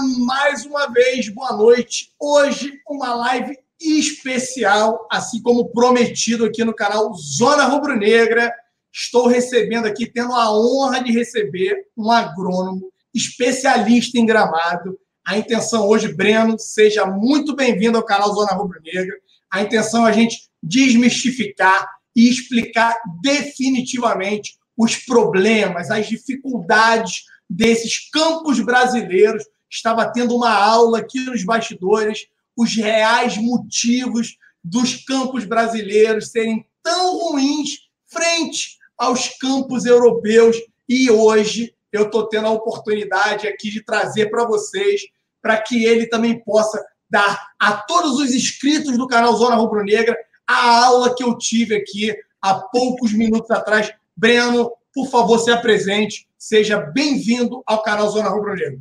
mais 0.00 0.64
uma 0.64 0.86
vez, 0.86 1.28
boa 1.28 1.52
noite. 1.52 2.12
Hoje, 2.18 2.80
uma 2.88 3.14
live 3.14 3.54
especial, 3.78 5.06
assim 5.10 5.42
como 5.42 5.68
prometido 5.68 6.46
aqui 6.46 6.64
no 6.64 6.74
canal 6.74 7.12
Zona 7.14 7.64
Rubro 7.64 7.94
Negra. 7.96 8.50
Estou 8.90 9.26
recebendo 9.26 9.86
aqui, 9.86 10.06
tendo 10.06 10.32
a 10.32 10.50
honra 10.50 11.02
de 11.02 11.12
receber 11.12 11.76
um 11.96 12.10
agrônomo 12.10 12.90
especialista 13.14 14.18
em 14.18 14.24
gramado. 14.24 14.98
A 15.26 15.36
intenção 15.36 15.86
hoje, 15.86 16.14
Breno, 16.14 16.58
seja 16.58 17.04
muito 17.04 17.54
bem-vindo 17.54 17.98
ao 17.98 18.04
canal 18.04 18.34
Zona 18.34 18.52
Rubro 18.52 18.80
Negra. 18.82 19.14
A 19.52 19.60
intenção 19.60 20.06
é 20.06 20.10
a 20.10 20.14
gente 20.14 20.48
desmistificar 20.62 21.86
e 22.16 22.30
explicar 22.30 22.96
definitivamente 23.20 24.56
os 24.74 24.96
problemas, 24.96 25.90
as 25.90 26.08
dificuldades 26.08 27.24
desses 27.48 28.08
campos 28.10 28.58
brasileiros 28.60 29.44
estava 29.72 30.12
tendo 30.12 30.36
uma 30.36 30.52
aula 30.52 30.98
aqui 30.98 31.18
nos 31.20 31.42
bastidores, 31.44 32.26
os 32.54 32.76
reais 32.76 33.38
motivos 33.38 34.36
dos 34.62 34.96
campos 35.04 35.46
brasileiros 35.46 36.28
serem 36.28 36.66
tão 36.82 37.18
ruins 37.18 37.70
frente 38.06 38.76
aos 38.98 39.28
campos 39.38 39.86
europeus. 39.86 40.56
E 40.86 41.10
hoje 41.10 41.74
eu 41.90 42.04
estou 42.04 42.28
tendo 42.28 42.48
a 42.48 42.52
oportunidade 42.52 43.48
aqui 43.48 43.70
de 43.70 43.82
trazer 43.82 44.30
para 44.30 44.44
vocês, 44.44 45.00
para 45.40 45.60
que 45.60 45.84
ele 45.84 46.06
também 46.06 46.38
possa 46.44 46.84
dar 47.08 47.48
a 47.58 47.72
todos 47.72 48.18
os 48.18 48.34
inscritos 48.34 48.96
do 48.98 49.06
canal 49.06 49.34
Zona 49.34 49.56
Rubro 49.56 49.82
Negra 49.82 50.16
a 50.46 50.84
aula 50.84 51.14
que 51.14 51.24
eu 51.24 51.36
tive 51.38 51.76
aqui 51.76 52.14
há 52.40 52.54
poucos 52.54 53.12
minutos 53.12 53.50
atrás. 53.50 53.92
Breno, 54.14 54.70
por 54.94 55.08
favor, 55.08 55.38
se 55.38 55.50
apresente. 55.50 56.28
Seja 56.38 56.78
bem-vindo 56.78 57.62
ao 57.66 57.82
canal 57.82 58.10
Zona 58.10 58.28
Rubro 58.28 58.54
Negra. 58.54 58.80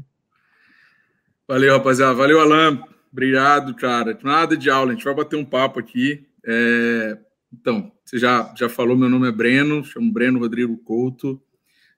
Valeu, 1.52 1.74
rapaziada. 1.74 2.14
Valeu, 2.14 2.40
Alan. 2.40 2.82
Obrigado, 3.12 3.76
cara. 3.76 4.18
Nada 4.24 4.56
de 4.56 4.70
aula, 4.70 4.92
a 4.92 4.94
gente 4.94 5.04
vai 5.04 5.14
bater 5.14 5.36
um 5.36 5.44
papo 5.44 5.82
aqui. 5.82 6.26
É... 6.46 7.18
Então, 7.52 7.92
você 8.06 8.18
já, 8.18 8.54
já 8.58 8.70
falou, 8.70 8.96
meu 8.96 9.10
nome 9.10 9.28
é 9.28 9.34
Breno, 9.34 9.84
chamo 9.84 10.14
Breno 10.14 10.40
Rodrigo 10.40 10.78
Couto, 10.78 11.42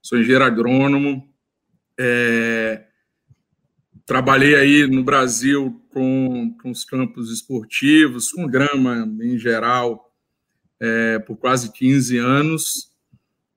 sou 0.01 0.17
engenheiro 0.17 0.43
agrônomo. 0.43 1.31
É... 1.99 2.83
Trabalhei 4.07 4.55
aí 4.55 4.87
no 4.87 5.03
Brasil 5.03 5.79
com, 5.91 6.57
com 6.59 6.71
os 6.71 6.83
campos 6.83 7.31
esportivos, 7.31 8.31
com 8.31 8.47
grama 8.47 9.07
em 9.21 9.37
geral, 9.37 10.11
é, 10.79 11.19
por 11.19 11.37
quase 11.37 11.71
15 11.71 12.17
anos. 12.17 12.91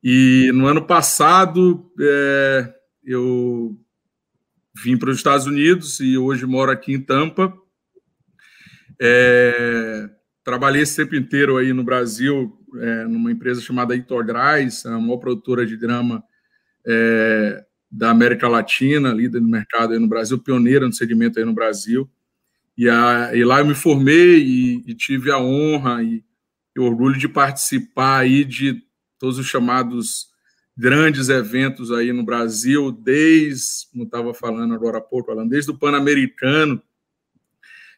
E 0.05 0.53
no 0.53 0.67
ano 0.67 0.87
passado, 0.87 1.91
é, 1.99 2.75
eu 3.03 3.81
vim 4.83 4.97
para 4.97 5.11
os 5.11 5.17
Estados 5.17 5.47
Unidos 5.47 6.01
e 6.01 6.19
hoje 6.19 6.45
moro 6.47 6.71
aqui 6.71 6.93
em 6.93 7.01
Tampa. 7.01 7.53
É, 9.01 10.09
trabalhei 10.45 10.83
esse 10.83 10.97
tempo 10.97 11.15
inteiro 11.15 11.57
aí 11.57 11.73
no 11.73 11.85
Brasil, 11.85 12.59
é, 12.79 13.05
numa 13.05 13.33
empresa 13.33 13.61
chamada 13.61 13.97
Itograis, 13.97 14.85
a 14.87 14.99
maior 14.99 15.19
produtora 15.19 15.65
de 15.65 15.77
grama 15.77 16.23
é, 16.87 17.65
da 17.91 18.11
América 18.11 18.49
Latina, 18.49 19.13
líder 19.13 19.41
no 19.41 19.49
mercado 19.49 19.93
aí 19.93 19.99
no 19.99 20.09
Brasil, 20.09 20.39
pioneira 20.39 20.87
no 20.87 20.93
segmento 20.93 21.39
aí 21.39 21.45
no 21.45 21.55
Brasil. 21.55 22.11
E, 22.77 22.89
a, 22.89 23.35
e 23.35 23.45
lá 23.45 23.61
eu 23.61 23.67
me 23.67 23.75
formei 23.75 24.39
e, 24.39 24.85
e 24.87 24.95
tive 24.95 25.31
a 25.31 25.39
honra 25.39 26.03
e, 26.03 26.23
e 26.77 26.81
orgulho 26.81 27.19
de 27.19 27.29
participar 27.29 28.19
aí 28.19 28.45
de 28.45 28.83
todos 29.19 29.39
os 29.39 29.47
chamados 29.47 30.29
grandes 30.77 31.29
eventos 31.29 31.91
aí 31.91 32.13
no 32.13 32.23
Brasil, 32.23 32.93
desde, 32.93 33.89
como 33.91 34.05
estava 34.05 34.35
falando 34.35 34.75
agora 34.75 34.99
há 34.99 35.01
pouco, 35.01 35.31
Alan, 35.31 35.49
desde 35.49 35.71
o 35.71 35.79
Pan-Americano 35.79 36.83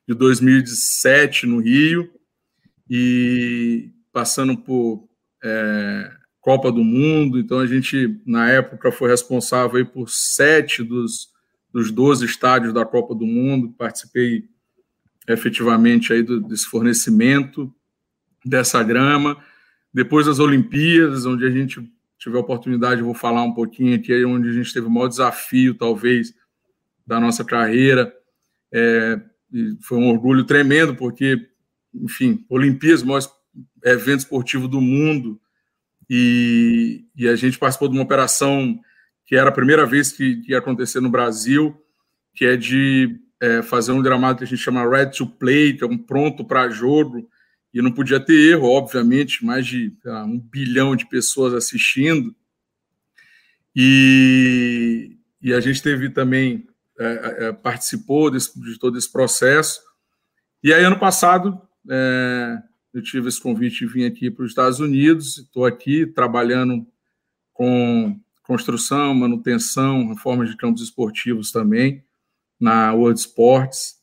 de 0.06 0.14
2017 0.14 1.46
no 1.46 1.60
Rio, 1.60 2.10
e 2.88 3.90
passando 4.12 4.56
por 4.56 5.08
é, 5.42 6.10
Copa 6.40 6.70
do 6.72 6.82
Mundo. 6.84 7.38
Então, 7.38 7.58
a 7.58 7.66
gente, 7.66 8.18
na 8.24 8.48
época, 8.48 8.90
foi 8.92 9.10
responsável 9.10 9.76
aí 9.76 9.84
por 9.84 10.08
sete 10.08 10.82
dos, 10.82 11.28
dos 11.72 11.90
12 11.90 12.24
estádios 12.24 12.72
da 12.72 12.86
Copa 12.86 13.14
do 13.14 13.26
Mundo. 13.26 13.74
Participei 13.76 14.48
efetivamente 15.28 16.12
aí 16.12 16.22
do, 16.22 16.40
desse 16.40 16.64
fornecimento 16.64 17.70
dessa 18.44 18.82
grama. 18.82 19.36
Depois 19.92 20.24
das 20.24 20.38
Olimpíadas, 20.38 21.26
onde 21.26 21.44
a 21.44 21.50
gente 21.50 21.86
tiver 22.18 22.38
oportunidade, 22.38 23.00
eu 23.00 23.06
vou 23.06 23.14
falar 23.14 23.42
um 23.42 23.54
pouquinho 23.54 23.94
aqui, 23.96 24.12
aí 24.12 24.24
onde 24.24 24.48
a 24.48 24.52
gente 24.52 24.72
teve 24.72 24.86
o 24.86 24.90
maior 24.90 25.08
desafio, 25.08 25.74
talvez, 25.74 26.34
da 27.06 27.20
nossa 27.20 27.44
carreira. 27.44 28.12
É, 28.72 29.20
foi 29.82 29.98
um 29.98 30.08
orgulho 30.08 30.44
tremendo, 30.44 30.94
porque, 30.94 31.48
enfim, 31.94 32.44
Olimpíadas, 32.48 33.02
o 33.02 33.06
maior 33.06 33.22
evento 33.84 34.20
esportivo 34.20 34.68
do 34.68 34.80
mundo, 34.80 35.40
e, 36.10 37.04
e, 37.14 37.28
a 37.28 37.36
gente 37.36 37.58
participou 37.58 37.88
de 37.88 37.94
uma 37.94 38.04
operação 38.04 38.80
que 39.26 39.36
era 39.36 39.50
a 39.50 39.52
primeira 39.52 39.84
vez 39.84 40.10
que, 40.10 40.36
que 40.36 40.52
ia 40.52 40.58
acontecer 40.58 41.00
no 41.00 41.10
Brasil, 41.10 41.76
que 42.34 42.46
é 42.46 42.56
de 42.56 43.20
é, 43.40 43.60
fazer 43.62 43.92
um 43.92 44.00
gramado 44.00 44.38
que 44.38 44.44
a 44.44 44.46
gente 44.46 44.62
chama 44.62 44.88
Red 44.88 45.10
to 45.10 45.26
Play, 45.26 45.76
que 45.76 45.84
é 45.84 45.86
um 45.86 45.98
pronto 45.98 46.46
para 46.46 46.70
jogo, 46.70 47.28
e 47.72 47.82
não 47.82 47.92
podia 47.92 48.18
ter 48.18 48.50
erro, 48.50 48.68
obviamente, 48.68 49.44
mais 49.44 49.66
de 49.66 49.94
um 50.26 50.38
bilhão 50.38 50.96
de 50.96 51.06
pessoas 51.06 51.52
assistindo. 51.52 52.34
E, 53.76 55.16
e 55.40 55.52
a 55.52 55.60
gente 55.60 55.82
teve 55.82 56.10
também, 56.10 56.66
é, 56.98 57.04
é, 57.04 57.44
é, 57.46 57.52
participou 57.52 58.30
desse, 58.30 58.58
de 58.58 58.78
todo 58.78 58.96
esse 58.96 59.10
processo. 59.10 59.80
E 60.62 60.72
aí, 60.72 60.82
ano 60.82 60.98
passado, 60.98 61.60
é, 61.88 62.58
eu 62.92 63.02
tive 63.02 63.28
esse 63.28 63.40
convite 63.40 63.80
de 63.80 63.86
vir 63.86 64.06
aqui 64.06 64.30
para 64.30 64.44
os 64.44 64.50
Estados 64.50 64.80
Unidos, 64.80 65.38
estou 65.38 65.64
aqui 65.64 66.06
trabalhando 66.06 66.86
com 67.52 68.18
construção, 68.42 69.14
manutenção, 69.14 70.08
reforma 70.08 70.46
de 70.46 70.56
campos 70.56 70.82
esportivos 70.82 71.52
também, 71.52 72.02
na 72.58 72.92
World 72.94 73.20
Sports, 73.20 73.98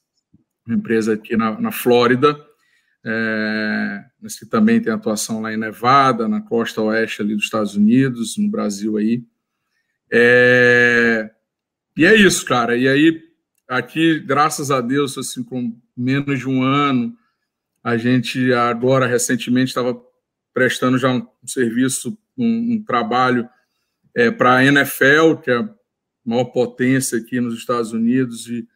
uma 0.65 0.75
empresa 0.75 1.13
aqui 1.13 1.35
na, 1.35 1.59
na 1.59 1.71
Flórida 1.71 2.44
é, 3.07 4.03
mas 4.19 4.39
que 4.39 4.47
também 4.47 4.81
tem 4.81 4.91
atuação 4.91 5.39
lá 5.39 5.53
em 5.53 5.57
Nevada, 5.57 6.27
na 6.27 6.41
costa 6.41 6.81
oeste 6.81 7.21
ali 7.21 7.35
dos 7.35 7.43
Estados 7.43 7.75
Unidos, 7.75 8.35
no 8.35 8.49
Brasil 8.49 8.97
aí. 8.97 9.23
É, 10.11 11.29
e 11.95 12.03
é 12.03 12.15
isso, 12.15 12.43
cara. 12.45 12.75
E 12.75 12.87
aí, 12.87 13.21
aqui, 13.67 14.19
graças 14.19 14.71
a 14.71 14.81
Deus, 14.81 15.15
assim, 15.19 15.43
com 15.43 15.79
menos 15.95 16.39
de 16.39 16.49
um 16.49 16.63
ano, 16.63 17.15
a 17.83 17.95
gente 17.95 18.51
agora, 18.53 19.05
recentemente, 19.05 19.67
estava 19.67 20.01
prestando 20.51 20.97
já 20.97 21.11
um 21.11 21.27
serviço, 21.45 22.17
um, 22.35 22.73
um 22.73 22.83
trabalho 22.83 23.47
é, 24.15 24.31
para 24.31 24.55
a 24.55 24.65
NFL, 24.65 25.35
que 25.43 25.51
é 25.51 25.57
a 25.57 25.69
maior 26.25 26.45
potência 26.45 27.19
aqui 27.19 27.39
nos 27.39 27.55
Estados 27.55 27.91
Unidos, 27.91 28.47
e 28.47 28.67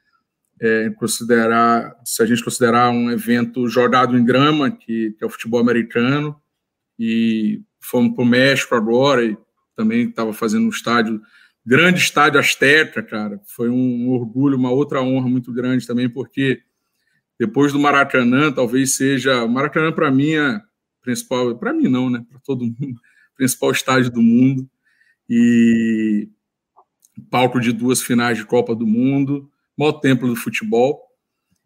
é, 0.62 0.90
considerar, 0.92 1.96
se 2.04 2.22
a 2.22 2.26
gente 2.26 2.44
considerar 2.44 2.90
um 2.90 3.10
evento 3.10 3.68
jogado 3.68 4.18
em 4.18 4.26
grama, 4.26 4.70
que, 4.70 5.12
que 5.12 5.24
é 5.24 5.28
o 5.28 5.30
futebol 5.30 5.60
americano, 5.60 6.40
e 6.98 7.62
fomos 7.80 8.14
para 8.14 8.24
o 8.24 8.28
México 8.28 8.76
agora, 8.76 9.24
e 9.24 9.38
também 9.76 10.10
estava 10.10 10.34
fazendo 10.34 10.66
um 10.66 10.70
estádio, 10.70 11.22
grande 11.66 12.00
estádio 12.00 12.40
Azteca, 12.40 13.02
cara, 13.02 13.40
foi 13.46 13.70
um 13.70 14.10
orgulho, 14.10 14.58
uma 14.58 14.72
outra 14.72 15.02
honra 15.02 15.30
muito 15.30 15.54
grande 15.54 15.88
também, 15.88 16.10
porque 16.10 16.62
depois 17.40 17.72
do 17.72 17.80
Maracanã, 17.80 18.52
talvez 18.52 18.96
seja, 18.96 19.48
Maracanã 19.48 19.94
para 19.94 20.12
mim 20.12 20.34
é 20.34 20.62
principal, 21.02 21.58
para 21.58 21.74
mim 21.74 21.88
não, 21.88 22.10
né, 22.10 22.24
para 22.30 22.40
todo 22.40 22.66
mundo, 22.66 23.00
principal 23.36 23.72
estádio 23.72 24.12
do 24.12 24.22
mundo, 24.22 24.70
e 25.30 26.28
palco 27.30 27.60
de 27.60 27.72
duas 27.72 28.02
finais 28.02 28.38
de 28.38 28.46
Copa 28.46 28.76
do 28.76 28.86
Mundo, 28.86 29.50
maior 29.80 29.94
templo 29.94 30.28
do 30.28 30.36
futebol. 30.36 31.02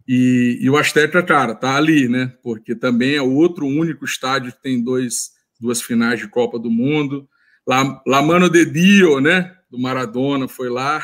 E, 0.08 0.60
e, 0.62 0.70
o 0.70 0.78
Azteca, 0.78 1.24
cara, 1.24 1.56
tá 1.56 1.76
ali, 1.76 2.08
né? 2.08 2.34
Porque 2.44 2.76
também 2.76 3.16
é 3.16 3.22
outro 3.22 3.66
único 3.66 4.06
estádio 4.06 4.52
que 4.52 4.62
tem 4.62 4.84
dois, 4.84 5.32
duas 5.60 5.82
finais 5.82 6.20
de 6.20 6.28
Copa 6.28 6.60
do 6.60 6.70
Mundo. 6.70 7.28
La, 7.66 8.02
La 8.06 8.22
Mano 8.22 8.50
de 8.50 8.66
Dio, 8.66 9.20
né? 9.20 9.56
Do 9.72 9.80
Maradona 9.80 10.48
foi 10.48 10.70
lá. 10.70 11.04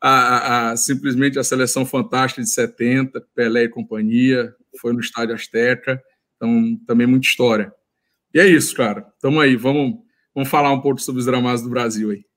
A, 0.00 0.10
a, 0.10 0.70
a, 0.70 0.76
simplesmente 0.76 1.38
a 1.38 1.44
seleção 1.44 1.84
fantástica 1.84 2.42
de 2.42 2.50
70, 2.50 3.20
Pelé 3.34 3.64
e 3.64 3.68
companhia, 3.68 4.54
foi 4.80 4.92
no 4.92 5.00
estádio 5.00 5.34
Azteca. 5.34 6.00
Então, 6.36 6.78
também 6.86 7.06
muita 7.06 7.26
história. 7.26 7.72
E 8.32 8.38
é 8.38 8.46
isso, 8.46 8.76
cara. 8.76 9.02
Tamo 9.20 9.40
aí, 9.40 9.56
vamos, 9.56 9.96
vamos 10.32 10.48
falar 10.48 10.70
um 10.70 10.80
pouco 10.80 11.00
sobre 11.00 11.18
os 11.18 11.26
dramados 11.26 11.62
do 11.62 11.70
Brasil 11.70 12.10
aí. 12.10 12.27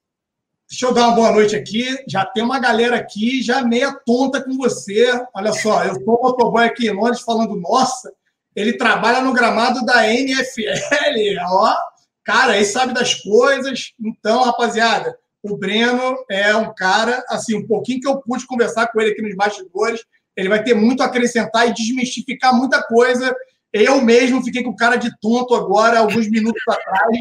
Deixa 0.72 0.86
eu 0.86 0.94
dar 0.94 1.10
uma 1.10 1.16
boa 1.16 1.32
noite 1.34 1.54
aqui. 1.54 1.86
Já 2.08 2.26
tem 2.26 2.42
uma 2.42 2.58
galera 2.58 2.96
aqui 2.96 3.42
já 3.42 3.62
meia 3.62 3.94
tonta 4.06 4.42
com 4.42 4.56
você. 4.56 5.06
Olha 5.34 5.52
só, 5.52 5.84
eu 5.84 5.96
sou 5.96 6.16
o 6.16 6.24
motoboy 6.24 6.64
aqui 6.64 6.88
em 6.88 6.92
Londres 6.92 7.20
falando, 7.20 7.60
nossa, 7.60 8.10
ele 8.56 8.78
trabalha 8.78 9.20
no 9.20 9.34
gramado 9.34 9.86
da 9.86 10.10
NFL. 10.10 10.72
Ó, 11.52 11.76
cara, 12.24 12.56
ele 12.56 12.64
sabe 12.64 12.94
das 12.94 13.16
coisas. 13.16 13.92
Então, 14.00 14.44
rapaziada, 14.44 15.14
o 15.44 15.58
Breno 15.58 16.16
é 16.30 16.56
um 16.56 16.74
cara, 16.74 17.22
assim, 17.28 17.54
um 17.54 17.68
pouquinho 17.68 18.00
que 18.00 18.08
eu 18.08 18.22
pude 18.22 18.48
conversar 18.48 18.88
com 18.88 19.02
ele 19.02 19.12
aqui 19.12 19.22
nos 19.22 19.36
bastidores, 19.36 20.06
ele 20.38 20.48
vai 20.48 20.64
ter 20.64 20.74
muito 20.74 21.04
a 21.04 21.08
acrescentar 21.08 21.68
e 21.68 21.74
desmistificar 21.74 22.56
muita 22.56 22.82
coisa. 22.82 23.36
Eu 23.74 24.02
mesmo 24.02 24.42
fiquei 24.42 24.64
com 24.64 24.74
cara 24.74 24.96
de 24.96 25.12
tonto 25.20 25.54
agora, 25.54 26.00
alguns 26.00 26.30
minutos 26.30 26.64
atrás, 26.66 27.20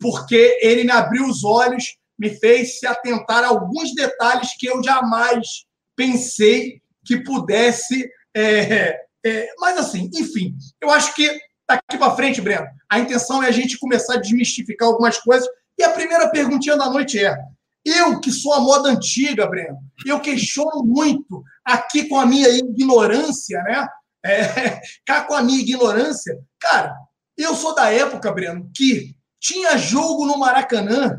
porque 0.00 0.58
ele 0.60 0.82
me 0.82 0.90
abriu 0.90 1.24
os 1.26 1.44
olhos, 1.44 1.99
me 2.20 2.28
fez 2.28 2.78
se 2.78 2.86
atentar 2.86 3.42
a 3.42 3.48
alguns 3.48 3.94
detalhes 3.94 4.50
que 4.58 4.66
eu 4.66 4.84
jamais 4.84 5.64
pensei 5.96 6.82
que 7.02 7.24
pudesse. 7.24 8.06
É, 8.36 8.94
é, 9.24 9.48
mas, 9.58 9.78
assim, 9.78 10.10
enfim, 10.14 10.54
eu 10.82 10.90
acho 10.90 11.14
que 11.14 11.40
daqui 11.66 11.96
para 11.96 12.14
frente, 12.14 12.42
Breno, 12.42 12.66
a 12.90 12.98
intenção 12.98 13.42
é 13.42 13.48
a 13.48 13.52
gente 13.52 13.78
começar 13.78 14.14
a 14.14 14.20
desmistificar 14.20 14.88
algumas 14.88 15.16
coisas. 15.16 15.48
E 15.78 15.82
a 15.82 15.92
primeira 15.92 16.28
perguntinha 16.30 16.76
da 16.76 16.90
noite 16.90 17.18
é: 17.18 17.34
eu, 17.86 18.20
que 18.20 18.30
sou 18.30 18.52
a 18.52 18.60
moda 18.60 18.90
antiga, 18.90 19.46
Breno, 19.46 19.78
eu 20.04 20.20
questiono 20.20 20.84
muito 20.84 21.42
aqui 21.64 22.06
com 22.06 22.18
a 22.18 22.26
minha 22.26 22.50
ignorância, 22.50 23.62
né? 23.62 23.88
É, 24.22 24.78
cá 25.06 25.22
com 25.24 25.32
a 25.32 25.42
minha 25.42 25.60
ignorância. 25.60 26.38
Cara, 26.60 26.94
eu 27.34 27.54
sou 27.54 27.74
da 27.74 27.90
época, 27.90 28.30
Breno, 28.30 28.70
que 28.76 29.16
tinha 29.40 29.78
jogo 29.78 30.26
no 30.26 30.38
Maracanã 30.38 31.18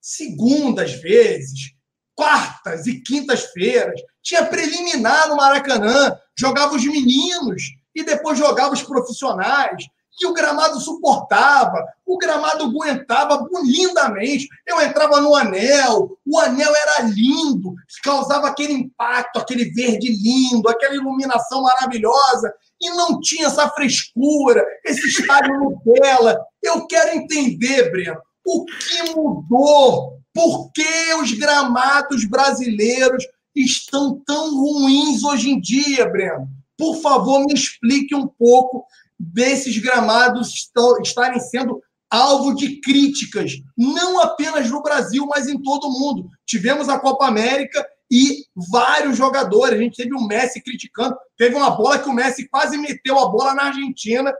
segundas 0.00 0.92
vezes, 0.94 1.72
quartas 2.14 2.86
e 2.86 3.00
quintas-feiras. 3.00 4.00
Tinha 4.22 4.46
preliminar 4.46 5.28
no 5.28 5.36
Maracanã, 5.36 6.16
jogava 6.38 6.74
os 6.74 6.84
meninos 6.84 7.62
e 7.94 8.04
depois 8.04 8.38
jogava 8.38 8.74
os 8.74 8.82
profissionais 8.82 9.84
que 10.20 10.26
o 10.26 10.34
gramado 10.34 10.78
suportava, 10.78 11.82
o 12.04 12.18
gramado 12.18 12.64
aguentava 12.64 13.42
lindamente. 13.64 14.46
Eu 14.66 14.78
entrava 14.82 15.18
no 15.18 15.34
anel, 15.34 16.18
o 16.26 16.38
anel 16.38 16.74
era 16.76 17.06
lindo, 17.06 17.74
causava 18.04 18.48
aquele 18.48 18.74
impacto, 18.74 19.38
aquele 19.38 19.70
verde 19.70 20.08
lindo, 20.12 20.68
aquela 20.68 20.94
iluminação 20.94 21.62
maravilhosa, 21.62 22.52
e 22.78 22.90
não 22.90 23.18
tinha 23.20 23.46
essa 23.46 23.66
frescura, 23.70 24.62
esse 24.84 25.06
estádio 25.08 25.58
Nutella. 25.58 26.38
Eu 26.62 26.86
quero 26.86 27.16
entender, 27.16 27.90
Breno, 27.90 28.20
o 28.44 28.64
que 28.64 29.14
mudou? 29.14 30.18
Por 30.32 30.70
que 30.72 31.14
os 31.20 31.32
gramados 31.32 32.24
brasileiros 32.24 33.24
estão 33.54 34.20
tão 34.24 34.54
ruins 34.56 35.24
hoje 35.24 35.50
em 35.50 35.60
dia, 35.60 36.08
Breno? 36.08 36.48
Por 36.78 37.00
favor, 37.02 37.44
me 37.44 37.52
explique 37.52 38.14
um 38.14 38.26
pouco 38.26 38.84
desses 39.18 39.76
gramados 39.78 40.70
estarem 41.02 41.40
sendo 41.40 41.82
alvo 42.10 42.54
de 42.54 42.80
críticas, 42.80 43.52
não 43.76 44.20
apenas 44.20 44.68
no 44.70 44.82
Brasil, 44.82 45.26
mas 45.26 45.46
em 45.46 45.60
todo 45.60 45.86
o 45.86 45.98
mundo. 45.98 46.28
Tivemos 46.46 46.88
a 46.88 46.98
Copa 46.98 47.26
América 47.26 47.86
e 48.10 48.44
vários 48.70 49.16
jogadores. 49.16 49.78
A 49.78 49.82
gente 49.82 49.96
teve 49.96 50.14
o 50.14 50.26
Messi 50.26 50.60
criticando. 50.60 51.16
Teve 51.36 51.54
uma 51.54 51.70
bola 51.70 51.98
que 51.98 52.08
o 52.08 52.12
Messi 52.12 52.48
quase 52.48 52.76
meteu 52.76 53.18
a 53.18 53.28
bola 53.28 53.54
na 53.54 53.64
Argentina, 53.64 54.34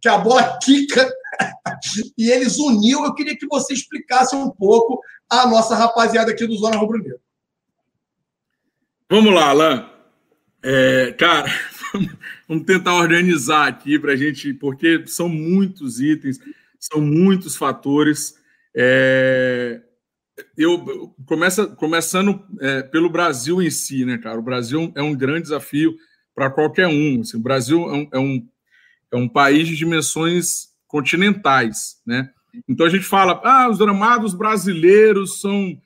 que 0.00 0.08
a 0.08 0.18
bola 0.18 0.58
quica, 0.62 1.10
e 2.16 2.30
eles 2.30 2.58
uniu. 2.58 3.04
Eu 3.04 3.14
queria 3.14 3.36
que 3.36 3.46
você 3.46 3.72
explicasse 3.72 4.34
um 4.34 4.50
pouco 4.50 5.00
a 5.28 5.46
nossa 5.46 5.74
rapaziada 5.74 6.30
aqui 6.30 6.46
do 6.46 6.56
Zona 6.56 6.76
Rubro 6.76 6.98
Negro. 6.98 7.20
Vamos 9.10 9.34
lá, 9.34 9.50
Alain. 9.50 9.84
É, 10.62 11.12
cara, 11.18 11.50
vamos 12.48 12.64
tentar 12.64 12.94
organizar 12.94 13.66
aqui 13.66 13.98
para 13.98 14.12
a 14.12 14.16
gente, 14.16 14.54
porque 14.54 15.04
são 15.06 15.28
muitos 15.28 16.00
itens, 16.00 16.38
são 16.78 17.00
muitos 17.00 17.56
fatores. 17.56 18.36
É, 18.74 19.82
eu 20.56 21.14
começa, 21.26 21.66
começando 21.66 22.44
é, 22.60 22.82
pelo 22.82 23.10
Brasil 23.10 23.60
em 23.60 23.70
si, 23.70 24.04
né, 24.04 24.18
cara? 24.18 24.38
O 24.38 24.42
Brasil 24.42 24.92
é 24.94 25.02
um 25.02 25.14
grande 25.14 25.42
desafio 25.42 25.96
para 26.34 26.50
qualquer 26.50 26.86
um. 26.86 27.20
Assim, 27.20 27.36
o 27.36 27.42
Brasil 27.42 27.82
é 27.82 27.92
um, 27.92 28.08
é, 28.12 28.18
um, 28.18 28.48
é 29.12 29.16
um 29.16 29.28
país 29.28 29.68
de 29.68 29.76
dimensões 29.76 30.68
continentais, 30.86 32.00
né? 32.04 32.30
Então 32.68 32.86
a 32.86 32.90
gente 32.90 33.04
fala, 33.04 33.40
ah, 33.44 33.68
os 33.70 33.78
gramados 33.78 34.34
brasileiros 34.34 35.40
são. 35.40 35.78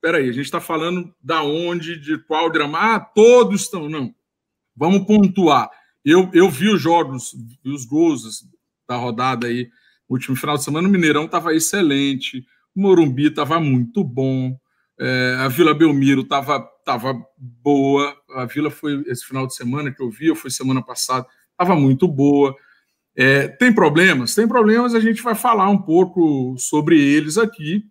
Peraí, 0.00 0.28
a 0.28 0.32
gente 0.32 0.44
está 0.44 0.60
falando 0.60 1.12
da 1.22 1.42
onde, 1.42 1.98
de 1.98 2.18
qual 2.18 2.50
gramado? 2.50 2.84
Ah, 2.84 3.00
todos 3.00 3.62
estão. 3.62 3.88
Não. 3.88 4.14
Vamos 4.76 5.06
pontuar. 5.06 5.70
Eu, 6.04 6.30
eu 6.32 6.50
vi 6.50 6.68
os 6.68 6.80
jogos, 6.80 7.32
vi 7.64 7.70
os 7.70 7.84
gols 7.84 8.44
da 8.88 8.96
rodada 8.96 9.46
aí, 9.46 9.68
último 10.08 10.36
final 10.36 10.56
de 10.56 10.62
semana. 10.62 10.86
O 10.86 10.90
Mineirão 10.90 11.24
estava 11.24 11.54
excelente, 11.54 12.46
o 12.74 12.80
Morumbi 12.80 13.26
estava 13.26 13.58
muito 13.58 14.04
bom, 14.04 14.56
é, 15.00 15.36
a 15.40 15.48
Vila 15.48 15.74
Belmiro 15.74 16.20
estava 16.20 16.60
tava 16.84 17.20
boa. 17.36 18.16
A 18.36 18.44
Vila 18.44 18.70
foi 18.70 19.02
esse 19.08 19.26
final 19.26 19.46
de 19.46 19.56
semana 19.56 19.92
que 19.92 20.00
eu 20.00 20.08
vi, 20.08 20.30
ou 20.30 20.36
foi 20.36 20.50
semana 20.50 20.80
passada, 20.80 21.26
estava 21.60 21.78
muito 21.78 22.06
boa. 22.06 22.54
É, 23.16 23.48
tem 23.48 23.72
problemas? 23.72 24.34
Tem 24.34 24.46
problemas, 24.46 24.94
a 24.94 25.00
gente 25.00 25.22
vai 25.22 25.34
falar 25.34 25.68
um 25.68 25.78
pouco 25.78 26.56
sobre 26.58 27.00
eles 27.00 27.38
aqui, 27.38 27.84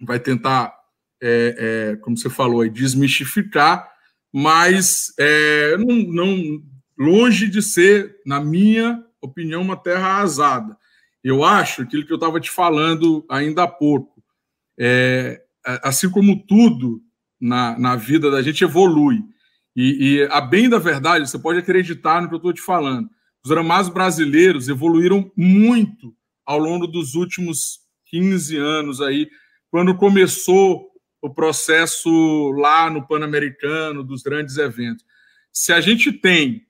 vai 0.00 0.18
tentar, 0.18 0.74
é, 1.22 1.92
é 1.92 1.96
como 1.96 2.16
você 2.16 2.30
falou, 2.30 2.62
aí, 2.62 2.70
desmistificar 2.70 3.94
mas 4.38 5.14
é, 5.18 5.78
não, 5.78 5.96
não, 6.12 6.62
longe 6.98 7.48
de 7.48 7.62
ser, 7.62 8.16
na 8.26 8.38
minha 8.38 9.02
opinião, 9.18 9.62
uma 9.62 9.78
terra 9.78 10.08
arrasada. 10.08 10.76
Eu 11.24 11.42
acho 11.42 11.80
aquilo 11.80 12.04
que 12.04 12.12
eu 12.12 12.16
estava 12.16 12.38
te 12.38 12.50
falando 12.50 13.24
ainda 13.30 13.62
há 13.62 13.66
pouco. 13.66 14.22
É, 14.78 15.42
assim 15.82 16.10
como 16.10 16.44
tudo 16.46 17.00
na, 17.40 17.78
na 17.78 17.96
vida 17.96 18.30
da 18.30 18.42
gente 18.42 18.62
evolui. 18.62 19.24
E, 19.76 20.20
e, 20.20 20.22
a 20.30 20.40
bem 20.40 20.70
da 20.70 20.78
verdade, 20.78 21.28
você 21.28 21.38
pode 21.38 21.58
acreditar 21.58 22.22
no 22.22 22.28
que 22.28 22.34
eu 22.34 22.38
estou 22.38 22.52
te 22.52 22.62
falando. 22.62 23.10
Os 23.44 23.50
gramados 23.50 23.90
brasileiros 23.90 24.68
evoluíram 24.68 25.30
muito 25.36 26.16
ao 26.46 26.58
longo 26.58 26.86
dos 26.86 27.14
últimos 27.14 27.80
15 28.06 28.56
anos 28.56 29.02
aí, 29.02 29.28
quando 29.70 29.94
começou 29.94 30.88
o 31.20 31.28
processo 31.28 32.08
lá 32.52 32.88
no 32.88 33.06
Pan-Americano, 33.06 34.02
dos 34.02 34.22
grandes 34.22 34.56
eventos. 34.56 35.04
Se 35.52 35.72
a 35.72 35.80
gente 35.80 36.10
tem 36.10 36.66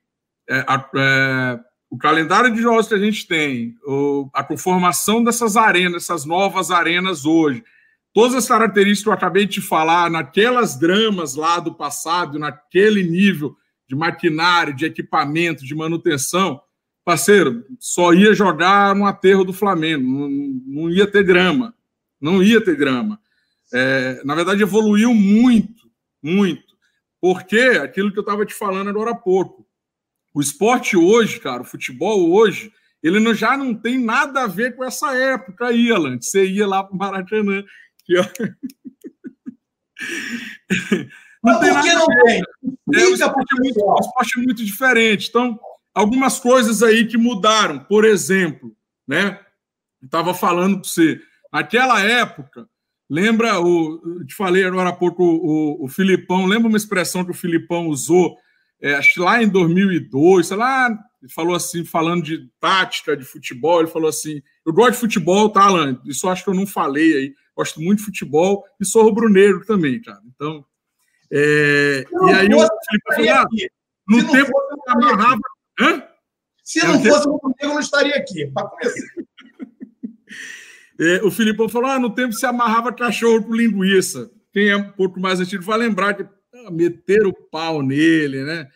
é, 0.49 0.65
a, 0.67 0.89
é, 0.95 1.59
o 1.89 1.97
calendário 1.97 2.53
de 2.53 2.61
jogos 2.61 2.87
que 2.87 2.93
a 2.93 2.99
gente 2.99 3.25
tem, 3.25 3.75
o, 3.85 4.29
a 4.33 4.43
conformação 4.43 5.23
dessas 5.23 5.55
arenas, 5.55 6.03
essas 6.03 6.25
novas 6.25 6.71
arenas 6.71 7.25
hoje, 7.25 7.63
todas 8.13 8.35
as 8.35 8.47
características 8.47 9.03
que 9.03 9.09
eu 9.09 9.13
acabei 9.13 9.45
de 9.45 9.61
falar, 9.61 10.09
naquelas 10.09 10.77
dramas 10.77 11.35
lá 11.35 11.59
do 11.59 11.73
passado, 11.73 12.39
naquele 12.39 13.03
nível 13.03 13.55
de 13.87 13.95
maquinário, 13.95 14.75
de 14.75 14.85
equipamento, 14.85 15.65
de 15.65 15.75
manutenção, 15.75 16.61
parceiro, 17.05 17.63
só 17.79 18.13
ia 18.13 18.33
jogar 18.33 18.93
no 18.95 19.05
aterro 19.05 19.43
do 19.43 19.53
Flamengo, 19.53 20.03
não, 20.03 20.29
não 20.83 20.89
ia 20.89 21.07
ter 21.07 21.23
grama, 21.23 21.73
não 22.19 22.43
ia 22.43 22.59
ter 22.59 22.75
grama 22.75 23.19
é, 23.73 24.21
na 24.23 24.35
verdade, 24.35 24.61
evoluiu 24.61 25.13
muito, 25.13 25.89
muito. 26.21 26.75
Porque 27.19 27.59
aquilo 27.81 28.11
que 28.11 28.19
eu 28.19 28.21
estava 28.21 28.45
te 28.45 28.53
falando 28.53 28.89
agora 28.89 29.11
há 29.11 29.15
pouco. 29.15 29.65
O 30.33 30.41
esporte 30.41 30.95
hoje, 30.95 31.39
cara, 31.39 31.63
o 31.63 31.65
futebol 31.65 32.31
hoje, 32.31 32.71
ele 33.01 33.19
não, 33.19 33.33
já 33.33 33.57
não 33.57 33.73
tem 33.73 33.97
nada 33.97 34.43
a 34.43 34.47
ver 34.47 34.75
com 34.75 34.83
essa 34.83 35.15
época 35.15 35.67
aí, 35.67 35.91
Alan. 35.91 36.17
Você 36.21 36.45
ia 36.45 36.67
lá 36.67 36.83
para 36.83 36.93
o 36.93 36.97
Maracanã. 36.97 37.63
Ó... 38.15 38.23
não 41.43 41.59
tem 41.59 41.73
por 41.73 41.81
que 41.81 41.93
não 41.93 42.05
tem? 42.05 42.41
É, 42.93 43.05
o, 43.05 43.13
esporte 43.13 43.55
é 43.57 43.61
muito, 43.61 43.83
o 43.83 43.99
esporte 43.99 44.39
é 44.39 44.41
muito 44.41 44.63
diferente. 44.65 45.29
Então, 45.29 45.59
algumas 45.93 46.39
coisas 46.39 46.83
aí 46.83 47.07
que 47.07 47.17
mudaram. 47.17 47.79
Por 47.79 48.05
exemplo, 48.05 48.75
né? 49.07 49.39
Estava 50.01 50.33
falando 50.33 50.81
para 50.81 50.89
você, 50.89 51.21
naquela 51.51 52.01
época, 52.01 52.69
Lembra, 53.09 53.61
o, 53.61 54.25
te 54.25 54.35
falei 54.35 54.65
agora 54.65 54.89
há 54.89 54.93
pouco, 54.93 55.23
o, 55.23 55.85
o 55.85 55.87
Filipão, 55.87 56.45
lembra 56.45 56.67
uma 56.67 56.77
expressão 56.77 57.23
que 57.23 57.31
o 57.31 57.35
Filipão 57.35 57.87
usou, 57.87 58.35
é, 58.81 58.99
lá 59.17 59.41
em 59.41 59.47
2002, 59.47 60.47
sei 60.47 60.57
lá, 60.57 60.89
ele 61.21 61.31
falou 61.31 61.55
assim, 61.55 61.83
falando 61.83 62.23
de 62.23 62.49
tática, 62.59 63.17
de 63.17 63.25
futebol, 63.25 63.79
ele 63.79 63.89
falou 63.89 64.09
assim, 64.09 64.41
eu 64.65 64.73
gosto 64.73 64.93
de 64.93 64.99
futebol, 64.99 65.49
tá, 65.49 65.63
Alan? 65.63 65.99
Isso 66.05 66.27
acho 66.29 66.43
que 66.43 66.49
eu 66.49 66.53
não 66.53 66.67
falei 66.67 67.17
aí, 67.17 67.33
gosto 67.55 67.81
muito 67.81 67.99
de 67.99 68.05
futebol 68.05 68.63
e 68.79 68.85
sou 68.85 69.03
rubro-negro 69.03 69.65
também, 69.65 70.01
cara. 70.01 70.21
Então, 70.27 70.65
é, 71.31 72.05
e 72.09 72.31
aí 72.33 72.47
o 72.47 72.67
Filipão 72.85 73.15
falou, 73.15 73.31
ah, 73.31 73.45
no 74.07 74.31
tempo 74.31 74.51
que 74.51 74.91
amarrava... 74.91 75.41
Hã? 75.79 76.03
Se 76.63 76.85
não 76.85 77.03
fosse 77.03 77.27
rubro-negro, 77.27 77.73
não 77.73 77.79
estaria 77.79 78.15
aqui, 78.15 78.45
para 78.47 78.67
começar. 78.67 79.01
É, 80.99 81.21
o 81.23 81.29
Filipão 81.29 81.69
falou: 81.69 81.91
ah, 81.91 81.99
no 81.99 82.09
tempo 82.09 82.33
se 82.33 82.45
amarrava 82.45 82.91
cachorro 82.91 83.43
com 83.43 83.55
linguiça. 83.55 84.31
Quem 84.51 84.69
é 84.69 84.75
um 84.75 84.91
pouco 84.91 85.19
mais 85.19 85.39
antigo 85.39 85.63
vai 85.63 85.77
lembrar 85.77 86.15
que 86.15 86.23
ah, 86.23 86.71
meteram 86.71 87.29
o 87.29 87.33
pau 87.33 87.83
nele, 87.83 88.43
né? 88.43 88.67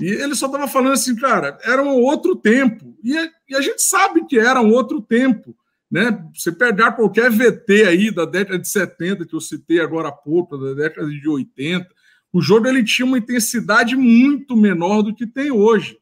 E 0.00 0.06
ele 0.06 0.34
só 0.34 0.46
estava 0.46 0.68
falando 0.68 0.92
assim, 0.92 1.16
cara, 1.16 1.58
era 1.62 1.82
um 1.82 1.94
outro 2.02 2.36
tempo. 2.36 2.96
E 3.02 3.16
a, 3.16 3.30
e 3.48 3.56
a, 3.56 3.60
gente 3.60 3.82
sabe 3.82 4.26
que 4.26 4.38
era 4.38 4.60
um 4.60 4.70
outro 4.72 5.00
tempo. 5.00 5.56
Né? 5.90 6.22
Você 6.34 6.52
pegar 6.52 6.92
qualquer 6.92 7.30
VT 7.30 7.84
aí 7.84 8.10
da 8.10 8.24
década 8.24 8.58
de 8.58 8.68
70, 8.68 9.24
que 9.24 9.34
eu 9.34 9.40
citei 9.40 9.80
agora 9.80 10.08
há 10.08 10.12
pouco, 10.12 10.58
da 10.58 10.74
década 10.74 11.08
de 11.08 11.28
80, 11.28 11.88
o 12.32 12.42
jogo 12.42 12.68
ele 12.68 12.84
tinha 12.84 13.06
uma 13.06 13.18
intensidade 13.18 13.96
muito 13.96 14.56
menor 14.56 15.02
do 15.02 15.14
que 15.14 15.26
tem 15.26 15.50
hoje. 15.50 15.98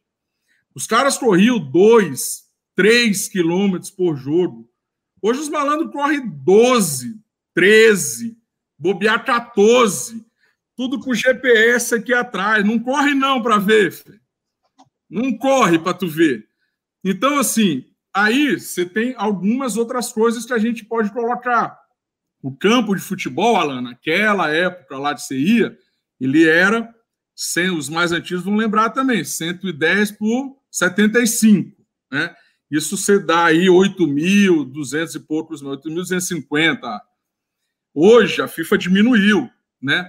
Os 0.75 0.87
caras 0.87 1.17
corriam 1.17 1.59
2, 1.59 2.43
3 2.75 3.29
quilômetros 3.29 3.91
por 3.91 4.17
jogo. 4.17 4.69
Hoje 5.23 5.41
os 5.41 5.49
malandros 5.49 5.93
correm 5.93 6.27
12, 6.27 7.17
13, 7.55 8.37
bobear 8.77 9.25
14, 9.25 10.25
tudo 10.76 11.00
com 11.00 11.14
GPS 11.14 11.95
aqui 11.95 12.12
atrás. 12.12 12.64
Não 12.64 12.78
corre 12.78 13.14
não 13.14 13.43
para 13.43 13.59
ver, 13.59 13.95
não 15.09 15.37
corre 15.37 15.78
para 15.78 15.95
tu 15.95 16.09
ver. 16.09 16.47
Então, 17.04 17.38
assim, 17.38 17.85
Aí 18.14 18.61
você 18.61 18.87
tem 18.87 19.12
algumas 19.16 19.76
outras 19.76 20.12
coisas 20.12 20.47
que 20.47 20.52
a 20.52 20.59
gente 20.59 20.85
pode 20.85 21.12
colocar. 21.12 21.76
O 22.40 22.57
campo 22.57 22.95
de 22.95 23.00
futebol, 23.00 23.57
Alan, 23.57 23.83
naquela 23.83 24.49
época 24.50 24.97
lá 24.97 25.12
de 25.12 25.26
CIA, 25.26 25.76
ele 26.21 26.49
era, 26.49 26.95
sem, 27.35 27.71
os 27.71 27.88
mais 27.88 28.12
antigos 28.12 28.45
vão 28.45 28.54
lembrar 28.54 28.90
também, 28.90 29.25
110 29.25 30.12
por 30.12 30.57
75. 30.71 31.76
Né? 32.12 32.33
Isso 32.71 32.97
você 32.97 33.19
dá 33.19 33.47
aí 33.47 33.66
8.200 33.66 35.16
e 35.16 35.21
poucos, 35.21 35.61
8.250. 35.61 37.00
Hoje 37.93 38.43
a 38.43 38.47
FIFA 38.47 38.78
diminuiu, 38.78 39.50
né? 39.83 40.09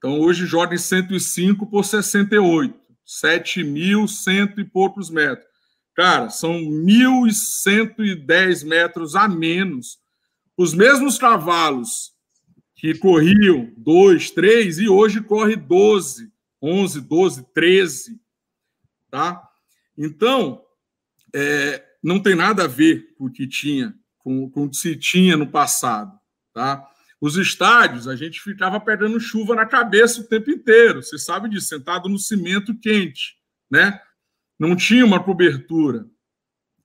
Então 0.00 0.18
hoje 0.18 0.44
joga 0.46 0.74
em 0.74 0.78
105 0.78 1.66
por 1.66 1.84
68, 1.84 2.74
7.100 3.06 4.56
e 4.56 4.64
poucos 4.64 5.10
metros. 5.10 5.46
Cara, 5.94 6.30
são 6.30 6.54
1.110 6.54 8.66
metros 8.66 9.14
a 9.14 9.28
menos. 9.28 9.98
Os 10.56 10.72
mesmos 10.72 11.18
cavalos 11.18 12.14
que 12.74 12.94
corriam 12.94 13.70
2, 13.76 14.30
3 14.30 14.78
e 14.78 14.88
hoje 14.88 15.20
corre 15.20 15.54
12, 15.54 16.32
11, 16.62 17.00
12, 17.02 17.42
13. 17.52 18.18
Tá? 19.10 19.46
Então, 19.98 20.64
é, 21.34 21.84
não 22.02 22.18
tem 22.18 22.34
nada 22.34 22.64
a 22.64 22.66
ver 22.66 23.12
com 23.18 23.26
o 23.26 23.30
que 23.30 23.46
tinha, 23.46 23.94
com, 24.16 24.48
com 24.48 24.64
o 24.64 24.70
que 24.70 24.78
se 24.78 24.96
tinha 24.96 25.36
no 25.36 25.46
passado. 25.46 26.18
Tá? 26.54 26.89
Os 27.20 27.36
estádios, 27.36 28.08
a 28.08 28.16
gente 28.16 28.40
ficava 28.40 28.80
pegando 28.80 29.20
chuva 29.20 29.54
na 29.54 29.66
cabeça 29.66 30.20
o 30.20 30.26
tempo 30.26 30.50
inteiro. 30.50 31.02
Você 31.02 31.18
sabe 31.18 31.48
disso, 31.48 31.68
sentado 31.68 32.08
no 32.08 32.18
cimento 32.18 32.74
quente, 32.78 33.34
né? 33.70 34.00
não 34.60 34.76
tinha 34.76 35.06
uma 35.06 35.24
cobertura. 35.24 36.04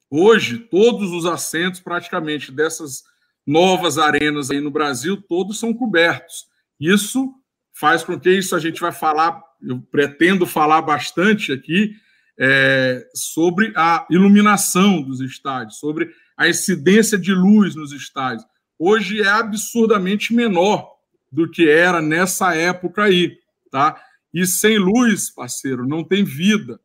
Hoje, 0.09 0.57
todos 0.57 1.11
os 1.11 1.25
assentos, 1.25 1.81
praticamente, 1.81 2.49
dessas 2.49 3.03
novas 3.45 3.97
arenas 3.97 4.49
aí 4.49 4.61
no 4.61 4.71
Brasil, 4.71 5.21
todos 5.21 5.59
são 5.59 5.73
cobertos. 5.73 6.45
Isso 6.79 7.33
faz 7.73 8.01
com 8.01 8.17
que 8.17 8.29
isso 8.29 8.55
a 8.55 8.59
gente 8.59 8.79
vai 8.79 8.93
falar, 8.93 9.43
eu 9.61 9.81
pretendo 9.91 10.45
falar 10.45 10.81
bastante 10.81 11.51
aqui, 11.51 11.93
é, 12.39 13.05
sobre 13.13 13.73
a 13.75 14.07
iluminação 14.09 15.01
dos 15.01 15.19
estádios, 15.19 15.77
sobre 15.77 16.09
a 16.37 16.47
incidência 16.47 17.17
de 17.17 17.33
luz 17.33 17.75
nos 17.75 17.91
estádios. 17.91 18.45
Hoje 18.77 19.21
é 19.21 19.27
absurdamente 19.27 20.33
menor 20.33 20.95
do 21.31 21.49
que 21.49 21.69
era 21.69 22.01
nessa 22.01 22.55
época 22.55 23.03
aí, 23.03 23.37
tá? 23.71 24.01
E 24.33 24.45
sem 24.45 24.77
luz, 24.77 25.29
parceiro, 25.29 25.87
não 25.87 26.03
tem 26.03 26.23
vida 26.23 26.79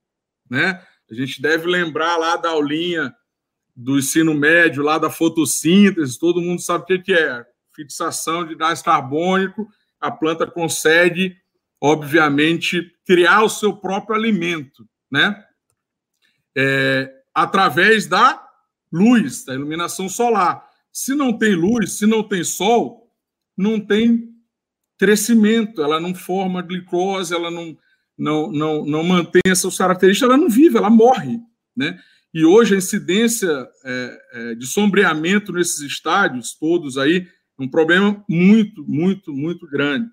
né? 0.50 0.82
A 1.08 1.14
gente 1.14 1.40
deve 1.40 1.66
lembrar 1.68 2.16
lá 2.16 2.36
da 2.36 2.50
aulinha 2.50 3.14
do 3.74 3.98
ensino 3.98 4.34
médio, 4.34 4.82
lá 4.82 4.98
da 4.98 5.08
fotossíntese, 5.08 6.18
todo 6.18 6.42
mundo 6.42 6.60
sabe 6.60 6.82
o 6.82 7.02
que 7.02 7.12
é. 7.12 7.46
Fixação 7.72 8.44
de 8.44 8.56
gás 8.56 8.82
carbônico, 8.82 9.68
a 10.00 10.10
planta 10.10 10.46
consegue, 10.46 11.36
obviamente, 11.80 12.92
criar 13.06 13.44
o 13.44 13.48
seu 13.48 13.74
próprio 13.76 14.16
alimento, 14.16 14.86
né? 15.10 15.42
É, 16.56 17.10
através 17.32 18.06
da 18.06 18.44
luz, 18.92 19.44
da 19.44 19.54
iluminação 19.54 20.08
solar. 20.08 20.68
Se 20.92 21.14
não 21.14 21.36
tem 21.36 21.54
luz, 21.54 21.92
se 21.92 22.06
não 22.06 22.22
tem 22.22 22.42
sol, 22.44 23.10
não 23.56 23.78
tem 23.78 24.28
crescimento, 24.98 25.82
ela 25.82 26.00
não 26.00 26.14
forma 26.14 26.62
glicose, 26.62 27.34
ela 27.34 27.50
não, 27.50 27.76
não, 28.18 28.52
não, 28.52 28.84
não 28.84 29.02
mantém 29.02 29.40
essas 29.46 29.78
características, 29.78 30.28
ela 30.28 30.38
não 30.38 30.48
vive, 30.48 30.76
ela 30.76 30.90
morre. 30.90 31.38
Né? 31.76 31.98
E 32.34 32.44
hoje 32.44 32.74
a 32.74 32.78
incidência 32.78 33.48
é, 33.84 34.20
é, 34.32 34.54
de 34.54 34.66
sombreamento 34.66 35.52
nesses 35.52 35.80
estádios 35.80 36.54
todos 36.54 36.98
aí 36.98 37.26
é 37.58 37.62
um 37.62 37.68
problema 37.68 38.22
muito, 38.28 38.84
muito, 38.86 39.32
muito 39.32 39.66
grande. 39.68 40.08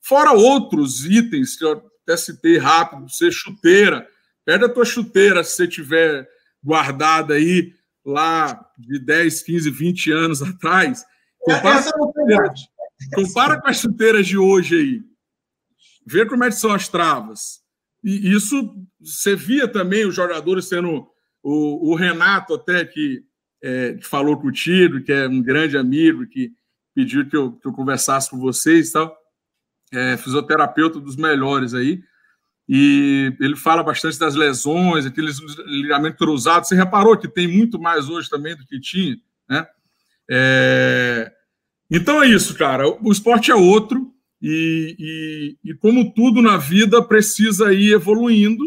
Fora 0.00 0.32
outros 0.32 1.04
itens 1.04 1.56
que 1.56 1.64
eu 1.64 1.82
até 2.02 2.16
citei 2.16 2.58
rápido, 2.58 3.10
ser 3.10 3.30
chuteira. 3.30 4.08
Pega 4.44 4.66
a 4.66 4.68
tua 4.68 4.84
chuteira 4.84 5.44
se 5.44 5.56
você 5.56 5.68
tiver 5.68 6.28
guardada 6.62 7.34
aí 7.34 7.72
lá 8.08 8.66
de 8.78 8.98
10, 8.98 9.42
15, 9.42 9.70
20 9.70 10.12
anos 10.12 10.42
atrás. 10.42 11.04
Compara, 11.40 11.80
é 11.80 13.14
compara 13.14 13.60
com 13.60 13.68
as 13.68 13.78
chuteiras 13.78 14.26
de 14.26 14.36
hoje 14.36 14.76
aí 14.76 15.08
ver 16.08 16.26
como 16.26 16.42
é 16.42 16.48
que 16.48 16.56
são 16.56 16.72
as 16.72 16.88
travas. 16.88 17.60
E 18.02 18.32
isso 18.32 18.74
você 18.98 19.36
via 19.36 19.68
também 19.68 20.06
os 20.06 20.14
jogadores 20.14 20.66
sendo. 20.66 21.06
O, 21.40 21.92
o 21.92 21.94
Renato, 21.94 22.54
até 22.54 22.84
que, 22.84 23.22
é, 23.62 23.94
que 23.94 24.04
falou 24.04 24.36
contigo, 24.40 25.02
que 25.02 25.12
é 25.12 25.28
um 25.28 25.40
grande 25.40 25.78
amigo, 25.78 26.26
que 26.26 26.52
pediu 26.92 27.28
que 27.28 27.36
eu, 27.36 27.52
que 27.52 27.66
eu 27.66 27.72
conversasse 27.72 28.28
com 28.28 28.38
vocês 28.38 28.90
tal. 28.90 29.16
É, 29.92 30.16
fisioterapeuta 30.16 30.98
dos 30.98 31.16
melhores 31.16 31.74
aí. 31.74 32.02
E 32.68 33.34
ele 33.40 33.56
fala 33.56 33.82
bastante 33.82 34.18
das 34.18 34.34
lesões, 34.34 35.06
aqueles 35.06 35.38
ligamentos 35.66 36.18
cruzados. 36.18 36.68
Você 36.68 36.74
reparou 36.74 37.16
que 37.16 37.26
tem 37.26 37.48
muito 37.48 37.80
mais 37.80 38.08
hoje 38.08 38.28
também 38.28 38.54
do 38.54 38.66
que 38.66 38.78
tinha, 38.78 39.16
né? 39.48 39.66
É... 40.30 41.32
Então 41.90 42.22
é 42.22 42.28
isso, 42.28 42.54
cara. 42.54 42.84
O 43.02 43.10
esporte 43.10 43.50
é 43.50 43.54
outro. 43.54 44.12
E, 44.40 44.94
e, 45.64 45.70
e, 45.70 45.74
como 45.74 46.12
tudo 46.12 46.40
na 46.40 46.56
vida 46.56 47.02
precisa 47.02 47.72
ir 47.72 47.92
evoluindo, 47.92 48.62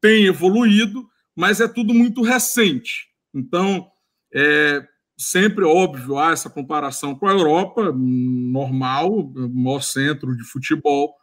tem 0.00 0.24
evoluído, 0.24 1.06
mas 1.36 1.60
é 1.60 1.68
tudo 1.68 1.92
muito 1.92 2.22
recente. 2.22 3.08
Então, 3.34 3.86
é 4.32 4.82
sempre 5.18 5.64
óbvio 5.64 6.16
há 6.18 6.32
essa 6.32 6.48
comparação 6.48 7.14
com 7.14 7.28
a 7.28 7.32
Europa, 7.32 7.92
normal, 7.92 9.12
o 9.12 9.48
maior 9.50 9.82
centro 9.82 10.34
de 10.34 10.44
futebol 10.44 11.14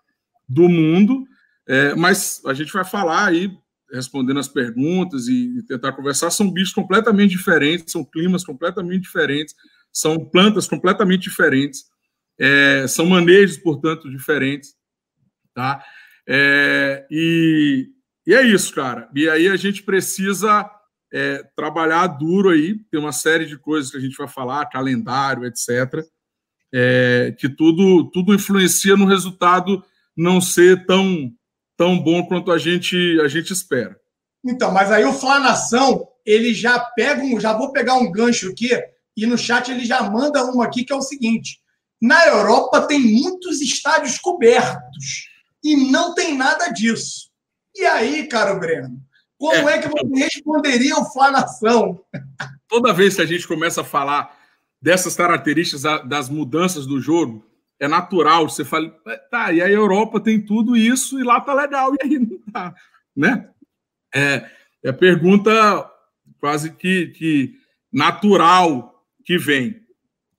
do 0.48 0.69
mundo, 0.69 1.25
é, 1.67 1.95
mas 1.95 2.41
a 2.45 2.53
gente 2.53 2.71
vai 2.71 2.86
falar 2.86 3.27
aí, 3.27 3.51
respondendo 3.91 4.39
as 4.39 4.47
perguntas 4.47 5.27
e, 5.27 5.59
e 5.59 5.63
tentar 5.63 5.93
conversar, 5.93 6.29
são 6.31 6.51
bichos 6.51 6.74
completamente 6.74 7.31
diferentes, 7.31 7.91
são 7.91 8.03
climas 8.03 8.43
completamente 8.43 9.03
diferentes, 9.03 9.55
são 9.91 10.17
plantas 10.24 10.67
completamente 10.67 11.24
diferentes 11.24 11.86
é, 12.39 12.86
são 12.88 13.05
manejos, 13.07 13.57
portanto, 13.57 14.09
diferentes, 14.09 14.75
tá? 15.53 15.83
É, 16.27 17.05
e, 17.09 17.88
e, 18.25 18.33
é 18.33 18.43
isso, 18.43 18.74
cara. 18.74 19.09
E 19.15 19.27
aí 19.27 19.47
a 19.47 19.55
gente 19.55 19.83
precisa 19.83 20.69
é, 21.12 21.43
trabalhar 21.55 22.07
duro 22.07 22.50
aí, 22.50 22.77
tem 22.91 23.00
uma 23.00 23.12
série 23.12 23.45
de 23.45 23.57
coisas 23.57 23.89
que 23.89 23.97
a 23.97 24.01
gente 24.01 24.17
vai 24.17 24.27
falar, 24.27 24.65
calendário, 24.67 25.45
etc., 25.45 26.05
é, 26.74 27.33
que 27.39 27.47
tudo, 27.47 28.12
tudo 28.12 28.33
influencia 28.33 28.97
no 28.97 29.05
resultado 29.05 29.81
não 30.15 30.41
ser 30.41 30.86
tão, 30.86 31.31
tão 31.77 31.98
bom 31.98 32.25
quanto 32.25 32.51
a 32.51 32.57
gente, 32.57 33.19
a 33.22 33.27
gente 33.27 33.53
espera. 33.53 33.98
Então, 34.43 34.72
mas 34.72 34.91
aí 34.91 35.05
o 35.05 35.13
Flanação, 35.13 36.07
ele 36.25 36.53
já 36.53 36.79
pega 36.79 37.22
um, 37.22 37.39
já 37.39 37.53
vou 37.53 37.72
pegar 37.72 37.96
um 37.96 38.12
gancho 38.12 38.50
aqui, 38.50 38.69
e 39.15 39.25
no 39.25 39.38
chat 39.38 39.69
ele 39.69 39.86
já 39.86 40.01
manda 40.01 40.43
um 40.46 40.62
aqui 40.62 40.84
que 40.84 40.91
é 40.91 40.96
o 40.96 41.01
seguinte: 41.01 41.60
na 42.01 42.25
Europa 42.27 42.81
tem 42.81 43.00
muitos 43.00 43.62
estádios 43.62 44.17
cobertos 44.17 45.29
e 45.63 45.91
não 45.91 46.13
tem 46.13 46.36
nada 46.36 46.69
disso. 46.69 47.29
E 47.75 47.86
aí, 47.86 48.27
caro 48.27 48.60
Breno, 48.60 49.00
como 49.38 49.69
é, 49.69 49.77
é 49.77 49.79
que 49.79 49.88
você 49.88 50.24
responderia 50.24 50.96
ao 50.96 51.12
Flanação? 51.12 52.01
Toda 52.67 52.93
vez 52.93 53.15
que 53.15 53.22
a 53.22 53.25
gente 53.25 53.48
começa 53.48 53.81
a 53.81 53.86
falar 53.86 54.36
dessas 54.81 55.15
características 55.15 55.84
das 56.07 56.29
mudanças 56.29 56.86
do 56.86 57.00
jogo, 57.00 57.46
é 57.79 57.88
natural, 57.88 58.50
você 58.50 58.65
fala, 58.65 58.89
tá, 59.29 59.51
e 59.51 59.62
a 59.62 59.69
Europa 59.69 60.19
tem 60.19 60.41
tudo 60.41 60.75
isso 60.75 61.19
e 61.19 61.24
lá 61.24 61.39
tá 61.39 61.53
legal, 61.53 61.93
e 61.93 61.98
aí 62.03 62.19
não 62.19 62.39
tá, 62.51 62.74
né? 63.15 63.50
É, 64.13 64.50
é 64.84 64.89
a 64.89 64.93
pergunta 64.93 65.89
quase 66.39 66.72
que, 66.72 67.07
que 67.07 67.53
natural 67.91 69.03
que 69.24 69.38
vem. 69.38 69.81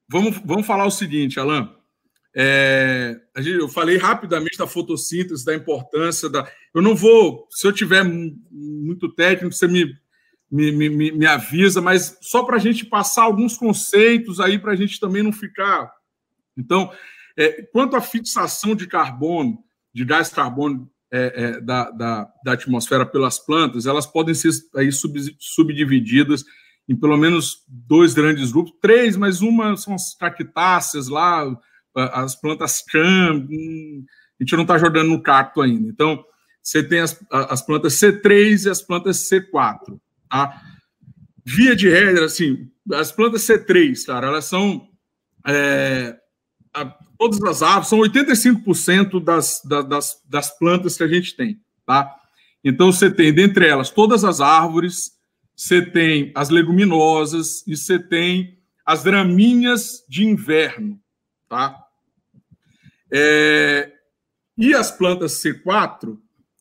Vamos, 0.09 0.40
vamos 0.45 0.66
falar 0.66 0.87
o 0.87 0.90
seguinte, 0.90 1.38
Alain. 1.38 1.68
É, 2.35 3.21
eu 3.35 3.68
falei 3.68 3.97
rapidamente 3.97 4.59
da 4.59 4.66
fotossíntese, 4.66 5.45
da 5.45 5.54
importância 5.54 6.28
da. 6.28 6.50
Eu 6.75 6.80
não 6.80 6.95
vou, 6.95 7.47
se 7.50 7.66
eu 7.66 7.73
tiver 7.73 8.04
muito 8.04 9.12
técnico, 9.12 9.54
você 9.54 9.66
me, 9.66 9.92
me, 10.50 10.71
me, 10.71 11.12
me 11.12 11.26
avisa, 11.26 11.80
mas 11.80 12.16
só 12.23 12.45
para 12.45 12.57
a 12.57 12.61
gente 12.61 12.87
passar 12.87 13.25
alguns 13.25 13.57
conceitos 13.57 14.40
aí 14.40 14.59
para 14.59 14.73
a 14.73 14.76
gente 14.76 15.00
também 15.00 15.23
não 15.23 15.33
ficar. 15.33 15.90
Então, 16.57 16.92
é, 17.38 17.62
quanto 17.73 17.97
à 17.97 18.00
fixação 18.00 18.75
de 18.75 18.88
carbono, 18.88 19.59
de 19.95 20.04
gás 20.04 20.28
carbono 20.28 20.90
é, 21.11 21.33
é, 21.35 21.61
da, 21.61 21.88
da, 21.90 22.28
da, 22.45 22.52
atmosfera 22.52 23.07
pelas 23.07 23.38
plantas, 23.38 23.87
elas 23.87 24.07
podem 24.07 24.35
ser 24.35 24.50
aí 24.75 24.90
sub, 24.90 25.18
subdivididas 25.38 26.45
em 26.88 26.97
pelo 26.97 27.16
menos 27.16 27.64
dois 27.68 28.12
grandes 28.12 28.50
grupos, 28.50 28.73
três, 28.83 29.16
mas 29.16 29.40
uma 29.40 29.76
são 29.76 29.95
as 29.95 30.14
cactáceas 30.16 31.07
lá, 31.09 31.47
as 31.95 32.35
plantas 32.35 32.83
cam, 32.83 33.47
hum, 33.49 34.04
a 34.40 34.42
gente 34.42 34.57
não 34.57 34.62
está 34.62 34.76
jogando 34.76 35.09
no 35.09 35.23
cacto 35.23 35.61
ainda. 35.61 35.88
Então, 35.88 36.25
você 36.62 36.83
tem 36.83 37.00
as, 37.00 37.18
as 37.30 37.62
plantas 37.62 37.95
C3 37.95 38.66
e 38.66 38.71
as 38.71 38.83
plantas 38.83 39.28
C4. 39.28 39.99
Tá? 40.28 40.61
Via 41.45 41.76
de 41.76 41.88
regra, 41.88 42.25
assim, 42.25 42.71
as 42.92 43.12
plantas 43.12 43.42
C3, 43.42 44.04
cara, 44.07 44.26
elas 44.26 44.45
são. 44.45 44.88
É, 45.47 46.16
todas 47.18 47.42
as 47.42 47.62
árvores, 47.62 47.88
são 47.88 47.98
85% 47.98 49.22
das, 49.22 49.60
das, 49.64 50.22
das 50.28 50.58
plantas 50.58 50.96
que 50.96 51.02
a 51.02 51.08
gente 51.08 51.37
tem. 51.37 51.60
Tá? 51.84 52.14
Então, 52.62 52.92
você 52.92 53.10
tem, 53.10 53.32
dentre 53.32 53.66
elas, 53.66 53.90
todas 53.90 54.25
as 54.25 54.40
árvores, 54.40 55.12
você 55.56 55.82
tem 55.82 56.30
as 56.34 56.48
leguminosas 56.48 57.66
e 57.66 57.76
você 57.76 57.98
tem 57.98 58.58
as 58.87 59.02
gramíneas 59.02 60.04
de 60.08 60.25
inverno. 60.25 60.98
Tá? 61.48 61.76
É, 63.12 63.92
e 64.56 64.75
as 64.75 64.90
plantas 64.90 65.42
C4, 65.42 66.16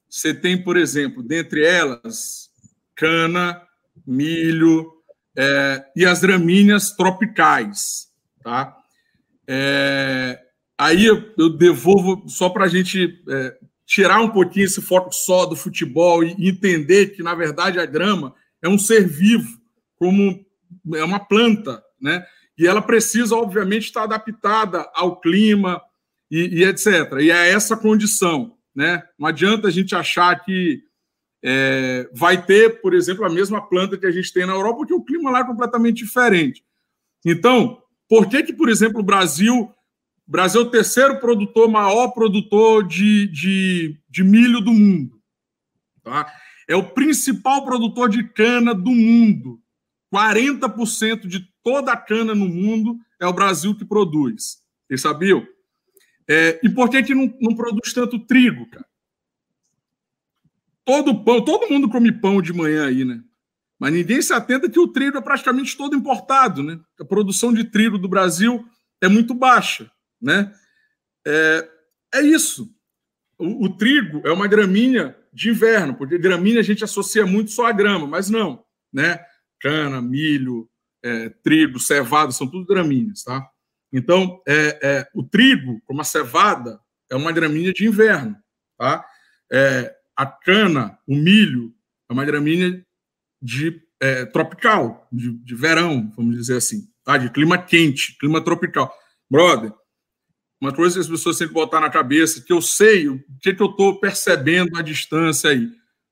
você 0.10 0.34
tem, 0.34 0.62
por 0.62 0.78
exemplo, 0.78 1.22
dentre 1.22 1.64
elas, 1.64 2.50
cana, 2.96 3.62
milho 4.06 4.92
é, 5.36 5.86
e 5.96 6.06
as 6.06 6.22
gramíneas 6.22 6.92
tropicais. 6.92 8.08
Tá? 8.44 8.76
É, 9.48 10.47
aí 10.78 11.06
eu, 11.06 11.50
devolvo 11.58 12.24
só 12.28 12.50
para 12.50 12.66
a 12.66 12.68
gente 12.68 13.22
é, 13.30 13.58
tirar 13.86 14.22
um 14.22 14.30
pouquinho 14.30 14.66
esse 14.66 14.82
foco 14.82 15.14
só 15.14 15.46
do 15.46 15.56
futebol 15.56 16.24
e, 16.24 16.36
e 16.38 16.50
entender 16.50 17.08
que, 17.08 17.24
na 17.24 17.34
verdade, 17.34 17.80
a 17.80 17.86
grama 17.86 18.36
é 18.62 18.70
um 18.70 18.78
ser 18.78 19.08
vivo, 19.08 19.58
como 19.96 20.46
é 20.96 21.04
uma 21.04 21.20
planta, 21.20 21.84
né? 22.00 22.26
E 22.58 22.66
ela 22.66 22.82
precisa, 22.82 23.36
obviamente, 23.36 23.86
estar 23.86 24.04
adaptada 24.04 24.90
ao 24.94 25.20
clima 25.20 25.82
e, 26.30 26.60
e 26.60 26.64
etc. 26.64 27.14
E 27.22 27.30
é 27.30 27.50
essa 27.50 27.78
condição. 27.78 28.58
Né? 28.76 29.04
Não 29.18 29.28
adianta 29.28 29.68
a 29.68 29.72
gente 29.72 29.96
achar 29.96 30.36
que 30.44 30.82
é, 31.44 32.10
vai 32.14 32.44
ter, 32.44 32.82
por 32.82 32.94
exemplo, 32.94 33.26
a 33.26 33.30
mesma 33.30 33.62
planta 33.68 33.98
que 33.98 34.06
a 34.06 34.12
gente 34.12 34.34
tem 34.34 34.46
na 34.46 34.54
Europa, 34.54 34.78
porque 34.78 34.94
o 34.94 35.04
clima 35.04 35.30
lá 35.30 35.40
é 35.40 35.46
completamente 35.46 36.04
diferente. 36.04 36.64
Então, 37.24 37.82
por 38.10 38.28
que, 38.28 38.44
que 38.44 38.54
por 38.54 38.70
exemplo, 38.70 39.02
o 39.02 39.04
Brasil, 39.04 39.72
Brasil 40.28 40.62
é 40.62 40.64
o 40.66 40.70
terceiro 40.70 41.20
produtor, 41.20 41.70
maior 41.70 42.10
produtor 42.10 42.86
de, 42.86 43.28
de, 43.28 43.98
de 44.10 44.24
milho 44.24 44.60
do 44.60 44.74
mundo? 44.74 45.22
Tá? 46.04 46.30
É 46.68 46.76
o 46.76 46.84
principal 46.92 47.64
produtor 47.64 48.10
de 48.10 48.24
cana 48.24 48.76
do 48.76 48.92
mundo. 48.92 49.62
40% 50.14 51.28
de 51.28 51.48
toda 51.64 51.94
a 51.94 51.98
cana 51.98 52.36
no 52.36 52.48
mundo 52.48 52.98
é 53.20 53.26
o 53.26 53.34
Brasil 53.34 53.76
que 53.76 53.86
produz. 53.86 54.62
Vocês 54.88 55.02
sabiam? 55.02 55.46
É, 56.28 56.60
e 56.62 56.70
por 56.70 56.90
que, 56.90 57.02
que 57.04 57.16
não, 57.16 57.34
não 57.40 57.56
produz 57.56 57.94
tanto 57.94 58.20
trigo, 58.20 58.70
cara? 58.70 58.86
Todo 60.84 61.24
pão, 61.24 61.44
todo 61.44 61.70
mundo 61.70 61.90
come 61.90 62.12
pão 62.12 62.42
de 62.42 62.54
manhã 62.54 62.88
aí, 62.88 63.06
né? 63.06 63.22
Mas 63.80 63.94
ninguém 63.94 64.22
se 64.22 64.34
atenta 64.34 64.70
que 64.70 64.80
o 64.80 64.88
trigo 64.88 65.18
é 65.18 65.22
praticamente 65.22 65.78
todo 65.78 65.96
importado, 65.96 66.64
né? 66.64 66.80
A 67.00 67.06
produção 67.06 67.54
de 67.54 67.64
trigo 67.64 67.98
do 67.98 68.10
Brasil 68.10 68.66
é 69.02 69.08
muito 69.08 69.34
baixa, 69.34 69.90
né? 70.22 70.54
É, 71.26 71.70
é 72.16 72.22
isso. 72.22 72.74
O, 73.38 73.66
o, 73.66 73.78
trigo 73.78 74.22
é 74.26 74.32
uma 74.32 74.48
gramínea 74.48 75.16
de 75.32 75.50
inverno, 75.50 75.96
porque 75.96 76.18
gramínea 76.18 76.62
a 76.62 76.64
gente 76.64 76.84
associa 76.84 77.26
muito 77.26 77.52
só 77.52 77.68
a 77.68 77.72
grama, 77.72 78.08
mas 78.08 78.30
não, 78.30 78.64
né? 78.92 79.20
Cana, 79.60 80.02
milho, 80.02 80.70
é, 81.04 81.30
trigo, 81.30 81.80
cevada, 81.80 82.32
são 82.32 82.50
tudo 82.50 82.66
gramíneas, 82.66 83.24
tá? 83.24 83.48
Então, 83.92 84.42
é, 84.48 84.80
é, 84.82 85.08
o 85.14 85.24
trigo, 85.24 85.82
como 85.86 86.02
a 86.02 86.04
cevada, 86.04 86.80
é 87.10 87.16
uma 87.16 87.32
gramínea 87.32 87.74
de 87.74 87.88
inverno. 87.88 88.36
Tá? 88.78 89.06
É, 89.52 89.96
a 90.16 90.26
cana, 90.26 90.98
o 91.08 91.16
milho, 91.16 91.74
é 92.10 92.14
uma 92.14 92.26
gramínea 92.26 92.86
de 93.42 93.82
é, 94.00 94.26
tropical, 94.26 95.08
de, 95.12 95.32
de, 95.40 95.56
verão, 95.56 96.12
vamos 96.16 96.36
dizer 96.36 96.58
assim, 96.58 96.88
tá? 97.04 97.18
de 97.18 97.30
clima 97.30 97.58
quente, 97.58 98.18
clima 98.18 98.44
tropical. 98.44 98.94
Brother, 99.30 99.74
uma 100.60 100.74
coisa 100.74 100.96
que 100.96 101.02
as 101.02 101.08
pessoas 101.08 101.38
têm 101.38 101.48
que 101.48 101.54
botar 101.54 101.80
na 101.80 101.90
cabeça, 101.90 102.42
que 102.42 102.52
eu 102.52 102.62
sei 102.62 103.08
o 103.08 103.24
que, 103.40 103.54
que 103.54 103.62
eu 103.62 103.70
estou 103.70 104.00
percebendo 104.00 104.76
à 104.76 104.82
distância 104.82 105.52
aí. 105.52 105.70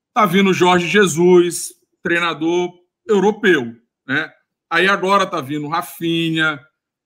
Está 0.08 0.26
vindo 0.26 0.54
Jorge 0.54 0.88
Jesus, 0.88 1.74
treinador 2.04 2.72
europeu. 3.08 3.76
Né? 4.08 4.32
Aí 4.70 4.88
agora 4.88 5.24
está 5.24 5.42
vindo 5.42 5.68
Rafinha, 5.68 6.60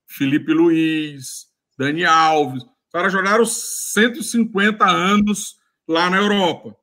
Felipe 0.06 0.52
Luiz, 0.52 1.46
Dani 1.78 2.04
Alves. 2.04 2.62
Os 2.62 2.92
caras 2.92 3.12
jogaram 3.12 3.46
150 3.46 4.84
anos 4.84 5.56
lá 5.88 6.10
na 6.10 6.18
Europa. 6.18 6.76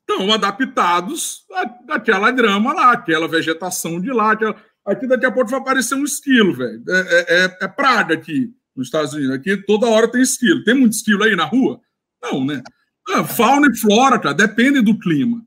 Estão 0.00 0.32
adaptados 0.32 1.44
àquela 1.88 2.30
grama 2.30 2.72
lá, 2.72 2.92
aquela 2.92 3.28
vegetação 3.28 4.00
de 4.00 4.10
lá. 4.10 4.32
Aquela... 4.32 4.56
Aqui 4.86 5.06
daqui 5.06 5.26
a 5.26 5.30
pouco 5.30 5.50
vai 5.50 5.60
aparecer 5.60 5.94
um 5.94 6.04
esquilo, 6.04 6.54
velho. 6.54 6.82
É, 6.88 7.00
é, 7.00 7.44
é, 7.44 7.58
é 7.60 7.68
praga 7.68 8.14
aqui 8.14 8.54
nos 8.80 8.88
Estados 8.88 9.12
Unidos. 9.12 9.34
Aqui 9.34 9.56
toda 9.56 9.88
hora 9.88 10.10
tem 10.10 10.22
esquilo. 10.22 10.64
Tem 10.64 10.74
muito 10.74 10.94
esquilo 10.94 11.22
aí 11.22 11.36
na 11.36 11.44
rua? 11.44 11.80
Não, 12.22 12.44
né? 12.44 12.62
É, 13.10 13.24
fauna 13.24 13.68
e 13.70 13.76
flora, 13.76 14.18
cara, 14.18 14.34
depende 14.34 14.80
do 14.80 14.98
clima. 14.98 15.42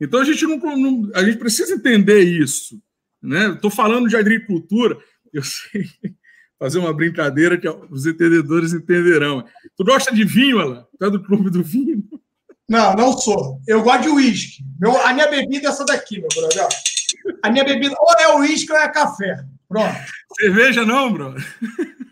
Então 0.00 0.20
a 0.20 0.24
gente 0.24 0.44
não, 0.46 0.58
não 0.58 1.10
a 1.14 1.24
gente 1.24 1.38
precisa 1.38 1.74
entender 1.74 2.20
isso, 2.20 2.80
né? 3.22 3.50
Estou 3.50 3.70
falando 3.70 4.08
de 4.08 4.16
agricultura 4.16 4.98
eu 5.36 5.42
sei 5.42 5.86
fazer 6.58 6.78
uma 6.78 6.92
brincadeira 6.92 7.58
que 7.58 7.68
os 7.68 8.06
entendedores 8.06 8.72
entenderão. 8.72 9.44
Tu 9.76 9.84
gosta 9.84 10.14
de 10.14 10.24
vinho, 10.24 10.58
Alan? 10.58 10.86
Tu 10.98 11.04
é 11.04 11.10
do 11.10 11.22
clube 11.22 11.50
do 11.50 11.62
vinho? 11.62 12.02
Não, 12.68 12.94
não 12.94 13.12
sou. 13.12 13.60
Eu 13.66 13.82
gosto 13.82 14.02
de 14.02 14.08
uísque. 14.08 14.64
A 15.04 15.12
minha 15.12 15.28
bebida 15.28 15.68
é 15.68 15.70
essa 15.70 15.84
daqui, 15.84 16.18
meu 16.18 16.28
brother. 16.34 16.66
A 17.42 17.50
minha 17.50 17.64
bebida 17.64 17.94
ou 17.98 18.12
é 18.18 18.36
uísque 18.38 18.72
ou 18.72 18.78
é 18.78 18.88
café. 18.88 19.44
Pronto. 19.68 19.96
Cerveja 20.38 20.84
não, 20.84 21.12
bro? 21.12 21.34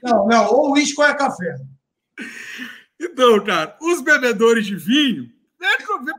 Não, 0.03 0.27
não. 0.27 0.47
Ou 0.47 0.73
uísque 0.73 1.01
ou 1.01 1.07
é 1.07 1.14
café. 1.14 1.57
Então, 3.01 3.43
cara, 3.45 3.77
os 3.81 4.01
bebedores 4.01 4.67
de 4.67 4.77
vinho, 4.77 5.31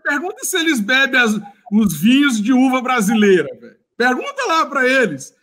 pergunta 0.04 0.44
se 0.44 0.58
eles 0.58 0.80
bebem 0.80 1.20
as, 1.20 1.34
os 1.72 2.00
vinhos 2.00 2.42
de 2.42 2.54
uva 2.54 2.82
brasileira, 2.82 3.48
velho. 3.60 3.78
Pergunta 3.98 4.46
lá 4.46 4.66
para 4.66 4.88
eles. 4.88 5.34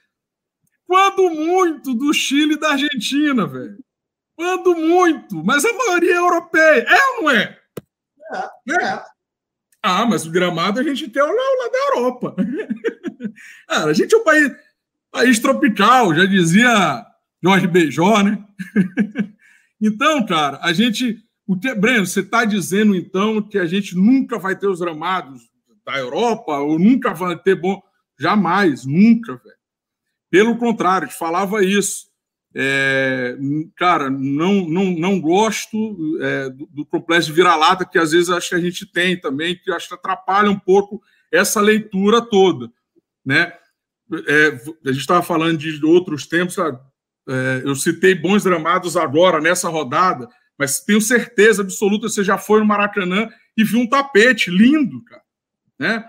Quando 0.86 1.30
muito 1.30 1.94
do 1.94 2.12
Chile 2.12 2.54
e 2.54 2.58
da 2.58 2.72
Argentina, 2.72 3.46
velho. 3.46 3.78
Quando 4.36 4.74
muito. 4.74 5.42
Mas 5.44 5.64
a 5.64 5.72
maioria 5.72 6.14
é 6.14 6.18
europeia. 6.18 6.86
É 6.86 7.08
ou 7.08 7.22
não 7.22 7.30
é? 7.30 7.58
É. 8.32 8.84
é. 8.84 9.04
Ah, 9.82 10.06
mas 10.06 10.26
o 10.26 10.30
gramado 10.30 10.78
a 10.78 10.82
gente 10.82 11.08
tem 11.08 11.22
lá, 11.22 11.28
lá 11.28 11.68
da 11.70 11.78
Europa. 11.78 12.36
Cara, 13.66 13.90
a 13.90 13.92
gente 13.92 14.14
é 14.14 14.18
um 14.18 14.24
país, 14.24 14.52
país 15.12 15.38
tropical, 15.38 16.14
já 16.14 16.24
dizia 16.24 17.06
Jorge 17.42 17.66
Beijó, 17.66 18.22
né? 18.22 18.42
então, 19.80 20.24
cara, 20.24 20.58
a 20.62 20.72
gente. 20.72 21.18
O 21.46 21.58
que, 21.58 21.74
Breno, 21.74 22.06
você 22.06 22.20
está 22.20 22.44
dizendo 22.44 22.94
então 22.94 23.42
que 23.42 23.58
a 23.58 23.66
gente 23.66 23.94
nunca 23.94 24.38
vai 24.38 24.56
ter 24.56 24.66
os 24.66 24.80
gramados 24.80 25.42
da 25.84 25.98
Europa, 25.98 26.58
ou 26.58 26.78
nunca 26.78 27.12
vai 27.12 27.36
ter 27.36 27.54
bom. 27.56 27.80
Jamais, 28.18 28.86
nunca, 28.86 29.36
velho. 29.36 29.56
Pelo 30.30 30.56
contrário, 30.56 31.10
falava 31.10 31.64
isso. 31.64 32.06
É, 32.54 33.36
cara, 33.76 34.10
não, 34.10 34.66
não, 34.68 34.84
não 34.92 35.20
gosto 35.20 36.18
é, 36.20 36.50
do, 36.50 36.66
do, 36.66 36.86
complexo 36.86 37.28
de 37.28 37.32
vira-lata 37.32 37.86
que 37.86 37.98
às 37.98 38.12
vezes 38.12 38.28
acho 38.28 38.50
que 38.50 38.54
a 38.54 38.60
gente 38.60 38.84
tem 38.86 39.18
também, 39.18 39.56
que 39.56 39.72
acho 39.72 39.88
que 39.88 39.94
atrapalha 39.94 40.50
um 40.50 40.58
pouco 40.58 41.02
essa 41.30 41.60
leitura 41.60 42.20
toda. 42.20 42.70
Né? 43.24 43.52
É, 44.26 44.48
a 44.84 44.92
gente 44.92 45.00
estava 45.00 45.22
falando 45.22 45.58
de 45.58 45.84
outros 45.84 46.26
tempos, 46.26 46.56
é, 46.58 47.62
eu 47.64 47.74
citei 47.74 48.14
bons 48.14 48.44
dramados 48.44 48.96
agora 48.96 49.40
nessa 49.40 49.68
rodada, 49.68 50.28
mas 50.58 50.80
tenho 50.80 51.00
certeza 51.00 51.62
absoluta 51.62 52.06
que 52.06 52.12
você 52.12 52.24
já 52.24 52.36
foi 52.36 52.60
no 52.60 52.66
Maracanã 52.66 53.28
e 53.56 53.64
viu 53.64 53.80
um 53.80 53.88
tapete 53.88 54.50
lindo, 54.50 55.02
cara. 55.04 55.22
Né? 55.78 56.04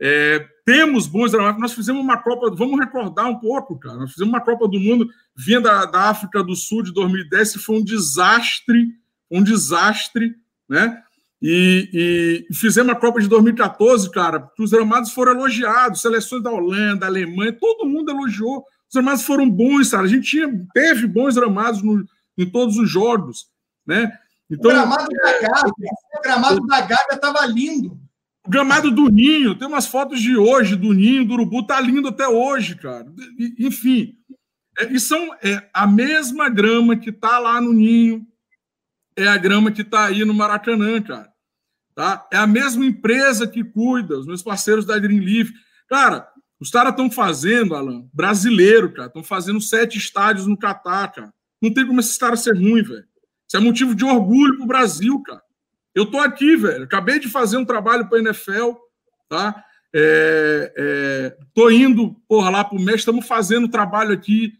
É, 0.00 0.46
temos 0.64 1.06
bons 1.06 1.32
dramáticos. 1.32 1.62
Nós 1.62 1.74
fizemos 1.74 2.02
uma 2.02 2.18
Copa, 2.18 2.54
vamos 2.54 2.78
recordar 2.78 3.26
um 3.26 3.38
pouco, 3.38 3.78
cara. 3.78 3.96
Nós 3.96 4.12
fizemos 4.12 4.32
uma 4.32 4.40
Copa 4.40 4.68
do 4.68 4.78
Mundo 4.78 5.08
vinda 5.34 5.70
da, 5.70 5.84
da 5.86 6.00
África 6.10 6.42
do 6.42 6.54
Sul 6.54 6.82
de 6.82 6.92
2010 6.92 7.56
e 7.56 7.58
foi 7.58 7.76
um 7.76 7.84
desastre, 7.84 8.88
um 9.30 9.42
desastre, 9.42 10.36
né? 10.68 11.02
E, 11.40 12.46
e, 12.50 12.54
fizemos 12.54 12.92
a 12.92 12.96
Copa 12.96 13.20
de 13.20 13.28
2014, 13.28 14.10
cara, 14.10 14.50
os 14.58 14.70
gramados 14.72 15.12
foram 15.12 15.32
elogiados, 15.32 16.02
seleções 16.02 16.42
da 16.42 16.50
Holanda, 16.50 17.00
da 17.00 17.06
Alemanha, 17.06 17.52
todo 17.52 17.88
mundo 17.88 18.10
elogiou. 18.10 18.64
Os 18.88 18.94
gramados 18.94 19.22
foram 19.22 19.48
bons, 19.48 19.90
cara. 19.90 20.04
A 20.04 20.08
gente 20.08 20.28
tinha, 20.28 20.48
teve 20.74 21.06
bons 21.06 21.36
gramados 21.36 21.82
no, 21.82 22.04
em 22.36 22.50
todos 22.50 22.76
os 22.76 22.90
jogos, 22.90 23.46
né? 23.86 24.18
Então, 24.50 24.70
o 24.70 24.74
gramado 24.74 25.08
da 25.08 25.32
Gávea, 25.40 25.72
o 26.18 26.22
gramado 26.22 26.66
da 26.66 26.80
Gávea 26.80 27.14
estava 27.14 27.46
lindo. 27.46 28.00
O 28.46 28.50
gramado 28.50 28.90
do 28.90 29.10
Ninho, 29.10 29.54
tem 29.54 29.68
umas 29.68 29.86
fotos 29.86 30.20
de 30.22 30.36
hoje 30.36 30.74
do 30.74 30.94
Ninho, 30.94 31.26
do 31.26 31.34
Urubu, 31.34 31.66
tá 31.66 31.78
lindo 31.80 32.08
até 32.08 32.26
hoje, 32.26 32.76
cara. 32.76 33.06
Enfim, 33.58 34.16
é, 34.78 34.86
e 34.90 34.98
são 34.98 35.34
é, 35.42 35.68
a 35.74 35.86
mesma 35.86 36.48
grama 36.48 36.96
que 36.96 37.12
tá 37.12 37.38
lá 37.38 37.60
no 37.60 37.74
Ninho, 37.74 38.26
é 39.18 39.26
a 39.26 39.36
grama 39.36 39.72
que 39.72 39.82
está 39.82 40.06
aí 40.06 40.24
no 40.24 40.32
Maracanã, 40.32 41.02
cara. 41.02 41.28
Tá? 41.94 42.28
É 42.32 42.36
a 42.36 42.46
mesma 42.46 42.86
empresa 42.86 43.48
que 43.48 43.64
cuida, 43.64 44.16
os 44.16 44.26
meus 44.26 44.42
parceiros 44.42 44.86
da 44.86 44.96
Greenleaf. 44.98 45.50
Cara, 45.88 46.28
os 46.60 46.70
caras 46.70 46.92
estão 46.92 47.10
fazendo, 47.10 47.74
Alan, 47.74 48.08
brasileiro, 48.14 48.92
cara, 48.92 49.08
estão 49.08 49.24
fazendo 49.24 49.60
sete 49.60 49.98
estádios 49.98 50.46
no 50.46 50.56
Catar, 50.56 51.08
cara. 51.12 51.34
Não 51.60 51.74
tem 51.74 51.84
como 51.84 51.98
esses 51.98 52.16
caras 52.16 52.40
ser 52.40 52.54
ruim, 52.54 52.82
velho. 52.82 53.04
Isso 53.48 53.56
é 53.56 53.60
motivo 53.60 53.94
de 53.94 54.04
orgulho 54.04 54.56
pro 54.56 54.66
Brasil, 54.66 55.20
cara. 55.22 55.42
Eu 55.92 56.06
tô 56.06 56.18
aqui, 56.18 56.54
velho. 56.54 56.84
Acabei 56.84 57.18
de 57.18 57.28
fazer 57.28 57.56
um 57.56 57.64
trabalho 57.64 58.08
para 58.08 58.18
a 58.18 58.20
NFL, 58.20 58.74
tá? 59.28 59.64
É, 59.92 60.72
é, 60.76 61.36
tô 61.52 61.68
indo, 61.70 62.14
porra, 62.28 62.50
lá 62.50 62.62
pro 62.62 62.78
México, 62.78 62.98
estamos 62.98 63.26
fazendo 63.26 63.68
trabalho 63.68 64.12
aqui 64.12 64.52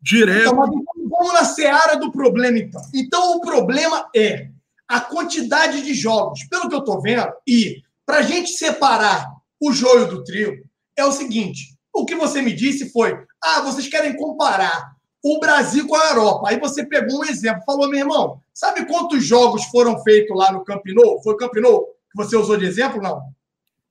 direto. 0.00 0.48
Então, 0.48 0.84
vamos 1.08 1.32
na 1.32 1.44
seara 1.44 1.96
do 1.96 2.12
problema, 2.12 2.58
então. 2.58 2.80
Então, 2.94 3.36
o 3.36 3.40
problema 3.40 4.08
é 4.14 4.48
a 4.86 5.00
quantidade 5.00 5.82
de 5.82 5.94
jogos. 5.94 6.44
Pelo 6.44 6.68
que 6.68 6.74
eu 6.74 6.80
estou 6.80 7.00
vendo, 7.00 7.30
e 7.46 7.82
para 8.06 8.18
a 8.18 8.22
gente 8.22 8.50
separar 8.52 9.26
o 9.60 9.72
joio 9.72 10.08
do 10.08 10.24
trigo, 10.24 10.64
é 10.96 11.04
o 11.04 11.12
seguinte: 11.12 11.76
o 11.92 12.04
que 12.04 12.14
você 12.14 12.40
me 12.40 12.52
disse 12.52 12.90
foi, 12.90 13.16
ah, 13.42 13.60
vocês 13.60 13.88
querem 13.88 14.16
comparar 14.16 14.92
o 15.22 15.40
Brasil 15.40 15.86
com 15.86 15.96
a 15.96 16.10
Europa. 16.10 16.48
Aí 16.48 16.58
você 16.58 16.86
pegou 16.86 17.20
um 17.20 17.24
exemplo, 17.24 17.62
falou, 17.66 17.88
meu 17.88 17.98
irmão, 17.98 18.40
sabe 18.54 18.86
quantos 18.86 19.24
jogos 19.24 19.64
foram 19.64 20.02
feitos 20.02 20.36
lá 20.36 20.52
no 20.52 20.64
Camp 20.64 20.82
Nou? 20.86 21.22
Foi 21.22 21.34
o 21.34 21.36
Camp 21.36 21.54
Nou 21.56 21.86
que 22.10 22.16
você 22.16 22.36
usou 22.36 22.56
de 22.56 22.64
exemplo, 22.64 23.02
não? 23.02 23.20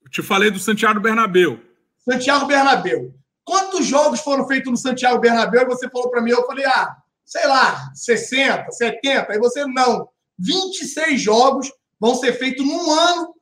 Eu 0.04 0.10
te 0.10 0.24
falei 0.24 0.50
do 0.50 0.60
Santiago 0.60 1.00
Bernabéu. 1.00 1.60
Santiago 2.00 2.46
Bernabéu. 2.46 3.14
Quantos 3.48 3.86
jogos 3.86 4.20
foram 4.20 4.46
feitos 4.46 4.70
no 4.70 4.76
Santiago 4.76 5.22
Bernabéu? 5.22 5.62
E 5.62 5.68
você 5.68 5.90
falou 5.90 6.12
para 6.12 6.22
mim, 6.22 6.32
eu 6.32 6.46
falei, 6.46 6.66
ah, 6.66 6.98
sei 7.24 7.48
lá, 7.48 7.94
60, 7.96 8.70
70. 8.70 9.32
Aí 9.32 9.40
você, 9.40 9.66
não. 9.66 10.10
26 10.38 11.22
jogos 11.22 11.72
vão 11.98 12.14
ser 12.14 12.34
feitos 12.34 12.66
num 12.66 12.92
ano. 12.92 13.34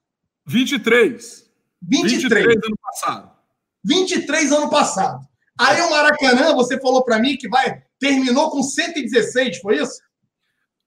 23. 0.45 1.49
23. 1.81 2.45
23 2.45 2.55
ano 2.67 2.77
passado. 2.79 3.31
23 3.83 4.51
ano 4.51 4.69
passado. 4.69 5.27
Aí 5.59 5.81
o 5.81 5.89
Maracanã, 5.89 6.53
você 6.53 6.79
falou 6.79 7.03
para 7.03 7.17
mim 7.17 7.35
que 7.35 7.49
vai 7.49 7.81
terminou 7.99 8.51
com 8.51 8.61
116, 8.61 9.57
foi 9.57 9.81
isso? 9.81 9.99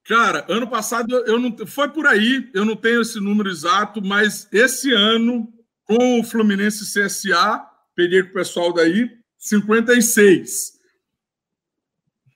Cara, 0.05 0.47
ano 0.49 0.69
passado 0.69 1.13
eu 1.27 1.41
não 1.41 1.67
foi 1.67 1.89
por 1.89 2.07
aí, 2.07 2.49
eu 2.55 2.65
não 2.65 2.77
tenho 2.77 3.03
esse 3.03 3.19
número 3.19 3.51
exato, 3.51 4.01
mas 4.01 4.47
esse 4.53 4.93
ano 4.93 5.53
com 5.85 6.21
o 6.21 6.25
Fluminense 6.25 6.85
CSA 6.85 7.67
peguei 7.99 8.23
com 8.23 8.31
o 8.31 8.35
pessoal 8.35 8.73
daí, 8.73 9.11
56. 9.37 10.79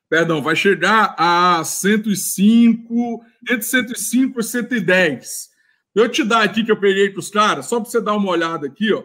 Perdão, 0.08 0.42
vai 0.42 0.56
chegar 0.56 1.14
a 1.16 1.62
105, 1.62 3.24
entre 3.48 3.62
105 3.62 4.40
e 4.40 4.42
110. 4.42 5.50
Eu 5.94 6.08
te 6.08 6.24
dar 6.24 6.42
aqui 6.42 6.64
que 6.64 6.72
eu 6.72 6.80
peguei 6.80 7.10
para 7.10 7.20
os 7.20 7.30
caras, 7.30 7.66
só 7.66 7.78
para 7.78 7.88
você 7.88 8.00
dar 8.00 8.14
uma 8.14 8.28
olhada 8.28 8.66
aqui, 8.66 8.92
ó. 8.92 9.04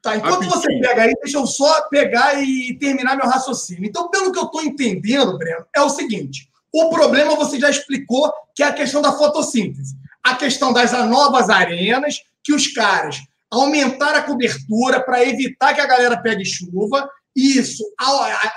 Tá, 0.00 0.16
enquanto 0.16 0.44
Rapidinho. 0.44 0.52
você 0.54 0.80
pega 0.80 1.02
aí, 1.02 1.12
deixa 1.22 1.36
eu 1.36 1.46
só 1.46 1.82
pegar 1.88 2.42
e 2.42 2.72
terminar 2.78 3.16
meu 3.16 3.26
raciocínio. 3.26 3.84
Então, 3.84 4.08
pelo 4.08 4.32
que 4.32 4.38
eu 4.38 4.44
estou 4.44 4.62
entendendo, 4.62 5.36
Breno, 5.36 5.66
é 5.74 5.82
o 5.82 5.90
seguinte: 5.90 6.48
o 6.72 6.88
problema 6.88 7.36
você 7.36 7.60
já 7.60 7.68
explicou, 7.68 8.32
que 8.54 8.62
é 8.62 8.66
a 8.68 8.72
questão 8.72 9.02
da 9.02 9.12
fotossíntese. 9.12 9.96
A 10.24 10.34
questão 10.34 10.72
das 10.72 10.92
novas 10.92 11.50
arenas, 11.50 12.22
que 12.42 12.54
os 12.54 12.68
caras 12.68 13.18
aumentar 13.50 14.14
a 14.14 14.22
cobertura 14.22 15.02
para 15.02 15.24
evitar 15.24 15.74
que 15.74 15.80
a 15.80 15.86
galera 15.86 16.20
pegue 16.20 16.44
chuva. 16.44 17.08
Isso 17.34 17.84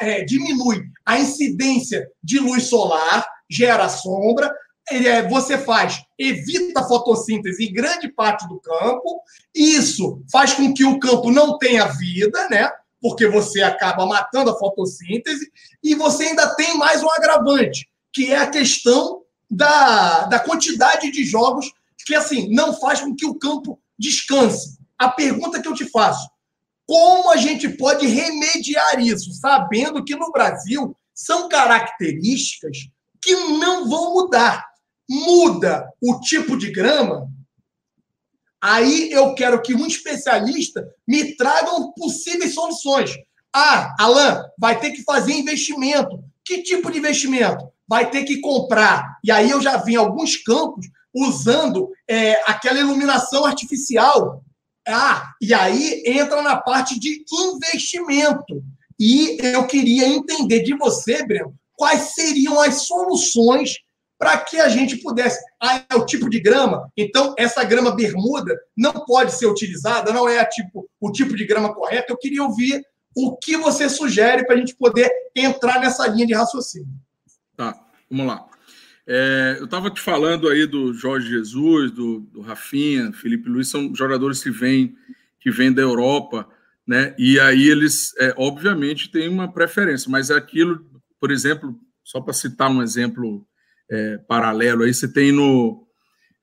é, 0.01 0.23
diminui 0.23 0.83
a 1.05 1.19
incidência 1.19 2.07
de 2.23 2.39
luz 2.39 2.63
solar, 2.63 3.25
gera 3.49 3.89
sombra. 3.89 4.53
É, 4.89 5.27
você 5.27 5.57
faz, 5.57 6.01
evita 6.17 6.79
a 6.79 6.87
fotossíntese 6.87 7.65
em 7.65 7.73
grande 7.73 8.07
parte 8.07 8.47
do 8.47 8.59
campo. 8.59 9.21
Isso 9.53 10.23
faz 10.31 10.53
com 10.53 10.73
que 10.73 10.83
o 10.83 10.99
campo 10.99 11.29
não 11.31 11.57
tenha 11.57 11.85
vida, 11.85 12.47
né? 12.49 12.69
Porque 13.01 13.27
você 13.27 13.61
acaba 13.61 14.05
matando 14.05 14.49
a 14.49 14.57
fotossíntese. 14.57 15.51
E 15.83 15.93
você 15.93 16.25
ainda 16.25 16.55
tem 16.55 16.77
mais 16.77 17.03
um 17.03 17.11
agravante, 17.11 17.87
que 18.11 18.31
é 18.31 18.37
a 18.37 18.49
questão 18.49 19.21
da, 19.49 20.25
da 20.25 20.39
quantidade 20.39 21.11
de 21.11 21.23
jogos 21.23 21.71
que, 22.05 22.15
assim, 22.15 22.49
não 22.49 22.73
faz 22.73 23.01
com 23.01 23.15
que 23.15 23.25
o 23.25 23.35
campo 23.35 23.79
descanse 23.97 24.78
a 24.99 25.09
pergunta 25.09 25.61
que 25.61 25.67
eu 25.67 25.73
te 25.73 25.89
faço: 25.89 26.29
como 26.85 27.31
a 27.31 27.37
gente 27.37 27.69
pode 27.69 28.05
remediar 28.05 28.99
isso, 28.99 29.31
sabendo 29.33 30.03
que 30.03 30.15
no 30.15 30.31
Brasil 30.31 30.95
são 31.13 31.47
características 31.47 32.89
que 33.21 33.33
não 33.35 33.89
vão 33.89 34.13
mudar? 34.13 34.67
Muda 35.09 35.89
o 36.01 36.19
tipo 36.19 36.55
de 36.57 36.71
grama, 36.71 37.27
aí 38.61 39.11
eu 39.11 39.33
quero 39.33 39.61
que 39.61 39.73
um 39.73 39.87
especialista 39.87 40.87
me 41.07 41.35
traga 41.35 41.71
possíveis 41.97 42.53
soluções. 42.53 43.11
Ah, 43.53 43.95
Alan, 43.99 44.43
vai 44.57 44.79
ter 44.79 44.91
que 44.91 45.03
fazer 45.03 45.33
investimento. 45.33 46.23
Que 46.45 46.61
tipo 46.61 46.91
de 46.91 46.99
investimento? 46.99 47.67
Vai 47.87 48.09
ter 48.09 48.23
que 48.23 48.39
comprar. 48.39 49.17
E 49.23 49.31
aí 49.31 49.49
eu 49.49 49.61
já 49.61 49.77
vi 49.77 49.95
alguns 49.95 50.37
campos 50.37 50.87
usando 51.13 51.89
é, 52.07 52.33
aquela 52.45 52.79
iluminação 52.79 53.45
artificial 53.45 54.43
ah, 54.89 55.33
e 55.41 55.53
aí 55.53 56.03
entra 56.05 56.41
na 56.41 56.57
parte 56.57 56.99
de 56.99 57.23
investimento. 57.31 58.63
E 58.99 59.37
eu 59.41 59.65
queria 59.65 60.07
entender 60.07 60.61
de 60.61 60.75
você, 60.75 61.25
Breno, 61.25 61.55
quais 61.75 62.13
seriam 62.13 62.59
as 62.61 62.85
soluções 62.85 63.77
para 64.17 64.37
que 64.37 64.59
a 64.59 64.67
gente 64.67 64.97
pudesse. 64.97 65.39
Ah, 65.61 65.81
é 65.89 65.95
o 65.95 66.05
tipo 66.05 66.29
de 66.29 66.41
grama, 66.41 66.91
então 66.97 67.33
essa 67.37 67.63
grama 67.63 67.95
bermuda 67.95 68.59
não 68.75 68.91
pode 69.05 69.31
ser 69.31 69.47
utilizada, 69.47 70.11
não 70.11 70.27
é 70.27 70.43
tipo, 70.43 70.89
o 70.99 71.09
tipo 71.09 71.35
de 71.35 71.45
grama 71.45 71.73
correto. 71.73 72.11
Eu 72.11 72.17
queria 72.17 72.43
ouvir 72.43 72.83
o 73.15 73.37
que 73.37 73.55
você 73.55 73.89
sugere 73.89 74.45
para 74.45 74.55
a 74.55 74.57
gente 74.57 74.75
poder 74.75 75.09
entrar 75.33 75.79
nessa 75.79 76.05
linha 76.07 76.27
de 76.27 76.33
raciocínio. 76.33 76.89
Tá, 77.55 77.79
vamos 78.11 78.27
lá. 78.27 78.48
É, 79.11 79.55
eu 79.57 79.65
estava 79.65 79.89
te 79.89 79.99
falando 79.99 80.47
aí 80.47 80.67
do 80.67 80.93
Jorge 80.93 81.29
Jesus, 81.29 81.89
do, 81.89 82.19
do 82.19 82.41
Rafinha, 82.41 83.11
Felipe 83.11 83.49
Luiz, 83.49 83.67
são 83.67 83.93
jogadores 83.95 84.43
que 84.43 84.51
vêm 84.51 84.95
que 85.39 85.49
vêm 85.49 85.73
da 85.73 85.81
Europa, 85.81 86.47
né? 86.85 87.15
E 87.17 87.39
aí 87.39 87.69
eles, 87.69 88.13
é, 88.19 88.35
obviamente, 88.37 89.09
têm 89.09 89.27
uma 89.27 89.51
preferência, 89.51 90.11
mas 90.11 90.29
é 90.29 90.35
aquilo, 90.35 90.85
por 91.19 91.31
exemplo, 91.31 91.75
só 92.03 92.21
para 92.21 92.33
citar 92.33 92.69
um 92.69 92.83
exemplo 92.83 93.47
é, 93.89 94.17
paralelo 94.27 94.83
aí, 94.83 94.93
você 94.93 95.11
tem 95.11 95.31
no, 95.31 95.87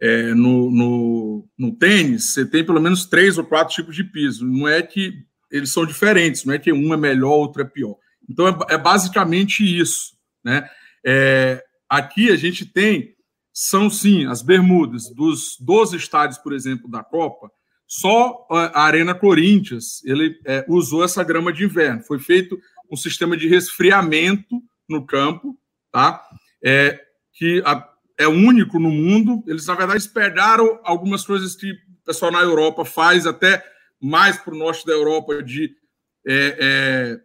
é, 0.00 0.34
no, 0.34 0.68
no, 0.68 1.48
no, 1.56 1.76
tênis, 1.76 2.32
você 2.32 2.44
tem 2.44 2.64
pelo 2.64 2.80
menos 2.80 3.06
três 3.06 3.38
ou 3.38 3.44
quatro 3.44 3.74
tipos 3.74 3.94
de 3.94 4.02
piso. 4.02 4.44
Não 4.44 4.66
é 4.66 4.82
que 4.82 5.14
eles 5.52 5.70
são 5.70 5.86
diferentes, 5.86 6.44
não 6.44 6.54
é 6.54 6.58
que 6.58 6.72
um 6.72 6.92
é 6.92 6.96
melhor, 6.96 7.30
outro 7.30 7.62
é 7.62 7.64
pior. 7.64 7.96
Então 8.28 8.48
é, 8.48 8.74
é 8.74 8.78
basicamente 8.78 9.62
isso, 9.62 10.14
né? 10.42 10.68
É, 11.04 11.62
Aqui 11.88 12.30
a 12.30 12.36
gente 12.36 12.66
tem, 12.66 13.14
são 13.52 13.88
sim, 13.88 14.26
as 14.26 14.42
bermudas 14.42 15.10
dos 15.14 15.56
12 15.60 15.96
estádios, 15.96 16.38
por 16.38 16.52
exemplo, 16.52 16.90
da 16.90 17.02
Copa, 17.02 17.50
só 17.86 18.46
a 18.50 18.82
Arena 18.82 19.14
Corinthians 19.14 20.04
ele 20.04 20.38
é, 20.44 20.64
usou 20.68 21.04
essa 21.04 21.22
grama 21.22 21.52
de 21.52 21.64
inverno. 21.64 22.02
Foi 22.02 22.18
feito 22.18 22.58
um 22.90 22.96
sistema 22.96 23.36
de 23.36 23.46
resfriamento 23.46 24.60
no 24.88 25.06
campo, 25.06 25.56
tá? 25.92 26.20
É, 26.62 27.00
que 27.32 27.62
a, 27.64 27.88
é 28.18 28.26
único 28.26 28.78
no 28.78 28.90
mundo. 28.90 29.44
Eles, 29.46 29.66
na 29.66 29.74
verdade, 29.74 30.08
pegaram 30.08 30.80
algumas 30.82 31.24
coisas 31.24 31.54
que 31.54 31.70
o 31.70 32.04
pessoal 32.04 32.32
na 32.32 32.40
Europa 32.40 32.84
faz, 32.84 33.26
até 33.26 33.64
mais 34.00 34.36
para 34.36 34.54
o 34.54 34.58
norte 34.58 34.84
da 34.84 34.92
Europa, 34.92 35.42
de 35.42 35.74
é, 36.26 36.56
é, 36.60 37.20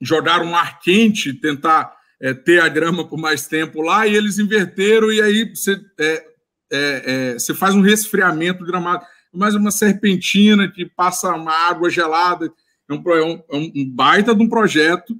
jogar 0.00 0.42
um 0.42 0.54
ar 0.54 0.78
quente, 0.80 1.34
tentar 1.34 1.96
é, 2.20 2.34
ter 2.34 2.60
a 2.60 2.68
grama 2.68 3.08
por 3.08 3.18
mais 3.18 3.46
tempo 3.46 3.80
lá, 3.80 4.06
e 4.06 4.14
eles 4.14 4.38
inverteram, 4.38 5.10
e 5.10 5.20
aí 5.20 5.48
você, 5.48 5.80
é, 5.98 6.26
é, 6.70 7.02
é 7.06 7.32
você 7.34 7.54
faz 7.54 7.74
um 7.74 7.80
resfriamento 7.80 8.64
gramado, 8.64 9.04
mais 9.32 9.54
uma 9.54 9.70
serpentina 9.70 10.70
que 10.70 10.84
passa 10.84 11.34
uma 11.34 11.52
água 11.52 11.88
gelada. 11.88 12.52
É 12.88 12.92
um, 12.92 13.02
é 13.12 13.24
um, 13.24 13.42
é 13.50 13.56
um 13.56 13.90
baita 13.90 14.34
de 14.34 14.42
um 14.42 14.48
projeto, 14.48 15.16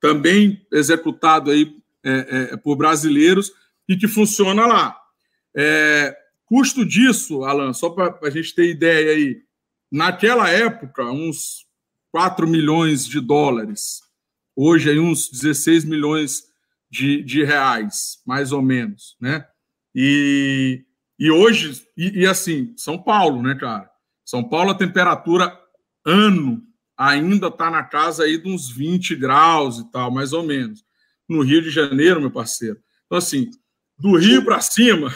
também 0.00 0.64
executado 0.70 1.50
aí 1.50 1.72
por 2.62 2.76
brasileiros, 2.76 3.50
e 3.88 3.96
que 3.96 4.06
funciona 4.06 4.66
lá. 4.66 4.94
custo 6.44 6.84
disso, 6.84 7.42
Alan, 7.44 7.72
só 7.72 7.88
para 7.88 8.18
a 8.22 8.28
gente 8.28 8.54
ter 8.54 8.68
ideia 8.68 9.12
aí, 9.12 9.42
naquela 9.90 10.50
época, 10.50 11.04
uns 11.04 11.64
4 12.12 12.46
milhões 12.46 13.06
de 13.06 13.20
dólares, 13.20 14.03
hoje 14.56 14.90
aí 14.90 14.98
uns 14.98 15.28
16 15.30 15.84
milhões 15.84 16.42
de, 16.90 17.22
de 17.22 17.44
reais, 17.44 18.18
mais 18.26 18.52
ou 18.52 18.62
menos, 18.62 19.16
né? 19.20 19.46
E, 19.94 20.84
e 21.18 21.30
hoje, 21.30 21.84
e, 21.96 22.20
e 22.20 22.26
assim, 22.26 22.72
São 22.76 22.96
Paulo, 22.96 23.42
né, 23.42 23.54
cara? 23.54 23.90
São 24.24 24.42
Paulo, 24.42 24.70
a 24.70 24.76
temperatura 24.76 25.52
ano 26.04 26.62
ainda 26.96 27.48
está 27.48 27.70
na 27.70 27.82
casa 27.82 28.24
aí 28.24 28.38
de 28.38 28.48
uns 28.48 28.70
20 28.70 29.16
graus 29.16 29.78
e 29.78 29.90
tal, 29.90 30.10
mais 30.10 30.32
ou 30.32 30.44
menos. 30.44 30.84
No 31.28 31.42
Rio 31.42 31.62
de 31.62 31.70
Janeiro, 31.70 32.20
meu 32.20 32.30
parceiro. 32.30 32.78
Então, 33.06 33.18
assim, 33.18 33.50
do 33.98 34.16
Rio 34.16 34.44
para 34.44 34.60
cima, 34.60 35.14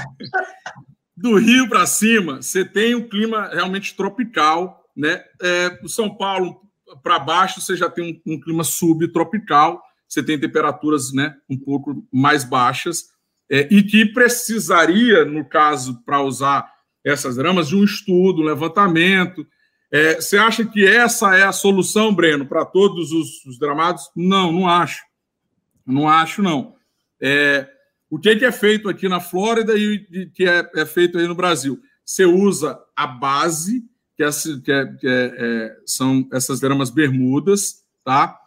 do 1.16 1.36
Rio 1.36 1.68
para 1.68 1.86
cima, 1.86 2.42
você 2.42 2.64
tem 2.64 2.94
um 2.94 3.08
clima 3.08 3.48
realmente 3.48 3.94
tropical, 3.94 4.84
né? 4.96 5.24
É, 5.40 5.80
São 5.86 6.14
Paulo 6.14 6.60
para 7.02 7.18
baixo, 7.18 7.60
você 7.60 7.76
já 7.76 7.88
tem 7.90 8.22
um, 8.26 8.34
um, 8.34 8.40
clima 8.40 8.64
subtropical, 8.64 9.82
você 10.08 10.22
tem 10.22 10.38
temperaturas, 10.38 11.12
né, 11.12 11.34
um 11.48 11.58
pouco 11.58 12.06
mais 12.12 12.44
baixas, 12.44 13.04
é, 13.50 13.68
e 13.70 13.82
que 13.82 14.06
precisaria, 14.06 15.24
no 15.24 15.44
caso, 15.44 16.02
para 16.04 16.20
usar 16.22 16.70
essas 17.04 17.36
dramas, 17.36 17.68
de 17.68 17.76
um 17.76 17.84
estudo, 17.84 18.42
um 18.42 18.46
levantamento, 18.46 19.46
é, 19.94 20.16
você 20.16 20.36
acha 20.36 20.64
que 20.64 20.84
essa 20.84 21.36
é 21.36 21.44
a 21.44 21.52
solução, 21.52 22.12
Breno, 22.12 22.44
para 22.46 22.64
todos 22.64 23.12
os, 23.12 23.44
os, 23.44 23.58
dramados? 23.60 24.10
Não, 24.16 24.50
não 24.50 24.68
acho. 24.68 25.04
Não 25.86 26.08
acho, 26.08 26.42
não. 26.42 26.74
É, 27.20 27.68
o 28.10 28.18
que, 28.18 28.34
que, 28.34 28.44
é 28.44 28.50
feito 28.50 28.88
aqui 28.88 29.08
na 29.08 29.20
Flórida 29.20 29.74
e, 29.78 30.04
e 30.10 30.26
que 30.26 30.48
é, 30.48 30.68
é, 30.74 30.84
feito 30.84 31.16
aí 31.16 31.28
no 31.28 31.34
Brasil? 31.36 31.80
Você 32.04 32.24
usa 32.24 32.76
a 32.96 33.06
base, 33.06 33.84
que, 34.16 34.22
é, 34.22 34.30
que 34.86 35.06
é, 35.06 35.34
é, 35.38 35.76
são 35.84 36.28
essas 36.32 36.60
gramas 36.60 36.90
bermudas, 36.90 37.82
tá? 38.04 38.38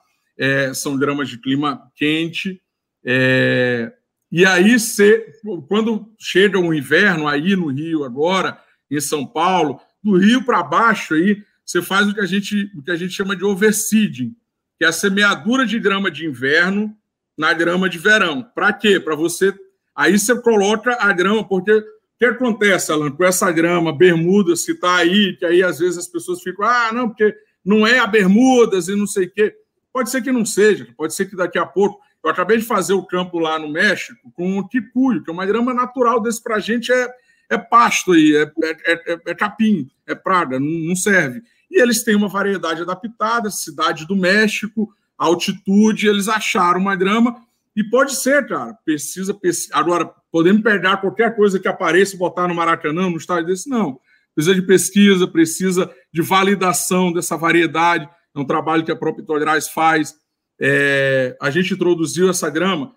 são 0.75 0.95
gramas 0.95 1.29
de 1.29 1.39
clima 1.39 1.91
quente. 1.95 2.61
e 3.03 4.45
aí, 4.45 4.79
você, 4.79 5.25
quando 5.67 6.13
chega 6.19 6.59
o 6.59 6.73
inverno 6.73 7.27
aí 7.27 7.55
no 7.55 7.71
Rio 7.71 8.03
agora, 8.03 8.61
em 8.89 9.01
São 9.01 9.25
Paulo, 9.25 9.81
do 10.03 10.17
rio 10.17 10.43
para 10.43 10.63
baixo 10.63 11.15
aí, 11.15 11.43
você 11.65 11.81
faz 11.81 12.07
o 12.07 12.13
que 12.13 12.21
a 12.21 12.25
gente, 12.25 12.71
o 12.75 12.81
que 12.81 12.91
a 12.91 12.95
gente 12.95 13.13
chama 13.13 13.35
de 13.35 13.43
overseeding, 13.43 14.33
que 14.77 14.85
é 14.85 14.87
a 14.87 14.93
semeadura 14.93 15.65
de 15.65 15.77
grama 15.79 16.09
de 16.09 16.25
inverno 16.25 16.95
na 17.37 17.53
grama 17.53 17.89
de 17.89 17.97
verão. 17.97 18.41
Para 18.41 18.71
quê? 18.71 18.99
Para 18.99 19.15
você. 19.15 19.53
Aí 19.93 20.17
você 20.17 20.39
coloca 20.41 20.95
a 20.99 21.11
grama, 21.11 21.43
porque 21.47 21.83
que 22.17 22.25
acontece, 22.25 22.91
Alan, 22.91 23.11
com 23.11 23.23
essa 23.23 23.51
grama, 23.51 23.95
bermudas 23.95 24.65
que 24.65 24.71
está 24.71 24.95
aí, 24.95 25.35
que 25.37 25.45
aí 25.45 25.61
às 25.61 25.79
vezes 25.79 25.97
as 25.97 26.07
pessoas 26.07 26.41
ficam, 26.41 26.65
ah, 26.65 26.91
não, 26.91 27.09
porque 27.09 27.35
não 27.63 27.85
é 27.85 27.99
a 27.99 28.07
bermudas 28.07 28.87
e 28.87 28.95
não 28.95 29.05
sei 29.05 29.25
o 29.25 29.31
quê. 29.31 29.53
Pode 29.93 30.09
ser 30.09 30.21
que 30.21 30.31
não 30.31 30.45
seja, 30.45 30.87
pode 30.97 31.13
ser 31.13 31.25
que 31.25 31.35
daqui 31.35 31.59
a 31.59 31.65
pouco. 31.65 31.99
Eu 32.23 32.31
acabei 32.31 32.57
de 32.57 32.65
fazer 32.65 32.93
o 32.93 33.05
campo 33.05 33.39
lá 33.39 33.59
no 33.59 33.69
México 33.69 34.31
com 34.33 34.57
o 34.57 34.67
ticuio, 34.67 35.23
que 35.23 35.29
é 35.29 35.33
uma 35.33 35.45
grama 35.45 35.73
natural 35.73 36.19
desse 36.19 36.41
para 36.41 36.55
a 36.55 36.59
gente 36.59 36.91
é, 36.91 37.07
é 37.49 37.57
pasto 37.57 38.13
aí, 38.13 38.35
é, 38.35 38.51
é, 38.63 38.93
é, 39.13 39.19
é 39.27 39.35
capim, 39.35 39.89
é 40.05 40.15
praga, 40.15 40.59
não, 40.59 40.67
não, 40.67 40.95
serve. 40.95 41.41
E 41.69 41.79
eles 41.79 42.03
têm 42.03 42.15
uma 42.15 42.27
variedade 42.27 42.81
adaptada, 42.81 43.49
cidade 43.51 44.07
do 44.07 44.15
México, 44.15 44.89
altitude, 45.17 46.07
eles 46.07 46.27
acharam 46.27 46.79
uma 46.79 46.95
grama, 46.95 47.41
e 47.75 47.83
pode 47.83 48.15
ser, 48.15 48.47
cara, 48.47 48.73
precisa 48.83 49.37
agora, 49.71 50.11
podemos 50.31 50.61
pegar 50.61 50.97
qualquer 50.97 51.35
coisa 51.35 51.59
que 51.59 51.67
apareça 51.67 52.15
e 52.15 52.19
botar 52.19 52.47
no 52.47 52.55
Maracanã, 52.55 53.09
no 53.09 53.17
estádio 53.17 53.47
desse, 53.47 53.69
não. 53.69 53.99
Precisa 54.35 54.55
de 54.55 54.61
pesquisa, 54.61 55.27
precisa 55.27 55.91
de 56.13 56.21
validação 56.21 57.11
dessa 57.11 57.35
variedade, 57.35 58.07
é 58.35 58.39
um 58.39 58.45
trabalho 58.45 58.85
que 58.85 58.91
a 58.91 58.95
própria 58.95 59.23
Itodrais 59.23 59.67
faz. 59.67 60.15
É, 60.59 61.35
a 61.41 61.49
gente 61.49 61.73
introduziu 61.73 62.29
essa 62.29 62.49
grama 62.49 62.95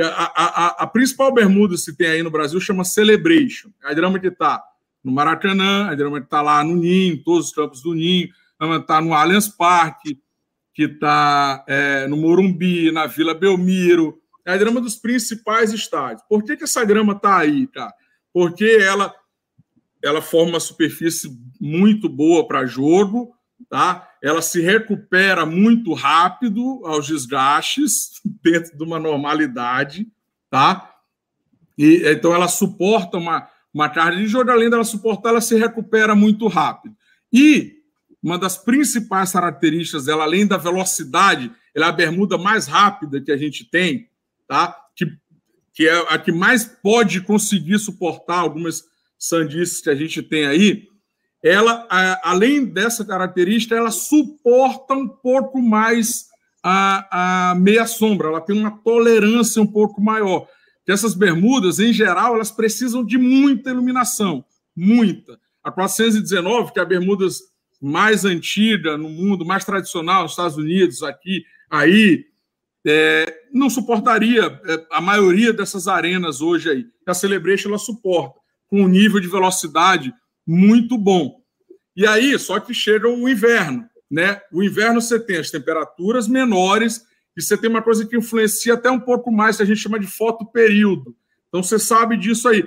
a, 0.00 0.06
a, 0.06 0.66
a, 0.84 0.86
principal 0.86 1.32
bermuda 1.32 1.74
que 1.74 1.80
se 1.80 1.94
tem 1.94 2.06
aí 2.06 2.22
no 2.22 2.30
Brasil 2.30 2.58
chama 2.60 2.84
Celebration. 2.84 3.70
A 3.84 3.92
grama 3.92 4.18
que 4.18 4.28
está 4.28 4.62
no 5.04 5.12
Maracanã, 5.12 5.88
a 5.88 5.94
grama 5.94 6.20
que 6.20 6.26
está 6.26 6.40
lá 6.40 6.64
no 6.64 6.76
Ninho, 6.76 7.22
todos 7.22 7.48
os 7.48 7.52
campos 7.52 7.82
do 7.82 7.92
Ninho, 7.92 8.28
está 8.80 9.02
no 9.02 9.12
Allianz 9.12 9.48
Parque, 9.48 10.18
que 10.72 10.84
está 10.84 11.62
é, 11.68 12.06
no 12.06 12.16
Morumbi, 12.16 12.90
na 12.90 13.06
Vila 13.06 13.34
Belmiro. 13.34 14.18
É 14.44 14.52
a 14.52 14.56
grama 14.56 14.80
dos 14.80 14.96
principais 14.96 15.72
estádios. 15.72 16.22
Por 16.28 16.42
que, 16.42 16.56
que 16.56 16.64
essa 16.64 16.84
grama 16.84 17.12
está 17.12 17.38
aí, 17.38 17.66
cara? 17.68 17.92
Porque 18.32 18.78
ela, 18.80 19.14
ela 20.02 20.20
forma 20.20 20.52
uma 20.52 20.60
superfície 20.60 21.30
muito 21.60 22.08
boa 22.08 22.46
para 22.46 22.66
jogo, 22.66 23.34
tá? 23.68 24.08
Ela 24.22 24.42
se 24.42 24.60
recupera 24.60 25.46
muito 25.46 25.92
rápido 25.92 26.84
aos 26.84 27.06
desgastes 27.06 28.20
dentro 28.42 28.76
de 28.76 28.82
uma 28.82 28.98
normalidade, 28.98 30.08
tá? 30.50 30.92
E 31.78 32.02
então 32.04 32.34
ela 32.34 32.48
suporta 32.48 33.16
uma, 33.16 33.48
uma 33.72 33.88
carga 33.88 34.16
de 34.16 34.26
jogo, 34.26 34.50
além 34.50 34.68
dela 34.68 34.84
suportar, 34.84 35.30
ela 35.30 35.40
se 35.40 35.56
recupera 35.56 36.14
muito 36.14 36.48
rápido. 36.48 36.94
E 37.32 37.82
uma 38.22 38.38
das 38.38 38.56
principais 38.56 39.32
características 39.32 40.04
dela, 40.04 40.24
além 40.24 40.46
da 40.46 40.56
velocidade, 40.56 41.50
ela 41.74 41.86
é 41.86 41.88
a 41.88 41.92
bermuda 41.92 42.38
mais 42.38 42.66
rápida 42.66 43.20
que 43.20 43.32
a 43.32 43.36
gente 43.36 43.64
tem, 43.64 44.08
tá? 44.52 44.76
Que, 44.94 45.06
que 45.72 45.88
é 45.88 46.12
a 46.12 46.18
que 46.18 46.30
mais 46.30 46.64
pode 46.64 47.22
conseguir 47.22 47.78
suportar 47.78 48.40
algumas 48.40 48.82
sandices 49.18 49.80
que 49.80 49.88
a 49.88 49.94
gente 49.94 50.22
tem 50.22 50.44
aí 50.44 50.92
ela, 51.42 51.88
além 52.22 52.64
dessa 52.64 53.04
característica, 53.04 53.74
ela 53.74 53.90
suporta 53.90 54.94
um 54.94 55.08
pouco 55.08 55.60
mais 55.60 56.26
a, 56.62 57.50
a 57.50 57.54
meia 57.56 57.84
sombra, 57.84 58.28
ela 58.28 58.40
tem 58.40 58.56
uma 58.56 58.70
tolerância 58.70 59.60
um 59.60 59.66
pouco 59.66 60.00
maior. 60.00 60.46
Que 60.86 60.92
essas 60.92 61.14
bermudas, 61.14 61.80
em 61.80 61.92
geral, 61.92 62.36
elas 62.36 62.52
precisam 62.52 63.04
de 63.04 63.18
muita 63.18 63.70
iluminação, 63.70 64.44
muita. 64.76 65.36
A 65.64 65.72
419, 65.72 66.72
que 66.72 66.78
é 66.78 66.82
a 66.82 66.86
bermudas 66.86 67.40
mais 67.80 68.24
antiga 68.24 68.96
no 68.96 69.08
mundo, 69.08 69.44
mais 69.44 69.64
tradicional, 69.64 70.22
nos 70.22 70.32
Estados 70.32 70.56
Unidos, 70.56 71.02
aqui, 71.02 71.42
aí, 71.68 72.24
é, 72.86 73.32
não 73.52 73.70
suportaria 73.70 74.60
é, 74.66 74.86
a 74.90 75.00
maioria 75.00 75.52
dessas 75.52 75.86
arenas 75.86 76.40
hoje 76.40 76.70
aí. 76.70 76.86
A 77.06 77.14
Celebration 77.14 77.68
ela 77.68 77.78
suporta, 77.78 78.38
com 78.68 78.82
um 78.82 78.88
nível 78.88 79.20
de 79.20 79.28
velocidade 79.28 80.12
muito 80.46 80.98
bom. 80.98 81.40
E 81.94 82.06
aí, 82.06 82.38
só 82.38 82.58
que 82.58 82.72
chega 82.72 83.08
o 83.08 83.28
inverno, 83.28 83.84
né? 84.10 84.40
O 84.52 84.62
inverno 84.62 85.00
você 85.00 85.20
tem 85.20 85.36
as 85.36 85.50
temperaturas 85.50 86.26
menores 86.26 87.04
e 87.36 87.42
você 87.42 87.56
tem 87.56 87.68
uma 87.68 87.82
coisa 87.82 88.06
que 88.06 88.16
influencia 88.16 88.74
até 88.74 88.90
um 88.90 89.00
pouco 89.00 89.30
mais, 89.30 89.56
que 89.56 89.62
a 89.62 89.66
gente 89.66 89.80
chama 89.80 89.98
de 89.98 90.06
fotoperíodo. 90.06 91.14
Então, 91.48 91.62
você 91.62 91.78
sabe 91.78 92.16
disso 92.16 92.48
aí. 92.48 92.66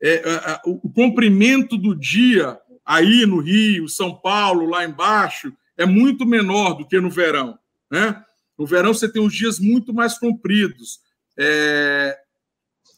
É, 0.00 0.10
é, 0.10 0.30
é 0.52 0.60
o 0.66 0.90
comprimento 0.90 1.78
do 1.78 1.94
dia 1.94 2.58
aí 2.84 3.26
no 3.26 3.40
Rio, 3.40 3.88
São 3.88 4.14
Paulo, 4.14 4.68
lá 4.68 4.84
embaixo, 4.84 5.52
é 5.76 5.84
muito 5.84 6.24
menor 6.24 6.74
do 6.74 6.86
que 6.86 7.00
no 7.00 7.10
verão. 7.10 7.58
Né? 7.90 8.22
No 8.58 8.66
verão, 8.66 8.94
você 8.94 9.08
tem 9.10 9.24
os 9.24 9.34
dias 9.34 9.58
muito 9.58 9.92
mais 9.92 10.18
compridos. 10.18 11.00
É... 11.38 12.16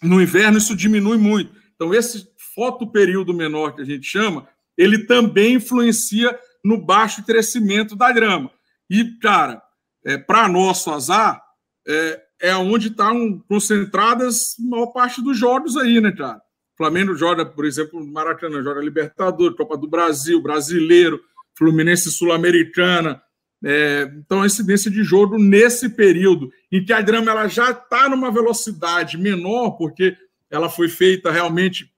No 0.03 0.23
inverno, 0.23 0.59
isso 0.59 0.77
diminui 0.77 1.19
muito. 1.19 1.53
Então, 1.75 1.93
esse 1.93 2.29
fotoperíodo 2.55 3.35
menor 3.35 3.75
que 3.75 3.83
a 3.83 3.85
gente 3.85 4.07
chama, 4.07 4.49
ele 4.77 5.07
também 5.07 5.55
influencia 5.55 6.39
no 6.65 6.81
baixo 6.81 7.25
crescimento 7.25 7.97
da 7.97 8.13
grama. 8.13 8.51
E, 8.89 9.19
cara, 9.19 9.63
é, 10.05 10.17
para 10.17 10.49
nosso 10.49 10.91
azar, 10.91 11.43
é, 11.87 12.23
é 12.41 12.57
onde 12.57 12.89
estão 12.89 13.39
concentradas 13.49 14.57
a 14.59 14.69
maior 14.69 14.87
parte 14.89 15.23
dos 15.23 15.37
jogos 15.37 15.77
aí, 15.77 16.01
né, 16.01 16.13
cara? 16.13 16.41
Flamengo 16.77 17.15
joga, 17.17 17.45
por 17.45 17.65
exemplo, 17.65 18.05
Maracanã, 18.07 18.63
joga 18.63 18.81
Libertadores, 18.81 19.57
Copa 19.57 19.77
do 19.77 19.89
Brasil, 19.89 20.41
Brasileiro, 20.41 21.21
Fluminense 21.57 22.11
Sul-Americana. 22.13 23.21
É, 23.65 24.11
então, 24.17 24.43
a 24.43 24.47
incidência 24.47 24.91
de 24.91 25.03
jogo 25.03 25.37
nesse 25.37 25.89
período 25.89 26.51
em 26.71 26.85
que 26.85 26.93
a 26.93 27.01
grama 27.01 27.31
ela 27.31 27.49
já 27.49 27.71
está 27.71 28.09
numa 28.09 28.31
velocidade 28.31 29.19
menor, 29.19 29.73
porque 29.73 30.17
ela 30.51 30.69
foi 30.69 30.89
feita 30.89 31.31
realmente 31.31 31.91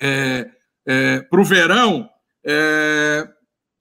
é, 0.00 0.48
é, 0.86 1.20
para 1.22 1.40
o 1.40 1.44
verão, 1.44 2.08
é, 2.44 3.28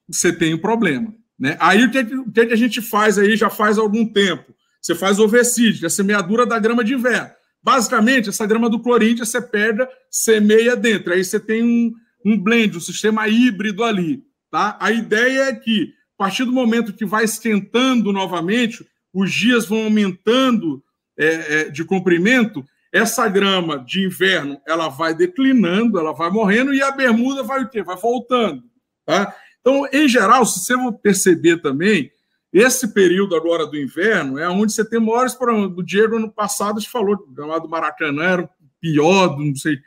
você 0.08 0.34
tem 0.34 0.54
um 0.54 0.58
problema. 0.58 1.14
Né? 1.40 1.58
Aí 1.60 1.86
o 1.86 1.92
que, 1.92 2.00
o 2.00 2.32
que 2.32 2.40
a 2.42 2.56
gente 2.56 2.82
faz 2.82 3.18
aí 3.18 3.36
já 3.36 3.50
faz 3.50 3.78
algum 3.78 4.06
tempo? 4.06 4.56
Você 4.82 4.96
faz 4.96 5.20
overseed, 5.20 5.84
é 5.84 5.88
a 5.88 5.90
semeadura 5.90 6.46
da 6.46 6.60
grama 6.60 6.84
de 6.84 6.94
inverno. 6.94 7.32
Basicamente, 7.62 8.30
essa 8.30 8.46
grama 8.46 8.70
do 8.70 8.80
Corinthians 8.80 9.30
você 9.30 9.42
pega, 9.42 9.90
semeia 10.12 10.76
dentro. 10.76 11.12
Aí 11.12 11.24
você 11.24 11.40
tem 11.40 11.64
um, 11.64 11.92
um 12.24 12.38
blend, 12.38 12.78
um 12.78 12.82
sistema 12.82 13.28
híbrido 13.28 13.84
ali. 13.84 14.24
Tá? 14.52 14.78
A 14.80 14.92
ideia 14.92 15.46
é 15.46 15.56
que, 15.56 15.92
a 16.18 16.24
partir 16.24 16.46
do 16.46 16.52
momento 16.52 16.94
que 16.94 17.06
vai 17.06 17.24
esquentando 17.26 18.12
novamente, 18.12 18.86
os 19.14 19.32
dias 19.32 19.66
vão 19.66 19.84
aumentando 19.84 20.84
é, 21.18 21.26
é, 21.28 21.70
de 21.70 21.84
comprimento, 21.84 22.66
essa 22.92 23.28
grama 23.28 23.80
de 23.80 24.06
inverno 24.06 24.60
ela 24.66 24.88
vai 24.88 25.14
declinando, 25.14 26.00
ela 26.00 26.14
vai 26.14 26.30
morrendo 26.30 26.74
e 26.74 26.82
a 26.82 26.92
bermuda 26.92 27.44
vai 27.44 27.64
o 27.64 27.70
quê? 27.70 27.84
Vai 27.84 27.98
voltando. 27.98 28.64
Tá? 29.06 29.36
Então, 29.60 29.86
em 29.92 30.08
geral, 30.08 30.46
se 30.46 30.60
você 30.60 30.76
perceber 31.02 31.58
também, 31.58 32.12
esse 32.54 32.94
período 32.94 33.36
agora 33.36 33.68
do 33.68 33.78
inverno 33.78 34.40
é 34.40 34.48
onde 34.48 34.72
você 34.72 34.88
tem 34.88 35.00
maiores 35.00 35.34
problemas. 35.34 35.78
O 35.78 35.84
Diego, 35.84 36.16
ano 36.16 36.32
passado, 36.32 36.78
a 36.78 36.80
gente 36.80 36.90
falou 36.90 37.16
o 37.16 37.34
gramado 37.34 37.64
do 37.64 37.70
Maracanã 37.70 38.24
era 38.24 38.50
pior, 38.80 39.38
não 39.38 39.54
sei. 39.56 39.78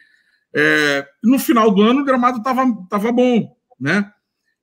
É, 0.54 1.06
no 1.22 1.38
final 1.38 1.70
do 1.70 1.80
ano, 1.80 2.02
o 2.02 2.04
gramado 2.04 2.38
estava 2.38 2.66
tava 2.90 3.10
bom, 3.10 3.56
né? 3.80 4.12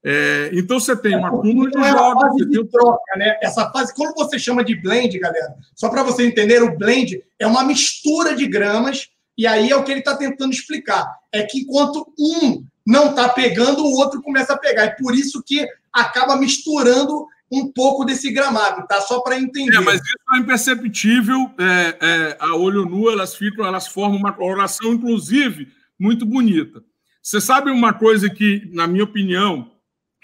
É, 0.07 0.51
então 0.53 0.79
você 0.79 0.95
tem 0.95 1.17
uma 1.17 1.29
acúmulo 1.29 1.67
de 1.67 1.83
jogos. 1.89 2.21
Fase 2.21 2.45
de 2.45 2.63
troca, 2.65 3.17
né? 3.17 3.39
Essa 3.41 3.71
fase, 3.71 3.91
quando 3.95 4.13
você 4.13 4.37
chama 4.37 4.63
de 4.63 4.75
blend, 4.75 5.17
galera, 5.17 5.55
só 5.73 5.89
para 5.89 6.03
você 6.03 6.27
entender, 6.27 6.61
o 6.61 6.77
blend 6.77 7.23
é 7.39 7.47
uma 7.47 7.63
mistura 7.63 8.35
de 8.35 8.45
gramas, 8.45 9.09
e 9.35 9.47
aí 9.47 9.71
é 9.71 9.75
o 9.75 9.83
que 9.83 9.91
ele 9.91 10.01
está 10.01 10.15
tentando 10.15 10.53
explicar. 10.53 11.11
É 11.31 11.41
que 11.41 11.61
enquanto 11.61 12.05
um 12.19 12.63
não 12.85 13.09
está 13.09 13.29
pegando, 13.29 13.83
o 13.83 13.97
outro 13.97 14.21
começa 14.21 14.53
a 14.53 14.57
pegar. 14.57 14.83
É 14.83 14.89
por 14.91 15.15
isso 15.15 15.41
que 15.43 15.67
acaba 15.91 16.35
misturando 16.35 17.25
um 17.51 17.71
pouco 17.71 18.05
desse 18.05 18.31
gramado, 18.31 18.85
tá? 18.87 19.01
Só 19.01 19.21
para 19.21 19.39
entender. 19.39 19.75
É, 19.75 19.79
mas 19.79 19.99
isso 20.01 20.35
é 20.35 20.37
imperceptível. 20.37 21.51
É, 21.57 21.97
é, 21.99 22.37
a 22.39 22.55
olho 22.55 22.85
nu, 22.85 23.09
elas 23.09 23.33
ficam, 23.33 23.65
elas 23.65 23.87
formam 23.87 24.19
uma 24.19 24.33
coloração, 24.33 24.93
inclusive, 24.93 25.67
muito 25.99 26.27
bonita. 26.27 26.83
Você 27.23 27.41
sabe 27.41 27.71
uma 27.71 27.91
coisa 27.91 28.29
que, 28.29 28.69
na 28.71 28.85
minha 28.85 29.03
opinião, 29.03 29.71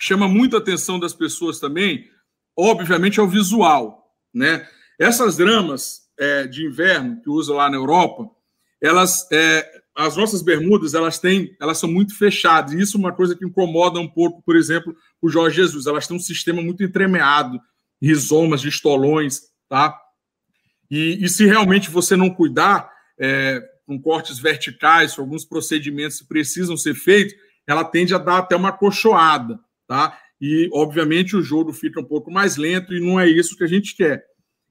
chama 0.02 0.28
muita 0.28 0.58
atenção 0.58 1.00
das 1.00 1.14
pessoas 1.14 1.60
também, 1.60 2.10
obviamente, 2.58 3.20
é 3.20 3.24
o 3.24 3.28
visual. 3.28 4.12
Né? 4.34 4.68
Essas 5.00 5.38
dramas 5.38 6.02
é, 6.18 6.48
de 6.48 6.66
inverno 6.66 7.22
que 7.22 7.30
usa 7.30 7.54
lá 7.54 7.70
na 7.70 7.78
Europa, 7.78 8.28
elas, 8.82 9.28
é, 9.32 9.70
as 9.96 10.18
nossas 10.18 10.42
bermudas, 10.42 10.96
elas 10.96 11.20
têm, 11.20 11.56
elas 11.62 11.78
são 11.78 11.90
muito 11.90 12.18
fechadas. 12.18 12.74
E 12.74 12.80
isso 12.80 12.98
é 12.98 13.00
uma 13.00 13.14
coisa 13.14 13.36
que 13.36 13.46
incomoda 13.46 14.00
um 14.00 14.08
pouco, 14.08 14.42
por 14.42 14.56
exemplo, 14.56 14.96
o 15.22 15.30
Jorge 15.30 15.58
Jesus. 15.58 15.86
Elas 15.86 16.08
têm 16.08 16.18
um 16.18 16.20
sistema 16.20 16.64
muito 16.64 16.84
entremeado, 16.84 17.62
rizomas, 18.02 18.64
estolões, 18.64 19.42
tá? 19.70 19.96
E, 20.90 21.24
e 21.24 21.30
se 21.30 21.46
realmente 21.46 21.92
você 21.92 22.16
não 22.16 22.32
cuidar, 22.32 22.92
é, 23.20 23.62
com 23.86 24.02
cortes 24.02 24.40
verticais, 24.40 25.18
alguns 25.20 25.46
procedimentos 25.46 26.22
que 26.22 26.28
precisam 26.28 26.76
ser 26.76 26.96
feitos, 26.96 27.36
ela 27.68 27.84
tende 27.84 28.16
a 28.16 28.18
dar 28.18 28.40
até 28.40 28.56
uma 28.56 28.72
cochoada 28.72 29.60
tá? 29.91 30.17
E, 30.39 30.69
obviamente, 30.71 31.36
o 31.36 31.41
jogo 31.41 31.73
fica 31.73 31.99
um 31.99 32.06
pouco 32.06 32.32
mais 32.32 32.56
lento 32.56 32.93
e 32.93 33.01
não 33.01 33.19
é 33.19 33.27
isso 33.27 33.58
que 33.58 33.63
a 33.65 33.67
gente 33.67 33.93
quer. 33.93 34.23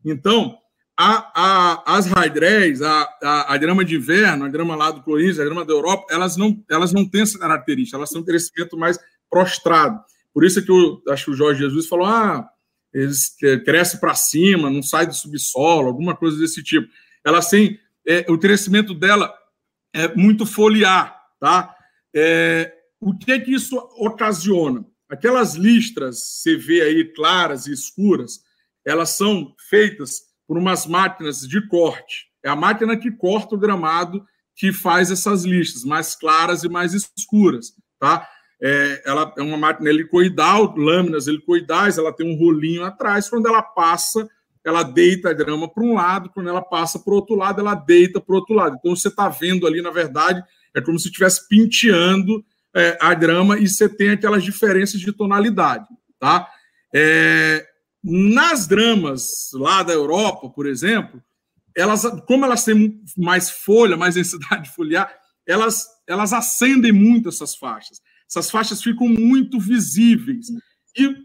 Então, 0.02 0.56
a, 0.98 1.30
a, 1.34 1.96
as 1.98 2.06
hydrés, 2.06 2.80
a, 2.80 3.02
a, 3.22 3.52
a, 3.52 3.56
grama 3.58 3.84
de 3.84 3.96
inverno, 3.96 4.46
a 4.46 4.48
grama 4.48 4.74
lá 4.74 4.90
do 4.90 5.02
Corinthians, 5.02 5.38
a 5.38 5.44
grama 5.44 5.62
da 5.62 5.74
Europa, 5.74 6.06
elas 6.08 6.38
não, 6.38 6.64
elas 6.70 6.90
não 6.90 7.06
têm 7.06 7.20
essa 7.20 7.38
característica, 7.38 7.98
elas 7.98 8.08
têm 8.08 8.22
um 8.22 8.24
crescimento 8.24 8.78
mais 8.78 8.98
prostrado. 9.28 10.00
Por 10.32 10.42
isso 10.42 10.58
é 10.58 10.62
que 10.62 10.72
eu 10.72 11.02
acho 11.10 11.26
que 11.26 11.30
o 11.32 11.36
Jorge 11.36 11.60
Jesus 11.60 11.86
falou: 11.86 12.06
ah, 12.06 12.48
eles 12.94 13.36
crescem 13.66 14.00
para 14.00 14.14
cima, 14.14 14.70
não 14.70 14.82
sai 14.82 15.06
do 15.06 15.12
subsolo, 15.12 15.88
alguma 15.88 16.16
coisa 16.16 16.38
desse 16.38 16.62
tipo. 16.62 16.88
Elas 17.22 17.50
têm. 17.50 17.78
É, 18.08 18.24
o 18.30 18.38
crescimento 18.38 18.94
dela 18.94 19.30
é 19.92 20.08
muito 20.16 20.46
foliar, 20.46 21.14
tá? 21.38 21.74
É, 22.16 22.72
o 22.98 23.14
que 23.14 23.32
é 23.32 23.38
que 23.38 23.52
isso 23.52 23.76
ocasiona? 23.98 24.86
Aquelas 25.10 25.54
listras, 25.54 26.20
você 26.20 26.56
vê 26.56 26.82
aí 26.82 27.04
claras 27.12 27.66
e 27.66 27.72
escuras, 27.72 28.40
elas 28.86 29.10
são 29.16 29.52
feitas 29.68 30.20
por 30.46 30.56
umas 30.56 30.86
máquinas 30.86 31.40
de 31.40 31.66
corte. 31.66 32.26
É 32.44 32.48
a 32.48 32.54
máquina 32.54 32.96
que 32.96 33.10
corta 33.10 33.56
o 33.56 33.58
gramado 33.58 34.24
que 34.54 34.72
faz 34.72 35.10
essas 35.10 35.44
listras 35.44 35.84
mais 35.84 36.14
claras 36.14 36.62
e 36.62 36.68
mais 36.68 36.92
escuras, 36.94 37.72
tá? 37.98 38.28
É, 38.62 39.02
ela 39.04 39.34
é 39.36 39.42
uma 39.42 39.56
máquina 39.56 39.88
helicoidal, 39.88 40.76
lâminas 40.76 41.26
helicoidais, 41.26 41.98
ela 41.98 42.12
tem 42.12 42.30
um 42.30 42.38
rolinho 42.38 42.84
atrás. 42.84 43.28
Quando 43.28 43.48
ela 43.48 43.62
passa, 43.62 44.28
ela 44.64 44.82
deita 44.82 45.30
a 45.30 45.32
grama 45.32 45.66
para 45.66 45.82
um 45.82 45.94
lado, 45.94 46.30
quando 46.30 46.50
ela 46.50 46.62
passa 46.62 46.98
para 46.98 47.12
o 47.12 47.16
outro 47.16 47.34
lado, 47.34 47.60
ela 47.60 47.74
deita 47.74 48.20
para 48.20 48.32
o 48.32 48.36
outro 48.36 48.54
lado. 48.54 48.76
Então 48.78 48.94
você 48.94 49.08
está 49.08 49.28
vendo 49.28 49.66
ali, 49.66 49.82
na 49.82 49.90
verdade, 49.90 50.42
é 50.74 50.80
como 50.80 50.98
se 50.98 51.08
estivesse 51.08 51.48
penteando 51.48 52.44
é, 52.74 52.96
a 53.00 53.14
grama 53.14 53.58
e 53.58 53.68
você 53.68 53.88
tem 53.88 54.10
aquelas 54.10 54.44
diferenças 54.44 55.00
de 55.00 55.12
tonalidade, 55.12 55.86
tá? 56.18 56.48
É, 56.94 57.66
nas 58.02 58.66
dramas 58.66 59.50
lá 59.52 59.82
da 59.82 59.92
Europa, 59.92 60.48
por 60.48 60.66
exemplo, 60.66 61.22
elas, 61.76 62.04
como 62.26 62.44
elas 62.44 62.64
têm 62.64 63.00
mais 63.16 63.50
folha, 63.50 63.96
mais 63.96 64.14
densidade 64.14 64.70
foliar, 64.74 65.12
elas, 65.46 65.86
elas 66.06 66.32
acendem 66.32 66.92
muito 66.92 67.28
essas 67.28 67.54
faixas. 67.54 68.00
Essas 68.28 68.50
faixas 68.50 68.82
ficam 68.82 69.08
muito 69.08 69.58
visíveis 69.58 70.48
e, 70.96 71.16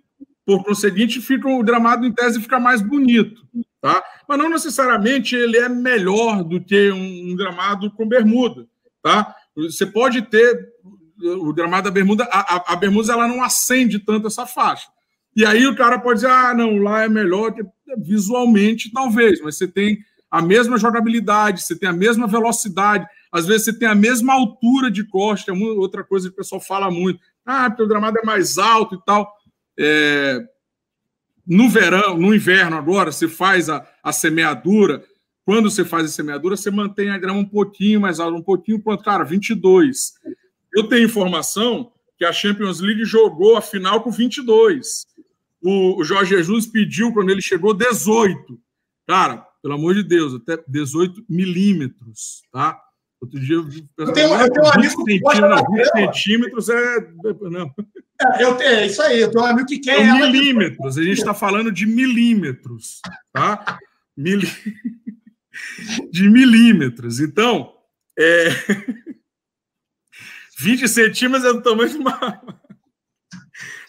por 0.46 0.64
conseguinte, 0.64 1.22
fica, 1.22 1.48
o 1.48 1.64
gramado 1.64 2.06
em 2.06 2.12
tese 2.12 2.42
fica 2.42 2.60
mais 2.60 2.82
bonito, 2.82 3.48
tá? 3.82 4.04
Mas 4.28 4.38
não 4.38 4.50
necessariamente 4.50 5.36
ele 5.36 5.58
é 5.58 5.70
melhor 5.70 6.44
do 6.44 6.60
que 6.60 6.92
um, 6.92 7.32
um 7.32 7.36
gramado 7.36 7.92
com 7.92 8.08
bermuda, 8.08 8.68
tá? 9.02 9.36
Você 9.56 9.86
pode 9.86 10.24
ter 10.24 10.75
o 11.22 11.54
gramado 11.54 11.86
da 11.86 11.92
bermuda, 11.92 12.26
a, 12.32 12.74
a, 12.74 12.76
bermuda 12.76 13.14
ela 13.14 13.28
não 13.28 13.44
acende 13.44 14.00
tanto 14.00 14.28
essa 14.28 14.46
faixa. 14.46 14.88
E 15.36 15.46
aí 15.46 15.68
o 15.68 15.76
cara 15.76 16.00
pode 16.00 16.22
dizer, 16.22 16.32
ah, 16.32 16.54
não, 16.54 16.78
lá 16.78 17.04
é 17.04 17.10
melhor, 17.10 17.54
que 17.54 17.64
visualmente 17.98 18.92
talvez, 18.92 19.42
mas 19.42 19.58
você 19.58 19.68
tem 19.68 20.00
a 20.30 20.42
mesma 20.42 20.78
jogabilidade, 20.78 21.62
você 21.62 21.78
tem 21.78 21.88
a 21.88 21.94
mesma 21.94 22.28
velocidade, 22.28 23.06
às 23.32 23.46
vezes 23.46 23.66
você 23.66 23.74
tem 23.74 23.88
a 23.88 23.96
mesma 23.96 24.34
altura 24.34 24.90
de 24.90 25.04
costa, 25.06 25.52
é 25.52 25.56
outra 25.56 26.04
coisa 26.04 26.30
que 26.30 26.34
o 26.34 26.38
pessoal 26.38 26.62
fala 26.62 26.90
muito, 26.92 27.20
ah, 27.46 27.70
porque 27.70 27.84
o 27.84 27.88
gramado 27.88 28.18
é 28.18 28.26
mais 28.26 28.58
alto 28.58 28.96
e 28.96 29.06
tal. 29.06 29.32
É, 29.78 30.42
no 31.46 31.70
verão, 31.70 32.18
no 32.18 32.34
inverno 32.34 32.76
agora, 32.76 33.12
você 33.12 33.28
faz 33.28 33.70
a, 33.70 33.86
a 34.04 34.12
semeadura, 34.12 35.04
quando 35.46 35.70
você 35.70 35.86
faz 35.86 36.06
a 36.06 36.10
semeadura, 36.10 36.58
você 36.58 36.72
mantém 36.72 37.12
a 37.12 37.18
grama 37.18 37.40
um 37.40 37.46
pouquinho 37.46 38.02
mais 38.02 38.20
alta, 38.20 38.36
um 38.36 38.42
pouquinho, 38.42 38.82
quanto, 38.82 39.04
cara, 39.04 39.24
22. 39.24 40.14
Eu 40.76 40.84
tenho 40.90 41.06
informação 41.06 41.92
que 42.18 42.26
a 42.26 42.34
Champions 42.34 42.82
League 42.82 43.06
jogou 43.06 43.56
a 43.56 43.62
final 43.62 44.02
com 44.02 44.12
22. 44.12 45.06
O, 45.62 46.04
Jorge 46.04 46.36
Jesus 46.36 46.68
pediu, 46.68 47.12
quando 47.14 47.30
ele 47.30 47.42
chegou, 47.42 47.74
18. 47.74 48.60
Cara, 49.08 49.38
pelo 49.64 49.76
amor 49.76 49.96
de 49.96 50.04
Deus, 50.04 50.34
até 50.36 50.62
18 50.68 51.26
milímetros, 51.30 52.44
tá? 52.52 52.80
Outro 53.22 53.40
dia 53.40 53.56
eu 53.56 53.64
vi. 53.64 53.90
Eu 53.98 54.12
tenho, 54.14 54.36
eu 54.36 54.52
tenho 54.52 54.66
um 54.66 54.70
amigo 54.70 55.06
que 55.06 55.20
não, 55.42 55.66
20 55.72 55.92
centímetros 55.92 56.70
é. 56.70 57.00
Não. 57.42 57.74
É, 58.22 58.44
eu 58.44 58.56
tenho, 58.56 58.70
é 58.70 58.86
isso 58.86 59.02
aí, 59.02 59.22
eu 59.22 59.32
tenho 59.32 59.44
um 59.44 59.48
amigo 59.48 59.68
que 59.68 59.80
quer. 59.80 60.00
É 60.00 60.14
milímetros, 60.14 60.98
a 60.98 61.02
gente 61.02 61.18
está 61.18 61.34
falando 61.34 61.72
de 61.72 61.86
milímetros, 61.86 63.02
tá? 63.32 63.80
Mili... 64.16 64.48
De 66.12 66.30
milímetros. 66.30 67.22
Então, 67.22 67.74
é. 68.20 68.50
20 70.58 70.88
centímetros 70.88 71.46
é 71.46 71.54
do 71.54 71.62
tamanho 71.62 71.90
de 71.90 71.98
uma. 71.98 72.42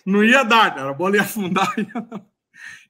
Não 0.05 0.25
ia 0.25 0.43
dar, 0.43 0.75
cara. 0.75 0.91
A 0.91 0.95
bola 0.95 1.17
ia 1.17 1.23
afundar, 1.23 1.73
ia 1.79 2.01
dar, 2.01 2.27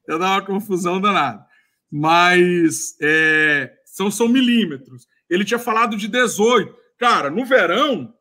ia 0.07 0.17
dar 0.17 0.31
uma 0.33 0.45
confusão 0.45 1.01
danada. 1.01 1.45
Mas 1.91 2.95
é, 3.01 3.73
são, 3.85 4.11
são 4.11 4.27
milímetros. 4.27 5.07
Ele 5.29 5.45
tinha 5.45 5.59
falado 5.59 5.97
de 5.97 6.07
18. 6.07 6.75
Cara, 6.97 7.29
no 7.29 7.45
verão, 7.45 8.13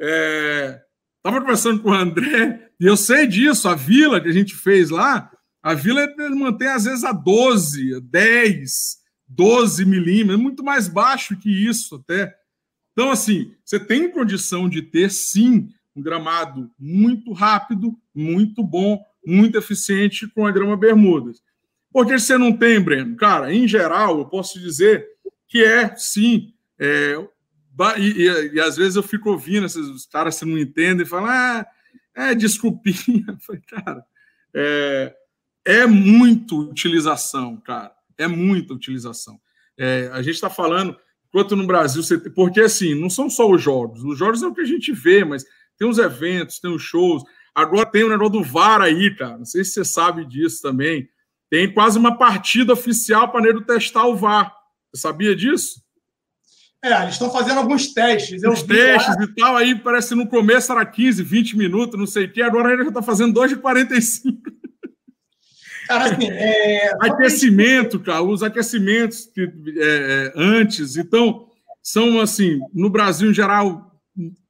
é, 0.00 0.80
tava 1.22 1.40
conversando 1.40 1.82
com 1.82 1.90
o 1.90 1.94
André, 1.94 2.70
e 2.78 2.86
eu 2.86 2.96
sei 2.96 3.26
disso, 3.26 3.68
a 3.68 3.74
vila 3.74 4.20
que 4.20 4.28
a 4.28 4.32
gente 4.32 4.54
fez 4.54 4.90
lá, 4.90 5.30
a 5.62 5.74
vila 5.74 6.06
mantém 6.30 6.68
às 6.68 6.84
vezes 6.84 7.04
a 7.04 7.12
12, 7.12 8.00
10, 8.02 8.96
12 9.26 9.84
milímetros, 9.84 10.40
muito 10.40 10.62
mais 10.62 10.86
baixo 10.86 11.36
que 11.36 11.50
isso 11.50 11.96
até. 11.96 12.35
Então, 12.96 13.10
assim, 13.10 13.52
você 13.62 13.78
tem 13.78 14.10
condição 14.10 14.70
de 14.70 14.80
ter, 14.80 15.10
sim, 15.10 15.68
um 15.94 16.00
gramado 16.00 16.70
muito 16.78 17.30
rápido, 17.34 17.94
muito 18.14 18.64
bom, 18.64 18.98
muito 19.24 19.58
eficiente 19.58 20.26
com 20.26 20.46
a 20.46 20.50
grama 20.50 20.78
Bermudas. 20.78 21.42
Por 21.92 22.06
que 22.06 22.18
você 22.18 22.38
não 22.38 22.56
tem, 22.56 22.80
Breno? 22.80 23.14
Cara, 23.14 23.52
em 23.52 23.68
geral, 23.68 24.18
eu 24.18 24.24
posso 24.24 24.58
dizer 24.58 25.06
que 25.46 25.62
é, 25.62 25.94
sim. 25.94 26.54
É, 26.78 27.16
e, 27.98 28.22
e, 28.22 28.54
e, 28.54 28.60
às 28.60 28.78
vezes 28.78 28.96
eu 28.96 29.02
fico 29.02 29.30
ouvindo 29.30 29.66
esses 29.66 30.06
caras 30.06 30.36
se 30.36 30.46
não 30.46 30.56
entendem 30.56 31.04
e 31.04 31.08
falam, 31.08 31.28
ah, 31.28 31.66
é 32.14 32.34
desculpinha. 32.34 32.96
Eu 33.28 33.38
falei, 33.40 33.60
cara, 33.68 34.06
é, 34.54 35.14
é 35.66 35.86
muito 35.86 36.58
utilização, 36.60 37.58
cara. 37.58 37.92
É 38.16 38.26
muita 38.26 38.72
utilização. 38.72 39.38
É, 39.76 40.08
a 40.14 40.22
gente 40.22 40.36
está 40.36 40.48
falando 40.48 40.96
Enquanto 41.28 41.56
no 41.56 41.66
Brasil 41.66 42.02
você. 42.02 42.18
Porque 42.18 42.60
assim, 42.60 42.94
não 42.94 43.10
são 43.10 43.28
só 43.28 43.50
os 43.50 43.62
jogos. 43.62 44.02
Os 44.04 44.18
jogos 44.18 44.42
é 44.42 44.46
o 44.46 44.54
que 44.54 44.60
a 44.60 44.66
gente 44.66 44.92
vê, 44.92 45.24
mas 45.24 45.44
tem 45.78 45.88
os 45.88 45.98
eventos, 45.98 46.58
tem 46.58 46.74
os 46.74 46.82
shows. 46.82 47.22
Agora 47.54 47.86
tem 47.86 48.04
o 48.04 48.08
negócio 48.08 48.32
do 48.32 48.42
VAR 48.42 48.80
aí, 48.82 49.14
cara. 49.14 49.38
Não 49.38 49.44
sei 49.44 49.64
se 49.64 49.72
você 49.72 49.84
sabe 49.84 50.24
disso 50.24 50.62
também. 50.62 51.08
Tem 51.50 51.72
quase 51.72 51.98
uma 51.98 52.16
partida 52.16 52.72
oficial 52.72 53.30
para 53.30 53.40
nego 53.40 53.62
testar 53.62 54.06
o 54.06 54.16
VAR. 54.16 54.54
Você 54.92 55.02
sabia 55.02 55.34
disso? 55.34 55.80
É, 56.82 57.02
eles 57.02 57.14
estão 57.14 57.30
fazendo 57.30 57.58
alguns 57.58 57.92
testes. 57.92 58.42
Os 58.44 58.62
testes 58.62 59.16
lá. 59.16 59.24
e 59.24 59.34
tal, 59.34 59.56
aí 59.56 59.74
parece 59.74 60.10
que 60.10 60.14
no 60.14 60.28
começo 60.28 60.70
era 60.70 60.84
15, 60.84 61.22
20 61.22 61.56
minutos, 61.56 61.98
não 61.98 62.06
sei 62.06 62.26
o 62.26 62.32
quê, 62.32 62.42
agora 62.42 62.72
ele 62.72 62.82
já 62.82 62.88
está 62.90 63.02
fazendo 63.02 63.32
2 63.32 63.50
de 63.50 63.56
45. 63.56 64.38
Cara, 65.86 66.12
assim, 66.12 66.28
é... 66.30 66.92
Aquecimento, 67.00 68.00
cara, 68.00 68.22
os 68.22 68.42
aquecimentos 68.42 69.26
que, 69.26 69.42
é, 69.42 69.52
é, 69.78 70.32
antes, 70.36 70.96
então, 70.96 71.46
são 71.82 72.20
assim, 72.20 72.60
no 72.72 72.90
Brasil, 72.90 73.30
em 73.30 73.34
geral, 73.34 73.92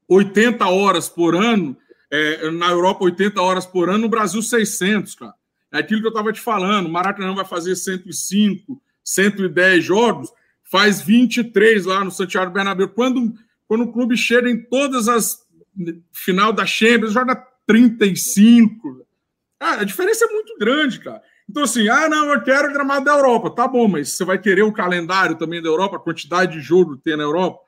80 0.09 0.67
horas 0.67 1.09
por 1.09 1.35
ano, 1.35 1.77
é, 2.11 2.51
na 2.51 2.71
Europa, 2.71 3.05
80 3.05 3.41
horas 3.41 3.67
por 3.67 3.89
ano, 3.89 3.99
no 3.99 4.09
Brasil, 4.09 4.41
600, 4.41 5.15
cara. 5.15 5.35
É 5.73 5.79
aquilo 5.79 6.01
que 6.01 6.07
eu 6.07 6.11
estava 6.11 6.33
te 6.33 6.41
falando, 6.41 6.87
o 6.87 6.93
Maracanã 6.93 7.35
vai 7.35 7.45
fazer 7.45 7.75
105, 7.77 8.81
110 9.05 9.85
jogos, 9.85 10.33
faz 10.71 11.01
23 11.01 11.85
lá 11.85 12.05
no 12.05 12.11
Santiago 12.11 12.53
Bernabéu. 12.53 12.89
Quando, 12.89 13.35
quando 13.69 13.85
o 13.85 13.93
clube 13.93 14.17
chega 14.17 14.49
em 14.49 14.63
todas 14.63 15.09
as 15.09 15.45
final 16.13 16.53
da 16.53 16.65
Champions, 16.65 17.13
joga 17.13 17.37
35. 17.67 19.06
Ah, 19.61 19.81
a 19.81 19.85
diferença 19.85 20.25
é 20.25 20.33
muito 20.33 20.57
grande, 20.59 21.01
cara. 21.01 21.23
Então, 21.49 21.63
assim, 21.63 21.89
ah, 21.89 22.09
não, 22.09 22.33
eu 22.33 22.43
quero 22.43 22.69
o 22.69 22.73
gramado 22.73 23.05
da 23.05 23.13
Europa. 23.13 23.51
Tá 23.51 23.69
bom, 23.69 23.89
mas 23.89 24.11
você 24.11 24.25
vai 24.25 24.39
querer 24.39 24.63
o 24.63 24.73
calendário 24.73 25.37
também 25.37 25.63
da 25.63 25.69
Europa, 25.69 25.97
a 25.97 26.01
quantidade 26.01 26.53
de 26.53 26.61
jogo 26.61 26.97
que 26.97 27.05
tem 27.05 27.17
na 27.17 27.23
Europa. 27.23 27.61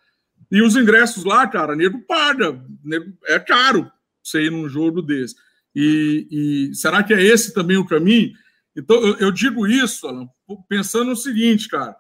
E 0.51 0.63
os 0.63 0.77
ingressos 0.77 1.25
lá, 1.25 1.47
cara, 1.47 1.77
nego 1.77 2.01
paga. 2.07 2.61
Nego, 2.85 3.13
é 3.27 3.39
caro 3.39 3.91
você 4.23 4.43
ir 4.43 4.51
num 4.51 4.69
jogo 4.69 5.01
desse. 5.01 5.35
E, 5.75 6.27
e, 6.71 6.75
será 6.75 7.03
que 7.03 7.15
é 7.15 7.23
esse 7.23 7.55
também 7.55 7.77
o 7.77 7.87
caminho? 7.87 8.33
Então, 8.77 8.97
eu, 8.97 9.17
eu 9.19 9.33
digo 9.33 9.67
isso, 9.67 10.07
Alan, 10.07 10.29
pensando 10.69 11.11
no 11.11 11.17
seguinte, 11.17 11.69
cara 11.69 11.97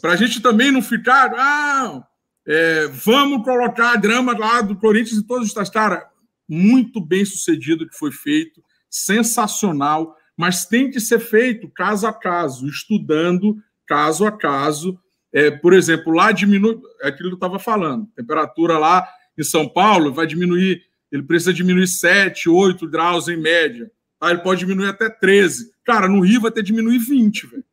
para 0.00 0.12
a 0.12 0.16
gente 0.16 0.40
também 0.40 0.70
não 0.70 0.82
ficar, 0.82 1.32
ah, 1.36 2.02
é, 2.46 2.86
vamos 2.88 3.44
colocar 3.44 3.92
a 3.92 3.96
grama 3.96 4.36
lá 4.36 4.62
do 4.62 4.76
Corinthians 4.76 5.20
e 5.20 5.26
todos 5.26 5.52
os 5.54 5.70
cara, 5.70 6.08
muito 6.48 7.00
bem 7.00 7.24
sucedido 7.24 7.88
que 7.88 7.96
foi 7.96 8.10
feito, 8.10 8.62
sensacional, 8.90 10.16
mas 10.36 10.66
tem 10.66 10.90
que 10.90 11.00
ser 11.00 11.20
feito 11.20 11.70
caso 11.70 12.06
a 12.06 12.12
caso, 12.12 12.66
estudando 12.66 13.56
caso 13.86 14.26
a 14.26 14.32
caso. 14.32 14.98
É, 15.32 15.50
por 15.50 15.72
exemplo, 15.72 16.12
lá 16.12 16.32
diminui, 16.32 16.80
é 17.02 17.08
aquilo 17.08 17.28
que 17.28 17.34
eu 17.34 17.36
estava 17.36 17.58
falando, 17.58 18.06
temperatura 18.16 18.76
lá 18.78 19.06
em 19.38 19.44
São 19.44 19.68
Paulo 19.68 20.12
vai 20.12 20.26
diminuir, 20.26 20.82
ele 21.10 21.22
precisa 21.22 21.52
diminuir 21.52 21.86
7, 21.86 22.48
8 22.48 22.88
graus 22.88 23.28
em 23.28 23.36
média. 23.36 23.90
Tá? 24.18 24.30
Ele 24.30 24.40
pode 24.40 24.60
diminuir 24.60 24.88
até 24.88 25.08
13. 25.08 25.72
Cara, 25.84 26.08
no 26.08 26.20
Rio 26.20 26.42
vai 26.42 26.50
ter 26.50 26.62
diminuir 26.62 26.98
20, 26.98 27.46
velho. 27.46 27.64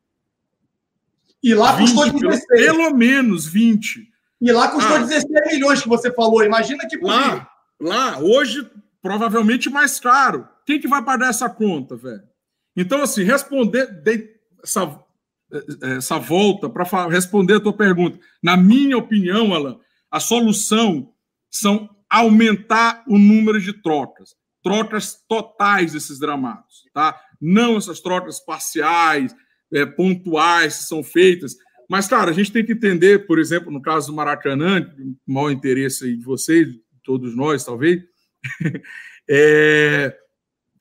E 1.42 1.54
lá 1.54 1.72
20, 1.72 1.94
custou 1.94 2.12
16. 2.12 2.46
Pelo 2.48 2.90
menos 2.94 3.46
20. 3.46 4.08
E 4.40 4.52
lá 4.52 4.68
custou 4.68 4.96
ah, 4.96 5.00
16 5.00 5.52
milhões 5.52 5.82
que 5.82 5.88
você 5.88 6.12
falou. 6.12 6.42
Imagina 6.42 6.86
que 6.88 6.96
lá, 6.98 7.48
lá, 7.80 8.18
hoje, 8.18 8.68
provavelmente 9.08 9.70
mais 9.70 9.98
caro. 9.98 10.46
Quem 10.66 10.78
que 10.78 10.86
vai 10.86 11.02
pagar 11.02 11.30
essa 11.30 11.48
conta, 11.48 11.96
velho? 11.96 12.22
Então, 12.76 13.00
assim, 13.00 13.22
responder 13.22 13.86
de, 13.86 14.28
essa, 14.62 15.02
essa 15.96 16.18
volta 16.18 16.68
para 16.68 17.08
responder 17.08 17.54
a 17.54 17.60
tua 17.60 17.72
pergunta. 17.72 18.20
Na 18.42 18.54
minha 18.54 18.98
opinião, 18.98 19.54
Alan, 19.54 19.78
a 20.10 20.20
solução 20.20 21.10
são 21.50 21.88
aumentar 22.10 23.02
o 23.08 23.16
número 23.16 23.58
de 23.58 23.72
trocas. 23.72 24.36
Trocas 24.62 25.16
totais 25.26 25.94
desses 25.94 26.18
gramados, 26.18 26.84
tá? 26.92 27.18
Não 27.40 27.78
essas 27.78 28.00
trocas 28.00 28.38
parciais, 28.38 29.34
é, 29.72 29.86
pontuais 29.86 30.76
que 30.76 30.84
são 30.84 31.02
feitas. 31.02 31.54
Mas, 31.88 32.06
cara, 32.06 32.30
a 32.30 32.34
gente 32.34 32.52
tem 32.52 32.62
que 32.62 32.72
entender, 32.72 33.26
por 33.26 33.38
exemplo, 33.38 33.72
no 33.72 33.80
caso 33.80 34.08
do 34.08 34.12
Maracanã, 34.12 34.86
maior 35.26 35.50
interesse 35.50 36.04
aí 36.04 36.14
de 36.14 36.24
vocês, 36.26 36.68
de 36.68 36.82
todos 37.02 37.34
nós, 37.34 37.64
talvez, 37.64 38.02
é, 39.28 40.16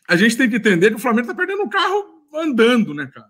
a 0.07 0.15
gente 0.15 0.37
tem 0.37 0.49
que 0.49 0.57
entender 0.57 0.89
que 0.89 0.95
o 0.95 0.99
Flamengo 0.99 1.29
está 1.29 1.35
perdendo 1.35 1.63
o 1.63 1.69
carro 1.69 2.05
andando, 2.33 2.93
né, 2.93 3.09
cara? 3.13 3.27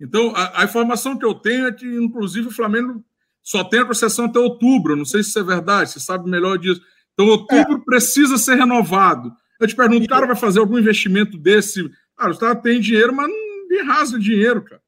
Então, 0.00 0.32
a, 0.34 0.62
a, 0.62 0.64
informação 0.64 1.18
que 1.18 1.24
eu 1.24 1.34
tenho 1.34 1.66
é 1.66 1.72
que, 1.72 1.86
inclusive, 1.86 2.48
o 2.48 2.52
Flamengo 2.52 3.04
só 3.42 3.64
tem 3.64 3.80
a 3.80 3.84
concessão 3.84 4.26
até 4.26 4.38
outubro. 4.38 4.94
Não 4.94 5.04
sei 5.04 5.22
se 5.22 5.30
isso 5.30 5.38
é 5.38 5.42
verdade, 5.42 5.90
você 5.90 6.00
sabe 6.00 6.30
melhor 6.30 6.56
disso. 6.56 6.80
Então, 7.12 7.26
outubro 7.26 7.78
é. 7.78 7.84
precisa 7.84 8.38
ser 8.38 8.54
renovado. 8.54 9.32
Eu 9.58 9.66
te 9.66 9.74
pergunto, 9.74 10.04
o 10.04 10.08
cara 10.08 10.26
vai 10.26 10.36
fazer 10.36 10.60
algum 10.60 10.78
investimento 10.78 11.36
desse? 11.36 11.90
Cara, 12.16 12.30
os 12.30 12.38
caras 12.38 12.62
têm 12.62 12.80
dinheiro, 12.80 13.12
mas 13.12 13.28
não 13.28 13.84
rasga 13.84 14.18
dinheiro, 14.18 14.62
cara. 14.62 14.82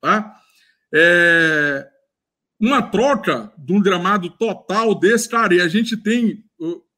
Tá? 0.00 0.34
É, 0.92 1.88
uma 2.60 2.82
troca 2.82 3.52
de 3.56 3.72
um 3.72 3.80
gramado 3.80 4.30
total 4.30 4.94
desse, 4.94 5.28
cara, 5.28 5.54
e 5.54 5.60
a 5.60 5.68
gente 5.68 5.96
tem. 5.96 6.44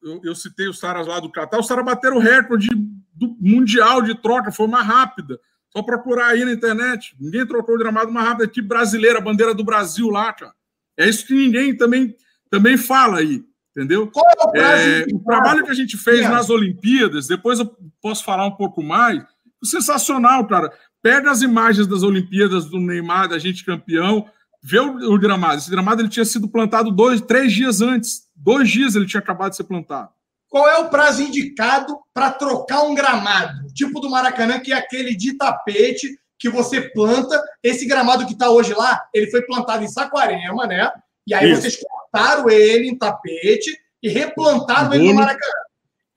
Eu, 0.01 0.21
eu, 0.23 0.35
citei 0.35 0.67
os 0.67 0.79
caras 0.79 1.07
lá 1.07 1.19
do 1.19 1.31
Catar, 1.31 1.59
os 1.59 1.67
caras 1.67 1.85
bateram 1.85 2.17
o 2.17 2.19
recorde 2.19 2.69
do 3.13 3.35
mundial 3.39 4.01
de 4.01 4.19
troca, 4.19 4.51
foi 4.51 4.67
mais 4.67 4.85
rápida. 4.85 5.39
Só 5.71 5.81
procurar 5.81 6.27
aí 6.27 6.43
na 6.43 6.51
internet. 6.51 7.15
Ninguém 7.19 7.45
trocou 7.45 7.75
o 7.75 7.77
gramado 7.77 8.11
mais 8.11 8.27
rápido. 8.27 8.45
Equipe 8.45 8.67
brasileira, 8.67 9.19
a 9.19 9.21
bandeira 9.21 9.53
do 9.53 9.63
Brasil 9.63 10.09
lá, 10.09 10.33
cara. 10.33 10.53
É 10.97 11.07
isso 11.07 11.25
que 11.25 11.33
ninguém 11.33 11.75
também, 11.75 12.15
também 12.49 12.77
fala 12.77 13.19
aí, 13.19 13.43
entendeu? 13.75 14.11
É 14.53 14.59
o, 14.59 14.61
é, 14.61 15.05
o 15.13 15.19
trabalho 15.19 15.63
que 15.63 15.71
a 15.71 15.75
gente 15.75 15.97
fez 15.97 16.21
é. 16.21 16.29
nas 16.29 16.49
Olimpíadas, 16.49 17.27
depois 17.27 17.59
eu 17.59 17.75
posso 18.01 18.25
falar 18.25 18.45
um 18.45 18.55
pouco 18.55 18.83
mais, 18.83 19.23
sensacional, 19.63 20.45
cara. 20.47 20.71
Pega 21.01 21.31
as 21.31 21.41
imagens 21.41 21.87
das 21.87 22.03
Olimpíadas 22.03 22.65
do 22.65 22.79
Neymar, 22.79 23.29
da 23.29 23.39
gente 23.39 23.65
campeão, 23.65 24.27
vê 24.61 24.79
o, 24.79 25.13
o 25.13 25.19
gramado. 25.19 25.57
Esse 25.57 25.71
gramado 25.71 26.01
ele 26.01 26.09
tinha 26.09 26.25
sido 26.25 26.47
plantado 26.47 26.91
dois, 26.91 27.21
três 27.21 27.51
dias 27.51 27.81
antes. 27.81 28.23
Dois 28.35 28.69
dias 28.69 28.95
ele 28.95 29.05
tinha 29.05 29.19
acabado 29.19 29.51
de 29.51 29.57
ser 29.57 29.63
plantado. 29.63 30.09
Qual 30.49 30.67
é 30.67 30.77
o 30.79 30.89
prazo 30.89 31.21
indicado 31.21 31.97
para 32.13 32.31
trocar 32.31 32.83
um 32.83 32.93
gramado? 32.93 33.67
Tipo 33.73 33.99
do 33.99 34.09
Maracanã, 34.09 34.59
que 34.59 34.73
é 34.73 34.75
aquele 34.75 35.15
de 35.15 35.37
tapete 35.37 36.19
que 36.37 36.49
você 36.49 36.81
planta. 36.81 37.41
Esse 37.63 37.85
gramado 37.85 38.25
que 38.25 38.33
está 38.33 38.49
hoje 38.49 38.73
lá, 38.73 39.01
ele 39.13 39.31
foi 39.31 39.41
plantado 39.43 39.83
em 39.83 39.87
Saquarema, 39.87 40.67
né? 40.67 40.91
E 41.25 41.33
aí 41.33 41.51
Isso. 41.51 41.61
vocês 41.61 41.77
cortaram 41.77 42.49
ele 42.49 42.89
em 42.89 42.97
tapete 42.97 43.71
e 44.03 44.09
replantaram 44.09 44.93
ele 44.93 45.07
no 45.07 45.15
Maracanã. 45.15 45.53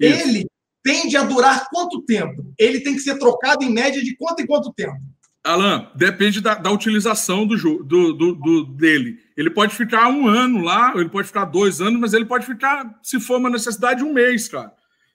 Isso. 0.01 0.28
Ele 0.28 0.47
tende 0.82 1.16
a 1.16 1.22
durar 1.22 1.68
quanto 1.70 2.03
tempo? 2.03 2.53
Ele 2.59 2.80
tem 2.80 2.95
que 2.95 3.01
ser 3.01 3.18
trocado 3.18 3.64
em 3.64 3.70
média 3.70 4.03
de 4.03 4.16
quanto 4.16 4.40
em 4.42 4.47
quanto 4.47 4.72
tempo? 4.72 4.99
Alan, 5.45 5.90
depende 5.95 6.40
da, 6.40 6.55
da 6.55 6.70
utilização 6.70 7.47
do, 7.47 7.55
do, 7.84 8.12
do, 8.14 8.34
do, 8.34 8.64
dele. 8.64 9.18
Ele 9.36 9.51
pode 9.51 9.74
ficar 9.74 10.09
um 10.09 10.26
ano 10.26 10.62
lá, 10.62 10.92
ele 10.97 11.11
pode 11.11 11.26
ficar 11.26 11.45
dois 11.45 11.82
anos, 11.82 12.01
mas 12.01 12.14
ele 12.14 12.24
pode 12.24 12.47
ficar, 12.47 12.99
se 13.03 13.20
for 13.20 13.36
uma 13.36 13.51
necessidade, 13.51 14.03
um 14.03 14.14
mês, 14.14 14.49
cara. 14.49 14.72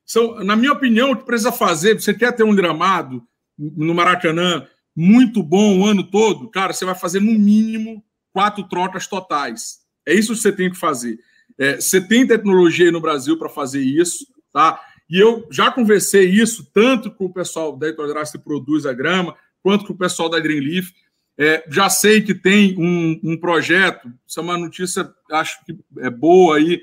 Então, 0.08 0.44
na 0.44 0.56
minha 0.56 0.72
opinião, 0.72 1.12
o 1.12 1.16
que 1.16 1.26
precisa 1.26 1.52
fazer, 1.52 2.00
você 2.00 2.14
quer 2.14 2.32
ter 2.32 2.44
um 2.44 2.56
gramado 2.56 3.24
no 3.58 3.94
Maracanã 3.96 4.68
muito 4.96 5.42
bom 5.42 5.80
o 5.80 5.86
ano 5.86 6.04
todo, 6.04 6.50
cara, 6.50 6.74
você 6.74 6.86
vai 6.86 6.96
fazer 6.96 7.20
no 7.20 7.32
mínimo 7.32 8.04
quatro 8.32 8.64
trocas 8.66 9.08
totais. 9.08 9.80
É 10.06 10.14
isso 10.14 10.34
que 10.34 10.42
você 10.42 10.52
tem 10.52 10.70
que 10.70 10.78
fazer. 10.78 11.18
É, 11.58 11.76
você 11.76 12.00
tem 12.00 12.28
tecnologia 12.28 12.92
no 12.92 13.02
Brasil 13.02 13.38
para 13.38 13.50
fazer 13.50 13.82
isso, 13.82 14.26
tá? 14.54 14.80
E 15.10 15.20
eu 15.20 15.48
já 15.50 15.72
conversei 15.72 16.30
isso 16.30 16.70
tanto 16.72 17.10
com 17.10 17.26
o 17.26 17.34
pessoal 17.34 17.76
da 17.76 17.90
Itodrace 17.90 18.38
que 18.38 18.44
produz 18.44 18.86
a 18.86 18.94
grama, 18.94 19.36
quanto 19.64 19.86
com 19.86 19.94
o 19.94 19.98
pessoal 19.98 20.30
da 20.30 20.40
Greenleaf. 20.40 20.92
É, 21.38 21.64
já 21.70 21.90
sei 21.90 22.22
que 22.22 22.34
tem 22.34 22.76
um, 22.78 23.20
um, 23.24 23.38
projeto, 23.38 24.12
isso 24.28 24.40
é 24.40 24.44
uma 24.44 24.58
notícia, 24.58 25.10
acho 25.32 25.64
que 25.64 25.78
é 26.00 26.10
boa 26.10 26.58
aí, 26.58 26.82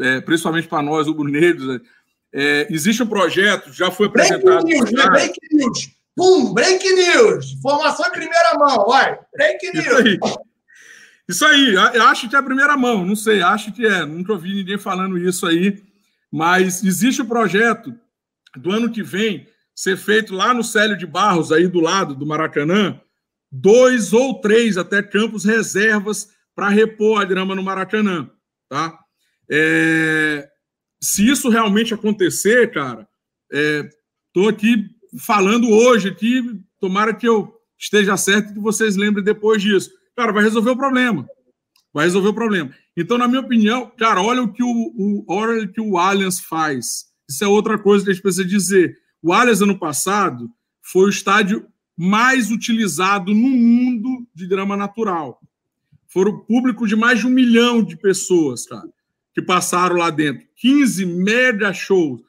é, 0.00 0.20
principalmente 0.20 0.68
para 0.68 0.82
nós, 0.82 1.08
o 1.08 1.24
negros. 1.24 1.66
Né? 1.66 1.80
É, 2.32 2.68
existe 2.70 3.02
um 3.02 3.08
projeto, 3.08 3.72
já 3.72 3.90
foi 3.90 4.06
apresentado. 4.06 4.62
Break 4.62 4.80
news, 4.80 4.92
né? 4.92 5.06
break 5.06 5.38
news. 5.50 5.90
Pum, 6.14 6.52
break 6.54 6.92
news. 6.92 7.52
Informação 7.54 8.06
em 8.06 8.12
primeira 8.12 8.54
mão, 8.54 8.86
vai. 8.86 9.18
Break 9.34 9.72
news. 9.72 9.86
Isso 9.86 9.96
aí. 9.96 10.18
Isso 11.28 11.44
aí, 11.44 11.76
acho 11.76 12.28
que 12.28 12.36
é 12.36 12.38
a 12.38 12.42
primeira 12.42 12.76
mão, 12.76 13.04
não 13.04 13.16
sei, 13.16 13.42
acho 13.42 13.72
que 13.72 13.84
é. 13.84 14.06
Nunca 14.06 14.32
ouvi 14.32 14.54
ninguém 14.54 14.78
falando 14.78 15.18
isso 15.18 15.44
aí. 15.46 15.82
Mas 16.30 16.84
existe 16.84 17.20
o 17.20 17.26
projeto 17.26 17.94
do 18.56 18.70
ano 18.70 18.90
que 18.90 19.02
vem 19.02 19.46
ser 19.78 19.96
feito 19.96 20.34
lá 20.34 20.52
no 20.52 20.64
Célio 20.64 20.98
de 20.98 21.06
Barros, 21.06 21.52
aí 21.52 21.68
do 21.68 21.78
lado 21.78 22.12
do 22.16 22.26
Maracanã, 22.26 23.00
dois 23.48 24.12
ou 24.12 24.40
três 24.40 24.76
até 24.76 25.00
campos 25.00 25.44
reservas 25.44 26.30
para 26.52 26.68
repor 26.68 27.20
a 27.20 27.24
grama 27.24 27.54
no 27.54 27.62
Maracanã, 27.62 28.28
tá? 28.68 28.98
É, 29.48 30.48
se 31.00 31.30
isso 31.30 31.48
realmente 31.48 31.94
acontecer, 31.94 32.72
cara, 32.72 33.06
estou 33.48 34.48
é, 34.48 34.50
aqui 34.50 34.84
falando 35.20 35.70
hoje 35.70 36.08
aqui, 36.08 36.42
tomara 36.80 37.14
que 37.14 37.28
eu 37.28 37.54
esteja 37.78 38.16
certo 38.16 38.50
e 38.50 38.54
que 38.54 38.60
vocês 38.60 38.96
lembrem 38.96 39.24
depois 39.24 39.62
disso. 39.62 39.92
Cara, 40.16 40.32
vai 40.32 40.42
resolver 40.42 40.70
o 40.70 40.76
problema. 40.76 41.24
Vai 41.94 42.06
resolver 42.06 42.30
o 42.30 42.34
problema. 42.34 42.74
Então, 42.96 43.16
na 43.16 43.28
minha 43.28 43.42
opinião, 43.42 43.92
cara, 43.96 44.20
olha 44.20 44.42
o 44.42 44.52
que 44.52 44.64
o, 44.64 44.66
o, 44.66 45.24
olha 45.28 45.62
o, 45.62 45.72
que 45.72 45.80
o 45.80 45.96
Allianz 45.96 46.40
faz. 46.40 47.04
Isso 47.30 47.44
é 47.44 47.46
outra 47.46 47.78
coisa 47.78 48.04
que 48.04 48.10
a 48.10 48.14
gente 48.14 48.22
precisa 48.22 48.44
dizer. 48.44 48.98
O 49.22 49.32
Allianz, 49.32 49.60
ano 49.60 49.78
passado, 49.78 50.50
foi 50.80 51.06
o 51.06 51.10
estádio 51.10 51.66
mais 51.96 52.50
utilizado 52.50 53.34
no 53.34 53.48
mundo 53.48 54.26
de 54.34 54.46
grama 54.46 54.76
natural. 54.76 55.40
foram 56.06 56.38
público 56.40 56.86
de 56.86 56.96
mais 56.96 57.20
de 57.20 57.26
um 57.26 57.30
milhão 57.30 57.82
de 57.82 57.96
pessoas, 57.96 58.66
cara, 58.66 58.88
que 59.34 59.42
passaram 59.42 59.96
lá 59.96 60.08
dentro. 60.08 60.46
15 60.56 61.04
mega 61.04 61.72
shows. 61.72 62.22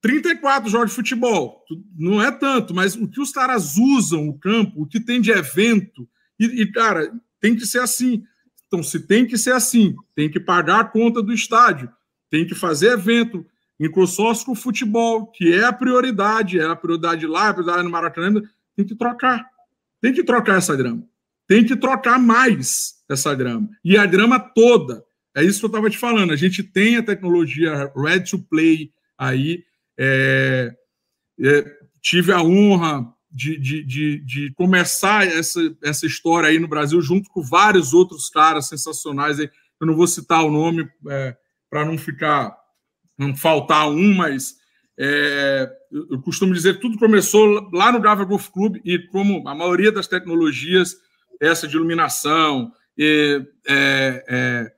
34 0.00 0.70
jogos 0.70 0.90
de 0.90 0.96
futebol. 0.96 1.64
Não 1.96 2.22
é 2.22 2.30
tanto, 2.30 2.74
mas 2.74 2.94
o 2.94 3.08
que 3.08 3.20
os 3.20 3.32
caras 3.32 3.76
usam 3.76 4.28
o 4.28 4.38
campo, 4.38 4.82
o 4.82 4.86
que 4.86 5.00
tem 5.00 5.20
de 5.20 5.30
evento, 5.30 6.08
e, 6.38 6.62
e, 6.62 6.72
cara, 6.72 7.12
tem 7.40 7.56
que 7.56 7.66
ser 7.66 7.80
assim. 7.80 8.22
Então, 8.66 8.82
se 8.82 9.00
tem 9.00 9.26
que 9.26 9.36
ser 9.36 9.52
assim, 9.52 9.94
tem 10.14 10.30
que 10.30 10.38
pagar 10.38 10.80
a 10.80 10.84
conta 10.84 11.22
do 11.22 11.32
estádio, 11.32 11.90
tem 12.30 12.46
que 12.46 12.54
fazer 12.54 12.92
evento 12.92 13.44
em 13.80 13.90
consórcio 13.90 14.44
com 14.44 14.52
o 14.52 14.56
futebol, 14.56 15.26
que 15.28 15.54
é 15.54 15.64
a 15.64 15.72
prioridade, 15.72 16.60
é 16.60 16.66
a 16.66 16.76
prioridade 16.76 17.26
lá, 17.26 17.48
a 17.48 17.54
prioridade 17.54 17.82
no 17.82 17.90
Maracanã, 17.90 18.42
tem 18.76 18.84
que 18.84 18.94
trocar. 18.94 19.44
Tem 20.02 20.12
que 20.12 20.22
trocar 20.22 20.58
essa 20.58 20.76
grama. 20.76 21.02
Tem 21.48 21.64
que 21.64 21.74
trocar 21.74 22.18
mais 22.18 22.94
essa 23.08 23.34
grama. 23.34 23.68
E 23.82 23.96
a 23.96 24.04
grama 24.04 24.38
toda. 24.38 25.02
É 25.34 25.42
isso 25.42 25.60
que 25.60 25.64
eu 25.64 25.68
estava 25.68 25.88
te 25.88 25.96
falando. 25.96 26.32
A 26.32 26.36
gente 26.36 26.62
tem 26.62 26.96
a 26.96 27.02
tecnologia 27.02 27.90
Red 27.96 28.24
to 28.24 28.38
Play 28.38 28.92
aí. 29.16 29.64
É, 29.98 30.74
é, 31.40 31.64
tive 32.02 32.32
a 32.32 32.42
honra 32.42 33.10
de, 33.30 33.56
de, 33.58 33.84
de, 33.84 34.18
de, 34.24 34.52
começar 34.54 35.26
essa, 35.26 35.60
essa 35.82 36.04
história 36.04 36.48
aí 36.48 36.58
no 36.58 36.68
Brasil, 36.68 37.00
junto 37.00 37.30
com 37.30 37.42
vários 37.42 37.94
outros 37.94 38.28
caras 38.28 38.68
sensacionais. 38.68 39.40
Aí. 39.40 39.50
Eu 39.80 39.86
não 39.86 39.96
vou 39.96 40.06
citar 40.06 40.44
o 40.44 40.50
nome 40.50 40.88
é, 41.08 41.36
para 41.70 41.84
não 41.84 41.96
ficar, 41.96 42.56
não 43.20 43.36
faltar 43.36 43.88
um, 43.88 44.14
mas 44.14 44.56
é, 44.98 45.70
eu 46.10 46.20
costumo 46.22 46.54
dizer 46.54 46.74
que 46.74 46.80
tudo 46.80 46.98
começou 46.98 47.68
lá 47.70 47.92
no 47.92 48.00
Gava 48.00 48.24
Golf 48.24 48.48
Club 48.48 48.78
e 48.82 48.98
como 48.98 49.46
a 49.46 49.54
maioria 49.54 49.92
das 49.92 50.08
tecnologias, 50.08 50.96
essa 51.38 51.68
de 51.68 51.76
iluminação, 51.76 52.72
e, 52.96 53.44
é, 53.68 54.24
é, 54.28 54.72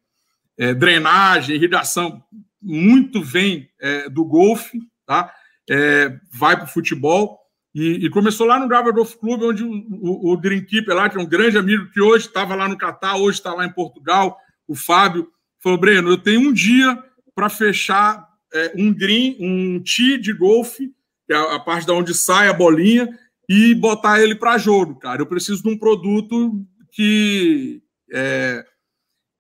é 0.59 0.75
drenagem, 0.75 1.55
irrigação, 1.55 2.23
muito 2.61 3.23
vem 3.23 3.69
é, 3.81 4.09
do 4.09 4.25
golfe, 4.25 4.81
tá? 5.07 5.33
É, 5.71 6.19
vai 6.33 6.57
para 6.57 6.65
o 6.65 6.69
futebol. 6.69 7.39
E, 7.75 8.05
e, 8.05 8.11
começou 8.11 8.47
lá 8.47 8.59
no 8.59 8.69
Gava 8.69 8.91
Golf 8.91 9.15
Club, 9.15 9.43
onde 9.43 9.65
o, 9.65 9.71
o, 9.71 10.33
o 10.33 10.37
Greenkeeper 10.37 10.95
lá, 10.95 11.09
que 11.09 11.17
é 11.17 11.21
um 11.21 11.27
grande 11.27 11.57
amigo 11.57 11.91
que 11.91 12.01
hoje 12.01 12.27
estava 12.27 12.55
lá 12.55 12.69
no 12.69 12.77
Catar, 12.77 13.17
hoje 13.17 13.39
está 13.39 13.55
lá 13.55 13.65
em 13.65 13.73
Portugal, 13.73 14.37
o 14.69 14.75
Fábio, 14.75 15.29
falou: 15.61 15.79
Breno, 15.79 16.11
eu 16.11 16.19
tenho 16.19 16.41
um 16.41 16.53
dia 16.53 16.99
para 17.35 17.49
fechar 17.49 18.32
é, 18.53 18.73
um 18.77 18.93
green, 18.93 19.37
um 19.41 19.83
tee 19.83 20.19
de 20.19 20.33
golfe, 20.33 20.93
que 21.27 21.33
é 21.33 21.37
a 21.37 21.59
parte 21.59 21.87
da 21.87 21.95
onde 21.95 22.15
sai 22.15 22.49
a 22.49 22.53
bolinha, 22.53 23.09
e 23.49 23.75
botar 23.75 24.21
ele 24.21 24.35
para 24.35 24.59
jogo, 24.59 24.97
cara. 24.97 25.21
Eu 25.23 25.27
preciso 25.27 25.63
de 25.63 25.69
um 25.69 25.79
produto 25.79 26.65
que, 26.91 27.83
é, 28.13 28.65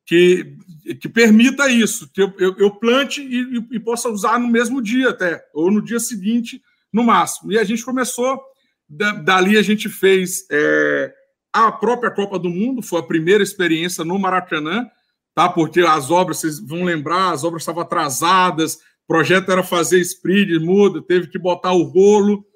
que, 0.06 0.56
que 1.00 1.08
permita 1.08 1.70
isso, 1.70 2.10
que 2.12 2.22
eu, 2.22 2.32
eu, 2.38 2.56
eu 2.58 2.70
plante 2.70 3.22
e, 3.22 3.64
e, 3.70 3.80
possa 3.80 4.08
usar 4.08 4.38
no 4.38 4.48
mesmo 4.48 4.82
dia 4.82 5.10
até, 5.10 5.42
ou 5.54 5.70
no 5.70 5.82
dia 5.82 6.00
seguinte, 6.00 6.60
no 6.92 7.04
máximo. 7.04 7.52
E 7.52 7.58
a 7.58 7.64
gente 7.64 7.84
começou, 7.84 8.40
dali 8.88 9.56
a 9.56 9.62
gente 9.62 9.88
fez 9.88 10.46
é, 10.50 11.12
a 11.52 11.70
própria 11.70 12.10
Copa 12.10 12.38
do 12.38 12.48
Mundo, 12.48 12.82
foi 12.82 13.00
a 13.00 13.04
primeira 13.04 13.42
experiência 13.42 14.04
no 14.04 14.18
Maracanã, 14.18 14.86
tá? 15.34 15.48
Porque 15.48 15.80
as 15.80 16.10
obras, 16.10 16.38
vocês 16.38 16.58
vão 16.58 16.84
lembrar, 16.84 17.30
as 17.30 17.44
obras 17.44 17.62
estavam 17.62 17.82
atrasadas, 17.82 18.78
projeto 19.12 19.52
era 19.52 19.62
fazer 19.62 20.00
split, 20.00 20.58
muda, 20.58 21.02
teve 21.02 21.26
que 21.26 21.38
botar 21.38 21.72
o 21.72 21.82
rolo, 21.82 22.46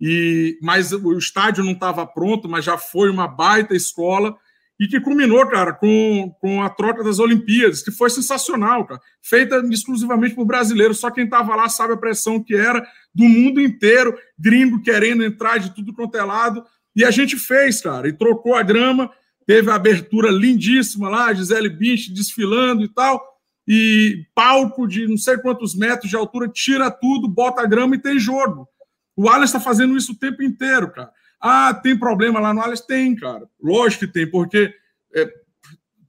e 0.00 0.58
mas 0.62 0.90
o 0.90 1.18
estádio 1.18 1.62
não 1.62 1.72
estava 1.72 2.06
pronto, 2.06 2.48
mas 2.48 2.64
já 2.64 2.78
foi 2.78 3.10
uma 3.10 3.28
baita 3.28 3.76
escola 3.76 4.34
e 4.80 4.88
que 4.88 4.98
culminou, 4.98 5.46
cara, 5.46 5.74
com, 5.74 6.34
com 6.40 6.62
a 6.62 6.70
troca 6.70 7.04
das 7.04 7.18
Olimpíadas, 7.18 7.82
que 7.82 7.90
foi 7.90 8.08
sensacional, 8.08 8.86
cara, 8.86 8.98
feita 9.20 9.62
exclusivamente 9.70 10.34
por 10.34 10.46
brasileiros. 10.46 10.98
Só 10.98 11.10
quem 11.10 11.24
estava 11.24 11.54
lá 11.54 11.68
sabe 11.68 11.92
a 11.92 11.98
pressão 11.98 12.42
que 12.42 12.54
era 12.54 12.82
do 13.14 13.24
mundo 13.24 13.60
inteiro, 13.60 14.16
gringo 14.38 14.80
querendo 14.80 15.22
entrar 15.22 15.58
de 15.58 15.74
tudo 15.74 15.92
quanto 15.92 16.16
é 16.16 16.24
lado. 16.24 16.64
E 16.94 17.04
a 17.04 17.10
gente 17.10 17.36
fez, 17.36 17.82
cara, 17.82 18.08
e 18.08 18.12
trocou 18.14 18.54
a 18.54 18.62
grama. 18.62 19.10
Teve 19.46 19.70
a 19.70 19.74
abertura 19.74 20.30
lindíssima 20.30 21.10
lá, 21.10 21.34
Gisele 21.34 21.68
Bündchen 21.68 22.14
desfilando 22.14 22.82
e 22.82 22.88
tal. 22.88 23.35
E 23.66 24.24
palco 24.34 24.86
de 24.86 25.08
não 25.08 25.16
sei 25.16 25.38
quantos 25.38 25.74
metros 25.74 26.08
de 26.08 26.16
altura, 26.16 26.48
tira 26.48 26.90
tudo, 26.90 27.28
bota 27.28 27.66
grama 27.66 27.96
e 27.96 28.00
tem 28.00 28.18
jogo. 28.18 28.68
O 29.16 29.28
Alan 29.28 29.44
está 29.44 29.58
fazendo 29.58 29.96
isso 29.96 30.12
o 30.12 30.18
tempo 30.18 30.42
inteiro, 30.42 30.92
cara. 30.92 31.10
Ah, 31.40 31.74
tem 31.74 31.98
problema 31.98 32.38
lá 32.38 32.54
no 32.54 32.60
Alas? 32.60 32.80
Tem, 32.80 33.14
cara. 33.16 33.48
Lógico 33.60 34.06
que 34.06 34.12
tem, 34.12 34.30
porque 34.30 34.74
é, 35.14 35.32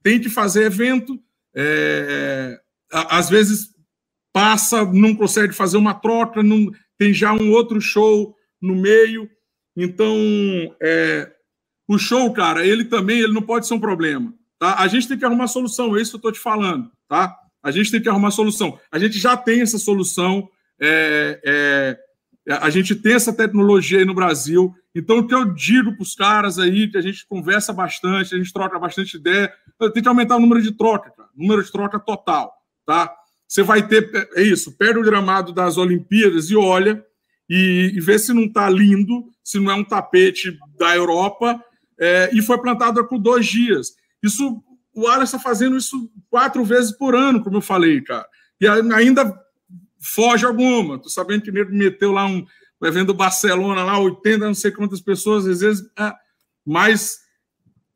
tem 0.04 0.20
que 0.20 0.30
fazer 0.30 0.66
evento. 0.66 1.20
É, 1.56 2.60
às 2.92 3.30
vezes 3.30 3.70
passa, 4.32 4.86
não 4.86 5.16
consegue 5.16 5.54
fazer 5.54 5.78
uma 5.78 5.96
troca, 5.96 6.44
não, 6.44 6.72
tem 6.98 7.14
já 7.14 7.34
um 7.34 7.52
outro 7.52 7.82
show 7.82 8.36
no 8.62 8.76
meio. 8.76 9.30
Então, 9.76 10.16
é, 10.82 11.32
o 11.88 11.98
show, 11.98 12.32
cara, 12.34 12.66
ele 12.66 12.86
também 12.86 13.20
ele 13.20 13.34
não 13.34 13.42
pode 13.42 13.68
ser 13.68 13.74
um 13.74 13.80
problema. 13.80 14.34
Tá? 14.60 14.76
A 14.80 14.88
gente 14.88 15.08
tem 15.08 15.18
que 15.18 15.26
arrumar 15.26 15.48
solução, 15.48 15.96
é 15.96 16.02
isso 16.02 16.12
que 16.12 16.16
eu 16.16 16.30
estou 16.30 16.32
te 16.32 16.40
falando. 16.40 16.92
Tá? 17.08 17.36
A 17.68 17.72
gente 17.72 17.92
tem 17.92 18.02
que 18.02 18.08
arrumar 18.08 18.32
solução. 18.32 18.80
A 18.90 18.98
gente 18.98 19.20
já 19.20 19.36
tem 19.36 19.60
essa 19.60 19.78
solução. 19.78 20.48
É, 20.80 21.42
é, 21.46 22.56
a 22.62 22.70
gente 22.70 22.96
tem 22.96 23.14
essa 23.14 23.34
tecnologia 23.34 24.00
aí 24.00 24.06
no 24.06 24.14
Brasil. 24.14 24.74
Então, 24.96 25.18
o 25.18 25.28
que 25.28 25.36
eu 25.36 25.54
digo 25.54 25.92
para 25.94 26.02
os 26.02 26.16
caras 26.16 26.58
aí, 26.60 26.90
que 26.90 26.98
a 26.98 27.02
gente 27.02 27.28
conversa 27.28 27.74
bastante, 27.74 28.34
a 28.34 28.38
gente 28.38 28.54
troca 28.54 28.80
bastante 28.80 29.18
ideia, 29.18 29.52
tem 29.94 30.02
que 30.02 30.08
aumentar 30.08 30.38
o 30.38 30.40
número 30.40 30.62
de 30.62 30.72
troca, 30.72 31.12
cara. 31.12 31.28
Número 31.36 31.62
de 31.62 31.70
troca 31.70 32.00
total, 32.00 32.54
tá? 32.86 33.14
Você 33.46 33.64
vai 33.64 33.86
ter, 33.86 34.10
é 34.34 34.44
isso, 34.44 34.78
pega 34.78 34.98
o 34.98 35.04
gramado 35.04 35.52
das 35.52 35.78
Olimpíadas 35.78 36.50
e 36.50 36.56
olha, 36.56 37.04
e, 37.50 37.92
e 37.94 38.00
vê 38.00 38.18
se 38.18 38.32
não 38.32 38.46
está 38.46 38.70
lindo, 38.70 39.26
se 39.44 39.60
não 39.60 39.70
é 39.70 39.76
um 39.76 39.84
tapete 39.84 40.58
da 40.80 40.96
Europa, 40.96 41.62
é, 42.00 42.30
e 42.32 42.42
foi 42.42 42.58
plantado 42.62 43.06
com 43.08 43.20
dois 43.20 43.46
dias. 43.46 43.92
Isso, 44.24 44.64
o 44.98 45.08
Aras 45.08 45.30
está 45.30 45.38
fazendo 45.38 45.78
isso 45.78 46.12
quatro 46.28 46.66
vezes 46.66 46.92
por 46.92 47.16
ano, 47.16 47.44
como 47.44 47.58
eu 47.58 47.62
falei, 47.62 48.02
cara. 48.02 48.28
E 48.60 48.68
ainda 48.68 49.40
foge 50.00 50.44
alguma. 50.44 50.98
Tô 50.98 51.08
sabendo 51.08 51.44
que 51.44 51.52
ele 51.52 51.66
meteu 51.66 52.12
lá 52.12 52.26
um 52.26 52.44
evento 52.84 53.08
do 53.08 53.14
Barcelona, 53.14 53.84
lá 53.84 54.00
80, 54.00 54.46
não 54.46 54.56
sei 54.56 54.72
quantas 54.72 55.00
pessoas, 55.00 55.46
às 55.46 55.62
vezes, 55.62 55.88
é, 56.00 56.12
mas 56.66 57.20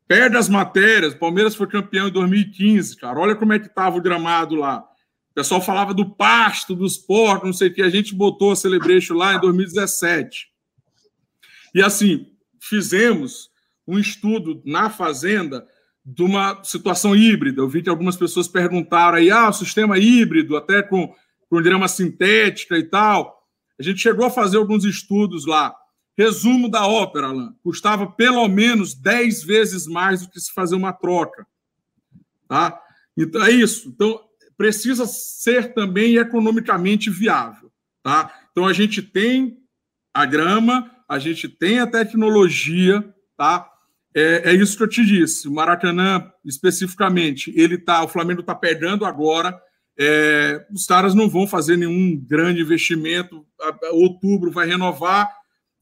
perde 0.06 0.36
as 0.36 0.48
matérias. 0.48 1.12
Palmeiras 1.12 1.56
foi 1.56 1.66
campeão 1.66 2.06
em 2.06 2.12
2015, 2.12 2.96
cara. 2.96 3.18
Olha 3.18 3.34
como 3.34 3.52
é 3.52 3.58
que 3.58 3.66
estava 3.66 3.96
o 3.96 4.00
gramado 4.00 4.54
lá. 4.54 4.78
O 5.32 5.34
pessoal 5.34 5.60
falava 5.60 5.92
do 5.92 6.08
pasto, 6.08 6.76
dos 6.76 6.96
porcos, 6.96 7.46
não 7.46 7.52
sei 7.52 7.68
o 7.68 7.74
que. 7.74 7.82
A 7.82 7.90
gente 7.90 8.14
botou 8.14 8.52
a 8.52 8.56
Celebration 8.56 9.14
lá 9.14 9.34
em 9.34 9.40
2017. 9.40 10.52
E 11.74 11.82
assim, 11.82 12.28
fizemos 12.60 13.50
um 13.88 13.98
estudo 13.98 14.62
na 14.64 14.88
Fazenda 14.88 15.66
de 16.04 16.22
uma 16.22 16.62
situação 16.64 17.14
híbrida. 17.14 17.60
Eu 17.60 17.68
vi 17.68 17.82
que 17.82 17.88
algumas 17.88 18.16
pessoas 18.16 18.48
perguntaram 18.48 19.18
aí, 19.18 19.30
ah, 19.30 19.48
o 19.48 19.52
sistema 19.52 19.98
híbrido, 19.98 20.56
até 20.56 20.82
com 20.82 21.14
com 21.52 21.60
grama 21.60 21.86
sintética 21.86 22.78
e 22.78 22.82
tal. 22.82 23.46
A 23.78 23.82
gente 23.82 24.00
chegou 24.00 24.24
a 24.24 24.30
fazer 24.30 24.56
alguns 24.56 24.86
estudos 24.86 25.44
lá. 25.44 25.74
Resumo 26.16 26.66
da 26.66 26.86
ópera, 26.86 27.26
Alain, 27.26 27.54
custava 27.62 28.10
pelo 28.10 28.48
menos 28.48 28.94
10 28.94 29.44
vezes 29.44 29.86
mais 29.86 30.22
do 30.22 30.30
que 30.30 30.40
se 30.40 30.50
fazer 30.50 30.76
uma 30.76 30.94
troca. 30.94 31.46
Tá? 32.48 32.80
Então, 33.14 33.44
é 33.44 33.50
isso. 33.50 33.90
Então, 33.90 34.18
precisa 34.56 35.04
ser 35.06 35.74
também 35.74 36.16
economicamente 36.16 37.10
viável. 37.10 37.70
Tá? 38.02 38.32
Então, 38.50 38.66
a 38.66 38.72
gente 38.72 39.02
tem 39.02 39.58
a 40.14 40.24
grama, 40.24 40.90
a 41.06 41.18
gente 41.18 41.50
tem 41.50 41.80
a 41.80 41.86
tecnologia, 41.86 43.04
tá? 43.36 43.70
É, 44.14 44.50
é 44.50 44.54
isso 44.54 44.76
que 44.76 44.82
eu 44.82 44.88
te 44.88 45.04
disse. 45.04 45.48
O 45.48 45.52
Maracanã, 45.52 46.30
especificamente, 46.44 47.52
ele 47.56 47.78
tá, 47.78 48.04
o 48.04 48.08
Flamengo 48.08 48.40
está 48.40 48.54
pegando 48.54 49.04
agora 49.04 49.58
é, 49.98 50.64
os 50.72 50.86
caras 50.86 51.14
não 51.14 51.28
vão 51.28 51.46
fazer 51.46 51.76
nenhum 51.76 52.18
grande 52.18 52.60
investimento. 52.60 53.46
Outubro 53.92 54.50
vai 54.50 54.66
renovar. 54.66 55.30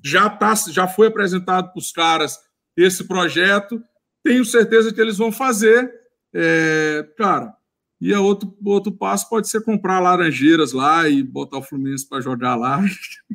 Já, 0.03 0.29
tá, 0.29 0.55
já 0.69 0.89
foi 0.89 1.09
apresentado 1.09 1.73
para 1.73 1.79
os 1.79 1.93
caras 1.93 2.39
esse 2.77 3.05
projeto. 3.05 3.83
Tenho 4.23 4.45
certeza 4.45 4.93
que 4.93 5.01
eles 5.01 5.17
vão 5.17 5.31
fazer. 5.31 5.91
É, 6.35 7.07
cara, 7.17 7.55
e 8.01 8.15
a 8.15 8.21
outro, 8.21 8.57
outro 8.65 8.91
passo 8.91 9.29
pode 9.29 9.49
ser 9.49 9.63
comprar 9.63 10.01
laranjeiras 10.01 10.73
lá 10.73 11.09
e 11.09 11.23
botar 11.23 11.59
o 11.59 11.63
Fluminense 11.63 12.09
para 12.09 12.21
jogar 12.21 12.57
lá. 12.57 12.83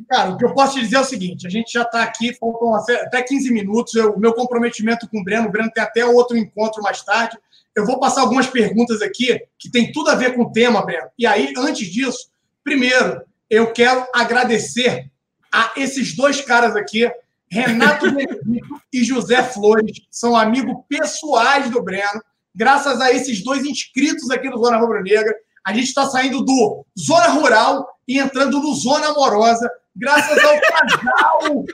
Cara, 0.08 0.30
o 0.30 0.36
que 0.36 0.44
eu 0.44 0.52
posso 0.54 0.74
te 0.74 0.80
dizer 0.80 0.96
é 0.96 1.00
o 1.00 1.04
seguinte: 1.04 1.46
a 1.46 1.50
gente 1.50 1.72
já 1.72 1.82
está 1.82 2.02
aqui, 2.02 2.34
faltam 2.34 2.74
até 2.74 3.22
15 3.22 3.52
minutos. 3.52 3.94
O 3.94 4.18
meu 4.18 4.32
comprometimento 4.32 5.08
com 5.08 5.20
o 5.20 5.24
Breno, 5.24 5.48
o 5.48 5.52
Breno 5.52 5.70
tem 5.72 5.82
até 5.82 6.04
outro 6.04 6.36
encontro 6.36 6.82
mais 6.82 7.02
tarde. 7.02 7.38
Eu 7.74 7.86
vou 7.86 8.00
passar 8.00 8.22
algumas 8.22 8.46
perguntas 8.46 9.02
aqui 9.02 9.38
que 9.58 9.70
tem 9.70 9.92
tudo 9.92 10.10
a 10.10 10.14
ver 10.14 10.34
com 10.34 10.42
o 10.42 10.52
tema, 10.52 10.84
Breno. 10.84 11.08
E 11.18 11.26
aí, 11.26 11.52
antes 11.56 11.86
disso, 11.88 12.30
primeiro, 12.64 13.20
eu 13.48 13.72
quero 13.72 14.06
agradecer 14.14 15.10
a 15.52 15.72
esses 15.76 16.16
dois 16.16 16.40
caras 16.40 16.74
aqui 16.74 17.08
Renato 17.50 18.10
Benedito 18.12 18.80
e 18.92 19.04
José 19.04 19.42
Flores 19.42 19.98
são 20.10 20.36
amigos 20.36 20.74
pessoais 20.88 21.70
do 21.70 21.82
Breno. 21.82 22.22
Graças 22.56 23.00
a 23.02 23.12
esses 23.12 23.44
dois 23.44 23.66
inscritos 23.66 24.30
aqui 24.30 24.48
no 24.48 24.56
Zona 24.56 24.78
Rubro 24.78 25.02
Negra, 25.02 25.34
a 25.62 25.74
gente 25.74 25.88
está 25.88 26.06
saindo 26.06 26.42
do 26.42 26.86
Zona 26.98 27.28
Rural 27.28 27.86
e 28.08 28.18
entrando 28.18 28.58
no 28.58 28.74
Zona 28.74 29.08
Amorosa, 29.08 29.70
graças 29.94 30.38
ao 30.42 30.60
casal, 30.60 31.64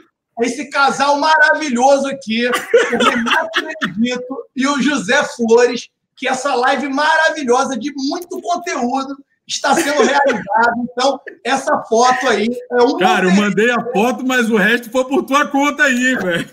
esse 0.41 0.68
casal 0.70 1.18
maravilhoso 1.18 2.09
aqui, 2.09 2.49
o 2.49 3.05
Renato 3.05 3.64
Benedito 3.80 4.47
e 4.57 4.66
o 4.66 4.83
José 4.83 5.22
Flores, 5.37 5.89
que 6.16 6.26
essa 6.26 6.53
live 6.55 6.89
maravilhosa 6.89 7.78
de 7.78 7.93
muito 7.95 8.41
conteúdo 8.41 9.16
está 9.47 9.74
sendo 9.74 10.03
realizado. 10.03 10.88
Então, 10.90 11.20
essa 11.45 11.82
foto 11.82 12.28
aí 12.28 12.49
é 12.72 12.82
um. 12.82 12.97
Cara, 12.99 13.26
eu 13.26 13.32
mandei 13.32 13.70
a 13.70 13.80
foto, 13.93 14.24
mas 14.24 14.51
o 14.51 14.57
resto 14.57 14.90
foi 14.90 15.05
por 15.05 15.24
tua 15.24 15.49
conta 15.49 15.84
aí, 15.84 16.16
velho. 16.16 16.51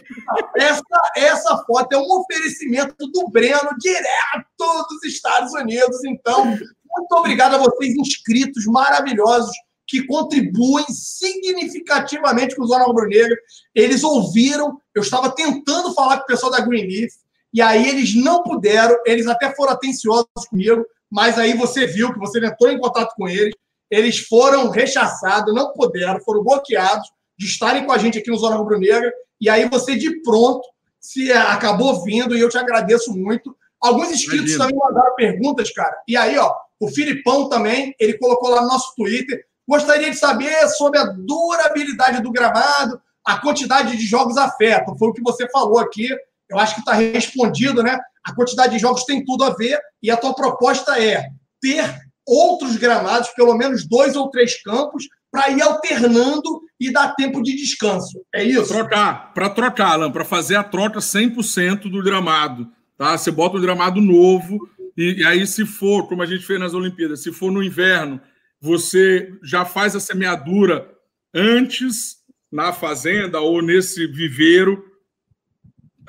Essa, 0.57 0.83
essa 1.15 1.57
foto 1.65 1.93
é 1.93 1.97
um 1.97 2.11
oferecimento 2.11 2.95
do 2.97 3.29
Breno 3.29 3.69
direto 3.79 4.87
dos 4.89 5.03
Estados 5.05 5.53
Unidos. 5.53 6.03
Então, 6.05 6.45
muito 6.45 7.11
obrigado 7.13 7.55
a 7.55 7.59
vocês, 7.59 7.95
inscritos 7.95 8.65
maravilhosos, 8.65 9.55
que 9.87 10.05
contribuem 10.05 10.85
significativamente 10.89 12.55
com 12.55 12.63
o 12.63 12.67
Zona 12.67 12.85
Rubro 12.85 13.07
Negra. 13.07 13.35
Eles 13.73 14.03
ouviram, 14.03 14.79
eu 14.93 15.01
estava 15.01 15.31
tentando 15.31 15.93
falar 15.93 16.17
com 16.17 16.23
o 16.23 16.27
pessoal 16.27 16.51
da 16.51 16.61
Greenleaf, 16.61 17.11
e 17.51 17.61
aí 17.61 17.89
eles 17.89 18.15
não 18.15 18.43
puderam, 18.43 18.95
eles 19.05 19.25
até 19.25 19.53
foram 19.55 19.73
atenciosos 19.73 20.27
comigo, 20.49 20.85
mas 21.11 21.37
aí 21.39 21.53
você 21.53 21.87
viu 21.87 22.13
que 22.13 22.19
você 22.19 22.43
entrou 22.45 22.71
em 22.71 22.79
contato 22.79 23.13
com 23.15 23.27
eles, 23.27 23.53
eles 23.89 24.19
foram 24.19 24.69
rechaçados, 24.69 25.53
não 25.53 25.73
puderam, 25.73 26.19
foram 26.21 26.43
bloqueados 26.43 27.09
de 27.37 27.45
estarem 27.45 27.85
com 27.85 27.91
a 27.91 27.97
gente 27.97 28.19
aqui 28.19 28.29
no 28.29 28.37
Zona 28.37 28.57
Rubro 28.57 28.77
Negra, 28.77 29.11
e 29.41 29.49
aí 29.49 29.67
você 29.67 29.95
de 29.95 30.21
pronto 30.21 30.67
se 30.99 31.31
acabou 31.31 32.03
vindo, 32.03 32.35
e 32.35 32.41
eu 32.41 32.49
te 32.49 32.57
agradeço 32.57 33.13
muito. 33.17 33.55
Alguns 33.81 34.11
inscritos 34.11 34.53
Imagina. 34.53 34.65
também 34.65 34.77
mandaram 34.77 35.15
perguntas, 35.15 35.71
cara. 35.71 35.95
E 36.07 36.17
aí, 36.17 36.37
ó, 36.37 36.53
o 36.79 36.89
Filipão 36.89 37.47
também, 37.47 37.95
ele 37.99 38.17
colocou 38.17 38.49
lá 38.49 38.61
no 38.61 38.67
nosso 38.67 38.93
Twitter. 38.95 39.45
Gostaria 39.67 40.11
de 40.11 40.17
saber 40.17 40.67
sobre 40.69 40.99
a 40.99 41.05
durabilidade 41.05 42.21
do 42.21 42.31
gramado, 42.31 43.01
a 43.25 43.37
quantidade 43.37 43.95
de 43.95 44.05
jogos 44.05 44.37
afeta. 44.37 44.93
Foi 44.97 45.09
o 45.09 45.13
que 45.13 45.21
você 45.21 45.47
falou 45.49 45.79
aqui. 45.79 46.09
Eu 46.49 46.59
acho 46.59 46.75
que 46.75 46.81
está 46.81 46.93
respondido, 46.93 47.81
né? 47.81 47.97
A 48.25 48.33
quantidade 48.33 48.73
de 48.73 48.79
jogos 48.79 49.05
tem 49.05 49.23
tudo 49.23 49.43
a 49.43 49.51
ver 49.51 49.79
e 50.01 50.11
a 50.11 50.17
tua 50.17 50.33
proposta 50.33 51.01
é 51.01 51.29
ter 51.61 51.83
outros 52.25 52.77
gramados, 52.77 53.29
pelo 53.29 53.55
menos 53.55 53.87
dois 53.87 54.15
ou 54.15 54.29
três 54.29 54.61
campos, 54.61 55.07
para 55.31 55.49
ir 55.49 55.61
alternando 55.61 56.61
e 56.79 56.91
dar 56.91 57.13
tempo 57.15 57.41
de 57.41 57.55
descanso. 57.55 58.21
É 58.33 58.43
isso? 58.43 58.67
Trocar, 58.67 59.33
para 59.33 59.49
trocar, 59.49 59.93
Alan, 59.93 60.11
para 60.11 60.25
fazer 60.25 60.55
a 60.55 60.63
troca 60.63 60.99
100% 60.99 61.89
do 61.89 62.03
gramado. 62.03 62.67
Tá? 62.97 63.17
Você 63.17 63.31
bota 63.31 63.57
o 63.57 63.61
gramado 63.61 64.01
novo, 64.01 64.59
e, 64.99 65.21
e, 65.21 65.25
aí, 65.25 65.47
se 65.47 65.65
for, 65.65 66.09
como 66.09 66.21
a 66.21 66.25
gente 66.25 66.45
fez 66.45 66.59
nas 66.59 66.73
Olimpíadas, 66.73 67.23
se 67.23 67.31
for 67.31 67.49
no 67.49 67.63
inverno, 67.63 68.19
você 68.59 69.31
já 69.41 69.63
faz 69.63 69.95
a 69.95 69.99
semeadura 69.99 70.89
antes 71.33 72.17
na 72.51 72.73
fazenda 72.73 73.39
ou 73.39 73.61
nesse 73.61 74.05
viveiro 74.07 74.83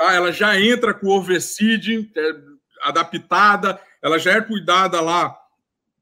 tá? 0.00 0.14
ela 0.14 0.32
já 0.32 0.58
entra 0.58 0.94
com 0.94 1.08
o 1.08 1.16
overseeding 1.16 2.10
é 2.16 2.34
adaptada, 2.82 3.78
ela 4.02 4.18
já 4.18 4.32
é 4.32 4.40
cuidada 4.40 5.00
lá 5.00 5.36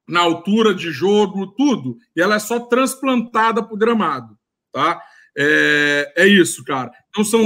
na 0.07 0.21
altura 0.21 0.73
de 0.73 0.93
jogo, 0.93 1.49
tudo, 1.49 1.99
e 2.15 2.23
ela 2.23 2.37
é 2.37 2.39
só 2.39 2.61
transplantada 2.61 3.63
para 3.63 3.75
o 3.75 3.77
gramado, 3.77 4.39
tá? 4.73 5.03
É, 5.37 6.13
é 6.17 6.27
isso, 6.27 6.65
cara. 6.65 6.91
Então 7.11 7.25
são 7.25 7.43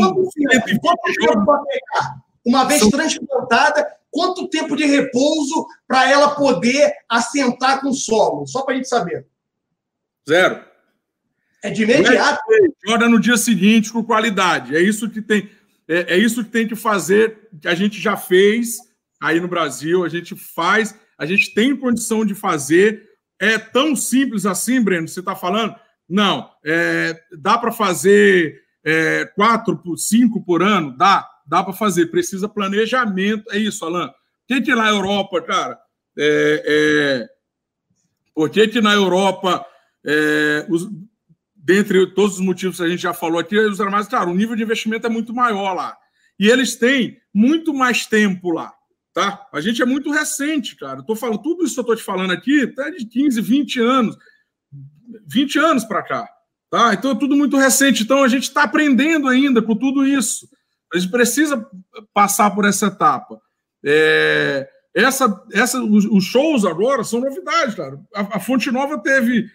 Uma 2.44 2.64
vez 2.64 2.80
são... 2.80 2.90
transplantada, 2.90 3.86
quanto 4.10 4.48
tempo 4.48 4.76
de 4.76 4.84
repouso 4.84 5.66
para 5.88 6.08
ela 6.10 6.34
poder 6.34 6.92
assentar 7.08 7.80
com 7.80 7.88
o 7.88 7.94
solo? 7.94 8.46
Só 8.46 8.62
para 8.62 8.74
a 8.74 8.76
gente 8.76 8.88
saber. 8.88 9.26
Zero. 10.28 10.62
É 11.62 11.70
de 11.70 11.82
imediato? 11.84 12.42
Joga 12.86 13.08
no 13.08 13.20
dia 13.20 13.36
seguinte 13.36 13.92
com 13.92 14.04
qualidade. 14.04 14.76
É 14.76 14.80
isso 14.80 15.08
que 15.10 15.22
tem. 15.22 15.50
É, 15.92 16.14
é 16.14 16.16
isso 16.16 16.42
que 16.42 16.50
tem 16.50 16.66
que 16.66 16.74
fazer, 16.74 17.50
que 17.60 17.68
a 17.68 17.74
gente 17.74 18.00
já 18.00 18.16
fez 18.16 18.78
aí 19.20 19.38
no 19.38 19.46
Brasil, 19.46 20.04
a 20.04 20.08
gente 20.08 20.34
faz, 20.34 20.98
a 21.18 21.26
gente 21.26 21.52
tem 21.52 21.76
condição 21.76 22.24
de 22.24 22.34
fazer. 22.34 23.02
É 23.38 23.58
tão 23.58 23.94
simples 23.94 24.46
assim, 24.46 24.80
Breno, 24.80 25.06
você 25.06 25.20
está 25.20 25.36
falando? 25.36 25.74
Não, 26.08 26.50
é, 26.64 27.20
dá 27.38 27.58
para 27.58 27.70
fazer 27.70 28.58
é, 28.82 29.26
quatro, 29.34 29.78
cinco 29.98 30.42
por 30.42 30.62
ano? 30.62 30.96
Dá, 30.96 31.28
dá 31.46 31.62
para 31.62 31.74
fazer. 31.74 32.06
Precisa 32.06 32.48
planejamento. 32.48 33.52
É 33.52 33.58
isso, 33.58 33.84
Alan. 33.84 34.08
Por 34.08 34.14
que, 34.48 34.62
que 34.62 34.74
na 34.74 34.88
Europa, 34.88 35.42
cara, 35.42 35.78
é, 36.18 36.62
é, 36.66 37.28
por 38.34 38.48
que 38.48 38.80
na 38.80 38.94
Europa, 38.94 39.64
é, 40.06 40.66
os, 40.70 40.88
dentre 41.62 42.12
todos 42.12 42.34
os 42.34 42.44
motivos 42.44 42.78
que 42.78 42.82
a 42.82 42.88
gente 42.88 43.02
já 43.02 43.14
falou 43.14 43.38
aqui, 43.38 43.56
os 43.56 43.80
armários, 43.80 44.08
claro, 44.08 44.30
o 44.30 44.34
nível 44.34 44.56
de 44.56 44.64
investimento 44.64 45.06
é 45.06 45.10
muito 45.10 45.32
maior 45.32 45.72
lá. 45.74 45.96
E 46.38 46.48
eles 46.48 46.74
têm 46.74 47.18
muito 47.32 47.72
mais 47.72 48.04
tempo 48.04 48.50
lá. 48.50 48.72
Tá? 49.14 49.46
A 49.52 49.60
gente 49.60 49.80
é 49.80 49.84
muito 49.84 50.10
recente, 50.10 50.74
cara. 50.74 51.00
Eu 51.00 51.04
tô 51.04 51.14
falando, 51.14 51.42
tudo 51.42 51.64
isso 51.64 51.74
que 51.74 51.80
eu 51.80 51.82
estou 51.82 51.96
te 51.96 52.02
falando 52.02 52.32
aqui 52.32 52.62
até 52.62 52.90
de 52.90 53.06
15, 53.06 53.40
20 53.40 53.80
anos. 53.80 54.16
20 55.26 55.58
anos 55.58 55.84
para 55.84 56.02
cá. 56.02 56.28
Tá? 56.70 56.94
Então 56.94 57.12
é 57.12 57.14
tudo 57.14 57.36
muito 57.36 57.56
recente. 57.56 58.02
Então 58.02 58.24
a 58.24 58.28
gente 58.28 58.44
está 58.44 58.64
aprendendo 58.64 59.28
ainda 59.28 59.62
com 59.62 59.76
tudo 59.76 60.06
isso. 60.06 60.48
A 60.92 60.98
gente 60.98 61.10
precisa 61.10 61.64
passar 62.12 62.50
por 62.50 62.64
essa 62.64 62.86
etapa. 62.86 63.40
É, 63.84 64.68
essa, 64.94 65.44
essa, 65.52 65.82
os, 65.82 66.06
os, 66.06 66.24
shows 66.24 66.64
agora 66.64 67.04
são 67.04 67.20
novidades, 67.20 67.74
cara. 67.74 68.00
A, 68.14 68.36
a 68.36 68.40
Fonte 68.40 68.70
Nova 68.70 68.98
teve 68.98 69.46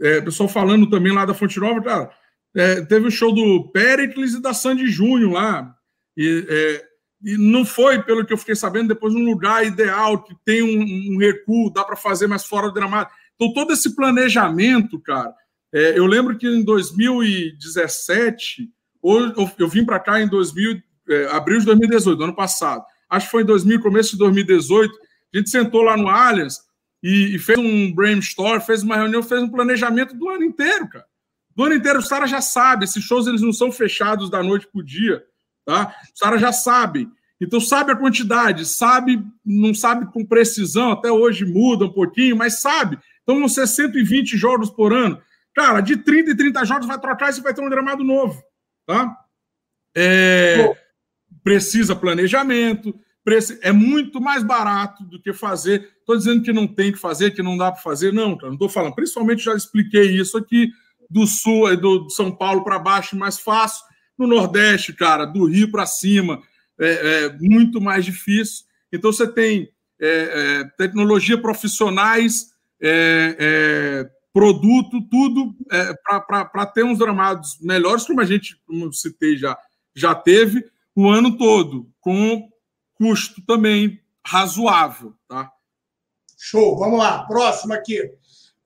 é, 0.00 0.20
pessoal 0.20 0.48
falando 0.48 0.88
também 0.88 1.12
lá 1.12 1.24
da 1.24 1.34
Fonte 1.34 1.58
Nova, 1.58 1.82
cara, 1.82 2.10
é, 2.54 2.82
teve 2.82 3.08
o 3.08 3.10
show 3.10 3.34
do 3.34 3.70
Pericles 3.70 4.34
e 4.34 4.42
da 4.42 4.54
Sandy 4.54 4.86
Júnior 4.86 5.32
lá. 5.32 5.74
E, 6.16 6.46
é, 6.48 6.84
e, 7.22 7.36
não 7.36 7.64
foi, 7.64 8.02
pelo 8.02 8.24
que 8.24 8.32
eu 8.32 8.38
fiquei 8.38 8.54
sabendo, 8.54 8.88
depois 8.88 9.14
um 9.14 9.24
lugar 9.24 9.66
ideal, 9.66 10.22
que 10.22 10.34
tem 10.44 10.62
um, 10.62 11.14
um 11.14 11.18
recuo, 11.18 11.72
dá 11.72 11.84
para 11.84 11.96
fazer 11.96 12.26
mais 12.26 12.44
fora 12.44 12.68
do 12.68 12.72
gramado. 12.72 13.10
Então, 13.34 13.52
todo 13.52 13.72
esse 13.72 13.94
planejamento, 13.94 15.00
cara. 15.00 15.34
É, 15.72 15.98
eu 15.98 16.06
lembro 16.06 16.38
que 16.38 16.48
em 16.48 16.64
2017, 16.64 18.70
ou, 19.02 19.20
eu, 19.20 19.50
eu 19.58 19.68
vim 19.68 19.84
para 19.84 20.00
cá 20.00 20.20
em 20.20 20.28
2000, 20.28 20.80
é, 21.10 21.26
abril 21.26 21.58
de 21.58 21.66
2018, 21.66 22.18
do 22.18 22.24
ano 22.24 22.34
passado. 22.34 22.84
Acho 23.08 23.26
que 23.26 23.32
foi 23.32 23.42
em 23.42 23.46
2000, 23.46 23.80
começo 23.80 24.12
de 24.12 24.18
2018. 24.18 24.92
A 25.34 25.38
gente 25.38 25.50
sentou 25.50 25.82
lá 25.82 25.96
no 25.96 26.08
Allianz 26.08 26.60
e, 27.02 27.36
e, 27.36 27.38
fez 27.38 27.58
um 27.58 27.92
brainstorm, 27.92 28.60
fez 28.60 28.82
uma 28.82 28.96
reunião, 28.96 29.22
fez 29.22 29.42
um 29.42 29.48
planejamento 29.48 30.14
do 30.16 30.28
ano 30.28 30.44
inteiro, 30.44 30.88
cara. 30.88 31.06
Do 31.54 31.64
ano 31.64 31.74
inteiro, 31.74 31.98
os 31.98 32.08
caras 32.08 32.30
já 32.30 32.40
sabem, 32.40 32.84
esses 32.84 33.02
shows 33.02 33.26
eles 33.26 33.42
não 33.42 33.52
são 33.52 33.72
fechados 33.72 34.30
da 34.30 34.42
noite 34.42 34.66
para 34.66 34.80
o 34.80 34.84
dia, 34.84 35.24
tá? 35.64 35.94
Os 36.14 36.20
caras 36.20 36.40
já 36.40 36.52
sabem. 36.52 37.10
Então, 37.40 37.60
sabe 37.60 37.92
a 37.92 37.96
quantidade, 37.96 38.64
sabe, 38.64 39.24
não 39.44 39.72
sabe 39.72 40.06
com 40.12 40.24
precisão, 40.24 40.92
até 40.92 41.10
hoje 41.10 41.44
muda 41.44 41.84
um 41.84 41.92
pouquinho, 41.92 42.36
mas 42.36 42.60
sabe. 42.60 42.98
Então, 43.22 43.38
vão 43.38 43.48
ser 43.48 43.66
120 43.66 44.36
jogos 44.36 44.70
por 44.70 44.92
ano. 44.92 45.20
Cara, 45.54 45.80
de 45.80 45.96
30 45.96 46.30
e 46.30 46.36
30 46.36 46.64
jogos 46.64 46.86
vai 46.86 47.00
trocar 47.00 47.30
e 47.30 47.32
você 47.32 47.40
vai 47.40 47.54
ter 47.54 47.60
um 47.60 47.70
gramado 47.70 48.02
novo, 48.02 48.42
tá? 48.86 49.16
É, 49.96 50.76
precisa 51.42 51.96
planejamento, 51.96 52.94
é 53.62 53.72
muito 53.72 54.20
mais 54.20 54.42
barato 54.42 55.04
do 55.04 55.20
que 55.20 55.32
fazer. 55.32 55.90
Estou 56.00 56.16
dizendo 56.16 56.42
que 56.42 56.52
não 56.52 56.66
tem 56.66 56.92
que 56.92 56.98
fazer, 56.98 57.32
que 57.32 57.42
não 57.42 57.56
dá 57.56 57.72
para 57.72 57.82
fazer, 57.82 58.12
não, 58.12 58.36
cara, 58.36 58.48
não 58.48 58.54
estou 58.54 58.68
falando. 58.68 58.94
Principalmente 58.94 59.44
já 59.44 59.54
expliquei 59.54 60.10
isso 60.18 60.36
aqui 60.36 60.70
do 61.10 61.26
sul, 61.26 61.74
do 61.76 62.10
São 62.10 62.30
Paulo 62.30 62.64
para 62.64 62.78
baixo, 62.78 63.16
mais 63.16 63.38
fácil. 63.38 63.84
No 64.16 64.26
Nordeste, 64.26 64.92
cara, 64.92 65.24
do 65.24 65.44
Rio 65.44 65.70
para 65.70 65.86
cima, 65.86 66.42
é, 66.78 67.24
é, 67.24 67.38
muito 67.40 67.80
mais 67.80 68.04
difícil. 68.04 68.64
Então 68.92 69.12
você 69.12 69.26
tem 69.26 69.70
é, 70.00 70.60
é 70.60 70.64
tecnologia 70.76 71.40
profissionais, 71.40 72.50
é, 72.80 73.36
é, 73.38 74.10
produto, 74.32 75.00
tudo 75.10 75.54
para 76.04 76.66
ter 76.66 76.84
uns 76.84 76.98
dramados 76.98 77.58
melhores, 77.60 78.04
como 78.04 78.20
a 78.20 78.24
gente, 78.24 78.56
como 78.66 78.92
citei, 78.92 79.36
já, 79.36 79.58
já 79.94 80.14
teve 80.14 80.64
o 80.94 81.08
ano 81.08 81.36
todo, 81.36 81.90
com 82.00 82.48
custo 82.98 83.40
também 83.46 84.00
razoável, 84.26 85.14
tá? 85.28 85.50
Show, 86.36 86.76
vamos 86.78 86.98
lá. 86.98 87.24
Próximo 87.26 87.72
aqui. 87.72 88.10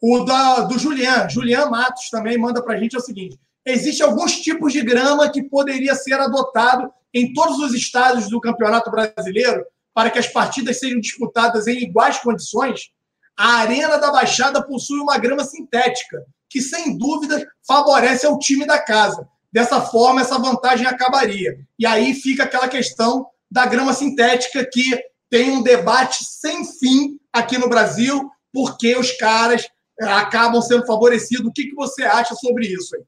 O 0.00 0.24
da, 0.24 0.60
do 0.62 0.78
Julian. 0.78 1.28
Julian 1.28 1.70
Matos 1.70 2.10
também 2.10 2.36
manda 2.36 2.62
para 2.62 2.74
a 2.74 2.78
gente 2.78 2.96
é 2.96 2.98
o 2.98 3.02
seguinte: 3.02 3.38
existem 3.64 4.04
alguns 4.04 4.40
tipos 4.40 4.72
de 4.72 4.82
grama 4.82 5.30
que 5.30 5.42
poderia 5.42 5.94
ser 5.94 6.14
adotado 6.14 6.92
em 7.14 7.32
todos 7.32 7.58
os 7.58 7.74
estádios 7.74 8.28
do 8.28 8.40
Campeonato 8.40 8.90
Brasileiro 8.90 9.64
para 9.94 10.10
que 10.10 10.18
as 10.18 10.26
partidas 10.26 10.80
sejam 10.80 10.98
disputadas 10.98 11.66
em 11.66 11.82
iguais 11.82 12.18
condições? 12.18 12.90
A 13.36 13.58
Arena 13.58 13.98
da 13.98 14.10
Baixada 14.10 14.62
possui 14.62 14.98
uma 14.98 15.18
grama 15.18 15.44
sintética, 15.44 16.24
que 16.48 16.60
sem 16.60 16.96
dúvida 16.96 17.46
favorece 17.66 18.26
ao 18.26 18.38
time 18.38 18.66
da 18.66 18.78
casa. 18.78 19.26
Dessa 19.52 19.80
forma, 19.80 20.22
essa 20.22 20.38
vantagem 20.38 20.86
acabaria. 20.86 21.58
E 21.78 21.86
aí 21.86 22.14
fica 22.14 22.44
aquela 22.44 22.68
questão 22.68 23.26
da 23.52 23.66
grama 23.66 23.92
sintética 23.92 24.64
que 24.64 24.98
tem 25.28 25.50
um 25.50 25.62
debate 25.62 26.24
sem 26.24 26.64
fim 26.64 27.18
aqui 27.30 27.58
no 27.58 27.68
Brasil, 27.68 28.30
porque 28.50 28.96
os 28.96 29.12
caras 29.12 29.68
eh, 30.00 30.06
acabam 30.06 30.62
sendo 30.62 30.86
favorecidos. 30.86 31.46
O 31.46 31.52
que, 31.52 31.66
que 31.66 31.74
você 31.74 32.02
acha 32.02 32.34
sobre 32.34 32.66
isso 32.66 32.96
aí? 32.96 33.02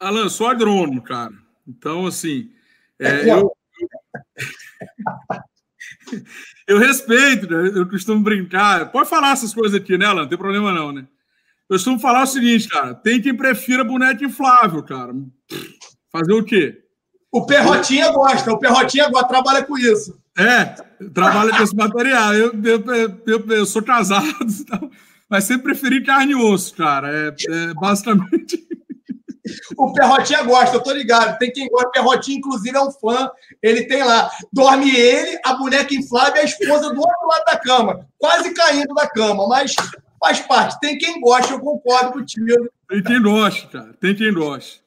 Alan, 0.00 0.30
sou 0.30 0.46
agrônomo, 0.46 1.02
cara. 1.02 1.32
Então, 1.68 2.06
assim, 2.06 2.50
é, 2.98 3.28
é 3.28 3.32
eu, 3.32 3.54
eu 6.66 6.78
respeito, 6.78 7.46
né? 7.48 7.78
eu 7.78 7.86
costumo 7.86 8.22
brincar. 8.22 8.90
Pode 8.90 9.08
falar 9.08 9.32
essas 9.32 9.52
coisas 9.52 9.78
aqui, 9.78 9.98
né, 9.98 10.06
Alan? 10.06 10.22
Não 10.22 10.28
tem 10.28 10.38
problema 10.38 10.72
não, 10.72 10.92
né? 10.92 11.06
Eu 11.68 11.76
costumo 11.76 11.98
falar 11.98 12.22
o 12.22 12.26
seguinte, 12.26 12.68
cara: 12.68 12.94
tem 12.94 13.20
quem 13.20 13.36
prefira 13.36 13.84
boneco 13.84 14.24
inflável, 14.24 14.82
cara. 14.82 15.12
Fazer 16.10 16.32
o 16.32 16.44
quê? 16.44 16.83
O 17.34 17.44
Perrotinha 17.44 18.12
gosta, 18.12 18.52
o 18.52 18.58
Perrotinha 18.60 19.08
gosta, 19.10 19.26
trabalha 19.26 19.64
com 19.64 19.76
isso. 19.76 20.16
É, 20.38 20.66
trabalha 21.12 21.50
com 21.50 21.64
esse 21.64 21.74
material. 21.74 22.32
Eu, 22.32 22.52
eu, 22.62 22.84
eu, 23.26 23.50
eu 23.50 23.66
sou 23.66 23.82
casado, 23.82 24.24
mas 25.28 25.42
sempre 25.42 25.64
preferi 25.64 26.04
carne 26.04 26.30
e 26.30 26.36
osso, 26.36 26.76
cara. 26.76 27.10
É, 27.10 27.34
é 27.48 27.74
basicamente. 27.74 28.64
O 29.76 29.92
Perrotinha 29.92 30.44
gosta, 30.44 30.76
eu 30.76 30.80
tô 30.80 30.92
ligado. 30.92 31.36
Tem 31.38 31.50
quem 31.50 31.68
gosta. 31.68 31.90
Perrotinha, 31.90 32.38
inclusive, 32.38 32.76
é 32.76 32.80
um 32.80 32.92
fã. 32.92 33.28
Ele 33.60 33.82
tem 33.82 34.04
lá. 34.04 34.30
Dorme 34.52 34.94
ele, 34.94 35.36
a 35.44 35.54
boneca 35.54 35.92
inflável 35.92 36.36
e 36.36 36.38
a 36.38 36.44
esposa 36.44 36.94
do 36.94 37.00
outro 37.00 37.26
lado 37.26 37.44
da 37.46 37.58
cama. 37.58 38.06
Quase 38.16 38.54
caindo 38.54 38.94
da 38.94 39.08
cama, 39.08 39.48
mas 39.48 39.74
faz 40.20 40.38
parte. 40.38 40.78
Tem 40.78 40.96
quem 40.96 41.20
gosta, 41.20 41.52
eu 41.52 41.58
concordo 41.58 42.12
contigo. 42.12 42.70
Tem 42.88 43.02
quem 43.02 43.20
gosta, 43.20 43.66
cara. 43.66 43.92
Tem 44.00 44.14
quem 44.14 44.32
gosta. 44.32 44.83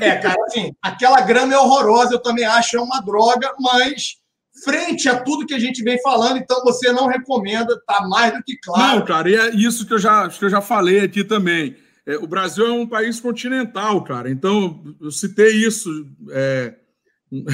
É, 0.00 0.16
cara, 0.16 0.42
assim, 0.46 0.72
aquela 0.82 1.20
grama 1.20 1.54
é 1.54 1.58
horrorosa, 1.58 2.14
eu 2.14 2.22
também 2.22 2.44
acho, 2.44 2.76
é 2.76 2.80
uma 2.80 3.00
droga, 3.00 3.52
mas 3.58 4.16
frente 4.64 5.08
a 5.08 5.20
tudo 5.20 5.46
que 5.46 5.54
a 5.54 5.58
gente 5.58 5.82
vem 5.82 6.00
falando, 6.02 6.38
então 6.38 6.62
você 6.62 6.92
não 6.92 7.06
recomenda, 7.06 7.80
tá 7.86 8.06
mais 8.08 8.32
do 8.32 8.42
que 8.42 8.58
claro. 8.58 8.98
Não, 8.98 9.04
cara, 9.04 9.30
e 9.30 9.34
é 9.34 9.50
isso 9.54 9.86
que 9.86 9.94
eu 9.94 9.98
já, 9.98 10.28
que 10.28 10.44
eu 10.44 10.50
já 10.50 10.60
falei 10.60 11.00
aqui 11.00 11.24
também. 11.24 11.76
É, 12.06 12.16
o 12.16 12.26
Brasil 12.26 12.66
é 12.66 12.72
um 12.72 12.86
país 12.86 13.20
continental, 13.20 14.02
cara. 14.04 14.30
Então, 14.30 14.82
eu 15.00 15.10
citei 15.10 15.52
isso, 15.52 16.06
é, 16.30 16.74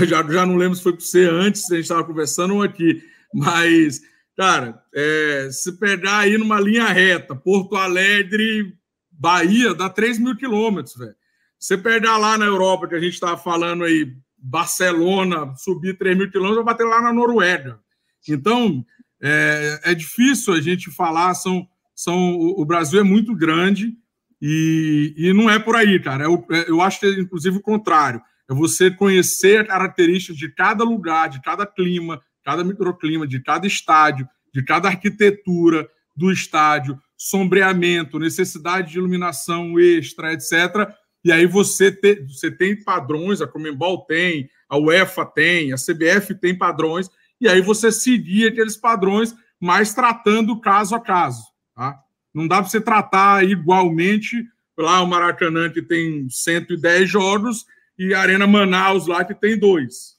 já, 0.06 0.22
já 0.22 0.46
não 0.46 0.56
lembro 0.56 0.76
se 0.76 0.82
foi 0.82 0.92
para 0.92 1.04
você 1.04 1.28
antes, 1.28 1.70
a 1.70 1.74
gente 1.74 1.84
estava 1.84 2.04
conversando 2.04 2.62
aqui, 2.62 3.02
mas, 3.32 4.00
cara, 4.36 4.82
é, 4.94 5.48
se 5.50 5.78
pegar 5.78 6.20
aí 6.20 6.38
numa 6.38 6.60
linha 6.60 6.86
reta, 6.86 7.34
Porto 7.34 7.76
Alegre, 7.76 8.72
Bahia, 9.10 9.74
dá 9.74 9.88
3 9.88 10.18
mil 10.18 10.36
quilômetros, 10.36 10.96
velho. 10.96 11.14
Você 11.58 11.76
pegar 11.76 12.16
lá 12.18 12.36
na 12.36 12.44
Europa, 12.44 12.86
que 12.86 12.94
a 12.94 13.00
gente 13.00 13.14
estava 13.14 13.36
falando 13.36 13.84
aí, 13.84 14.12
Barcelona, 14.38 15.54
subir 15.56 15.96
3 15.96 16.16
mil 16.16 16.30
quilômetros, 16.30 16.64
vai 16.64 16.74
bater 16.74 16.86
lá 16.86 17.00
na 17.00 17.12
Noruega. 17.12 17.80
Então, 18.28 18.84
é, 19.22 19.80
é, 19.84 19.94
difícil 19.94 20.54
a 20.54 20.60
gente 20.60 20.90
falar, 20.90 21.34
são, 21.34 21.66
são, 21.94 22.36
o 22.36 22.64
Brasil 22.64 23.00
é 23.00 23.02
muito 23.02 23.34
grande 23.34 23.94
e, 24.40 25.14
e 25.16 25.32
não 25.32 25.48
é 25.48 25.58
por 25.58 25.74
aí, 25.76 25.98
cara. 26.00 26.24
Eu, 26.24 26.44
é 26.50 26.58
é, 26.58 26.70
eu 26.70 26.80
acho 26.80 27.00
que 27.00 27.06
é, 27.06 27.20
inclusive, 27.20 27.56
o 27.56 27.62
contrário. 27.62 28.20
É 28.48 28.54
você 28.54 28.90
conhecer 28.90 29.60
a 29.60 29.64
característica 29.64 30.34
de 30.34 30.48
cada 30.54 30.84
lugar, 30.84 31.28
de 31.28 31.40
cada 31.40 31.66
clima, 31.66 32.20
cada 32.44 32.62
microclima, 32.62 33.26
de 33.26 33.40
cada 33.40 33.66
estádio, 33.66 34.28
de 34.54 34.62
cada 34.62 34.88
arquitetura 34.88 35.88
do 36.14 36.30
estádio, 36.30 36.98
sombreamento, 37.16 38.18
necessidade 38.18 38.92
de 38.92 38.98
iluminação 38.98 39.78
extra, 39.80 40.32
etc., 40.32 40.88
e 41.26 41.32
aí 41.32 41.44
você, 41.44 41.90
te, 41.90 42.20
você 42.20 42.52
tem 42.52 42.80
padrões, 42.80 43.42
a 43.42 43.48
Comembol 43.48 44.02
tem, 44.02 44.48
a 44.68 44.78
UEFA 44.78 45.26
tem, 45.26 45.72
a 45.72 45.76
CBF 45.76 46.36
tem 46.36 46.56
padrões, 46.56 47.10
e 47.40 47.48
aí 47.48 47.60
você 47.60 47.90
seguir 47.90 48.46
aqueles 48.46 48.76
padrões, 48.76 49.34
mas 49.58 49.92
tratando 49.92 50.60
caso 50.60 50.94
a 50.94 51.00
caso. 51.00 51.42
Tá? 51.74 51.98
Não 52.32 52.46
dá 52.46 52.58
para 52.62 52.70
você 52.70 52.80
tratar 52.80 53.44
igualmente 53.44 54.46
lá 54.78 55.02
o 55.02 55.06
Maracanã, 55.08 55.68
que 55.68 55.82
tem 55.82 56.28
110 56.30 57.10
jogos, 57.10 57.66
e 57.98 58.14
a 58.14 58.20
Arena 58.20 58.46
Manaus 58.46 59.08
lá, 59.08 59.24
que 59.24 59.34
tem 59.34 59.58
dois. 59.58 60.14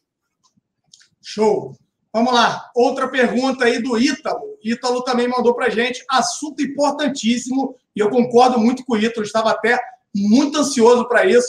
Show. 1.24 1.74
Vamos 2.12 2.34
lá. 2.34 2.70
Outra 2.76 3.08
pergunta 3.08 3.64
aí 3.64 3.82
do 3.82 3.98
Ítalo. 3.98 4.58
Ítalo 4.62 5.06
também 5.06 5.30
mandou 5.30 5.56
para 5.56 5.70
gente. 5.70 6.04
Assunto 6.10 6.62
importantíssimo, 6.62 7.78
e 7.96 8.02
eu 8.02 8.10
concordo 8.10 8.60
muito 8.60 8.84
com 8.84 8.96
o 8.96 8.98
Ítalo, 8.98 9.26
estava 9.26 9.52
até 9.52 9.80
muito 10.16 10.58
ansioso 10.58 11.08
para 11.08 11.26
isso. 11.26 11.48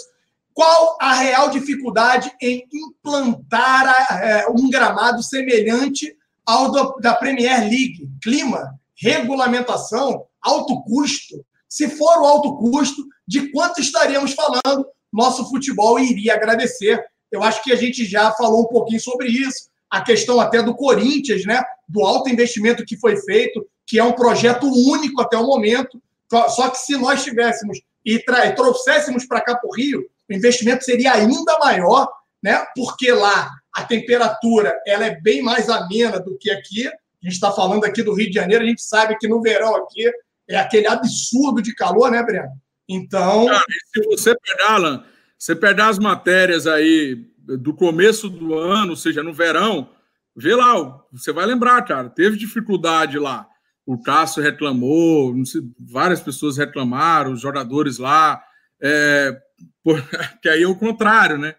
Qual 0.53 0.97
a 1.01 1.15
real 1.15 1.51
dificuldade 1.51 2.33
em 2.43 2.67
implantar 2.73 3.87
é, 4.23 4.49
um 4.49 4.69
gramado 4.69 5.23
semelhante 5.23 6.17
ao 6.45 6.73
do, 6.73 6.97
da 7.01 7.15
Premier 7.15 7.61
League? 7.61 8.11
Clima, 8.21 8.75
regulamentação, 9.01 10.25
alto 10.43 10.83
custo. 10.83 11.45
Se 11.69 11.89
for 11.89 12.19
o 12.19 12.27
alto 12.27 12.57
custo, 12.57 13.07
de 13.27 13.53
quanto 13.53 13.81
estaríamos 13.81 14.33
falando? 14.33 14.87
Nosso 15.13 15.49
futebol 15.49 15.99
iria 15.99 16.35
agradecer. 16.35 17.05
Eu 17.31 17.43
acho 17.43 17.63
que 17.63 17.73
a 17.73 17.77
gente 17.77 18.05
já 18.05 18.33
falou 18.33 18.63
um 18.63 18.69
pouquinho 18.69 19.01
sobre 19.01 19.29
isso. 19.29 19.69
A 19.91 20.01
questão 20.01 20.41
até 20.41 20.63
do 20.63 20.75
Corinthians, 20.75 21.45
né? 21.45 21.63
Do 21.89 22.03
alto 22.03 22.29
investimento 22.29 22.85
que 22.85 22.97
foi 22.97 23.17
feito, 23.17 23.67
que 23.87 23.99
é 23.99 24.05
um 24.05 24.13
projeto 24.13 24.67
único 24.67 25.21
até 25.21 25.37
o 25.39 25.47
momento. 25.47 26.03
Só 26.31 26.69
que 26.69 26.79
se 26.79 26.97
nós 26.97 27.23
tivéssemos 27.23 27.81
e, 28.17 28.55
trouxéssemos 28.55 29.27
para 29.27 29.43
cá 29.43 29.55
para 29.57 29.69
o 29.69 29.75
Rio, 29.75 30.07
o 30.29 30.33
investimento 30.33 30.83
seria 30.83 31.13
ainda 31.13 31.59
maior, 31.59 32.09
né? 32.43 32.65
porque 32.75 33.13
lá 33.13 33.51
a 33.75 33.85
temperatura 33.85 34.75
ela 34.87 35.05
é 35.05 35.21
bem 35.21 35.43
mais 35.43 35.69
amena 35.69 36.19
do 36.19 36.39
que 36.39 36.51
aqui. 36.51 36.87
A 36.87 36.93
gente 37.23 37.35
está 37.35 37.53
falando 37.53 37.85
aqui 37.85 38.03
do 38.03 38.15
Rio 38.15 38.29
de 38.29 38.35
Janeiro, 38.35 38.65
a 38.65 38.67
gente 38.67 38.83
sabe 38.83 39.19
que 39.19 39.29
no 39.29 39.43
verão 39.43 39.77
aqui 39.77 40.11
é 40.49 40.57
aquele 40.57 40.87
absurdo 40.87 41.61
de 41.61 41.75
calor, 41.75 42.11
né, 42.11 42.23
Breno? 42.23 42.51
Então. 42.89 43.47
Cara, 43.47 43.65
se 43.93 44.03
você 44.07 44.35
pegar, 44.35 44.73
Alan, 44.73 45.05
você 45.39 45.55
pegar 45.55 45.89
as 45.89 45.99
matérias 45.99 46.67
aí 46.67 47.27
do 47.37 47.75
começo 47.75 48.31
do 48.31 48.55
ano, 48.55 48.91
ou 48.91 48.97
seja, 48.97 49.23
no 49.23 49.35
verão, 49.35 49.91
vê 50.35 50.55
lá, 50.55 50.99
você 51.13 51.33
vai 51.33 51.45
lembrar, 51.45 51.83
cara, 51.83 52.09
teve 52.09 52.39
dificuldade 52.39 53.19
lá 53.19 53.47
o 53.89 53.97
Cássio 53.97 54.43
reclamou, 54.43 55.35
sei, 55.47 55.63
várias 55.81 56.21
pessoas 56.21 56.59
reclamaram, 56.59 57.33
os 57.33 57.41
jogadores 57.41 57.97
lá, 57.97 58.39
é, 58.83 59.35
que 60.43 60.49
aí 60.51 60.63
é 60.63 60.69
o 60.69 60.77
contrário, 60.77 61.39
né? 61.39 61.55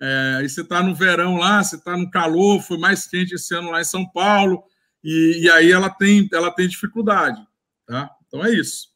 É, 0.00 0.36
aí 0.38 0.48
você 0.48 0.60
está 0.60 0.80
no 0.80 0.94
verão 0.94 1.38
lá, 1.38 1.60
você 1.60 1.74
está 1.74 1.96
no 1.96 2.08
calor, 2.08 2.62
foi 2.62 2.78
mais 2.78 3.08
quente 3.08 3.34
esse 3.34 3.52
ano 3.52 3.72
lá 3.72 3.80
em 3.80 3.84
São 3.84 4.08
Paulo, 4.08 4.62
e, 5.02 5.40
e, 5.42 5.50
aí 5.50 5.72
ela 5.72 5.90
tem, 5.90 6.28
ela 6.32 6.52
tem 6.52 6.68
dificuldade, 6.68 7.44
tá? 7.84 8.08
Então 8.28 8.44
é 8.46 8.52
isso. 8.52 8.86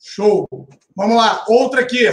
Show. 0.00 0.48
Vamos 0.96 1.16
lá, 1.16 1.44
outra 1.46 1.82
aqui. 1.82 2.04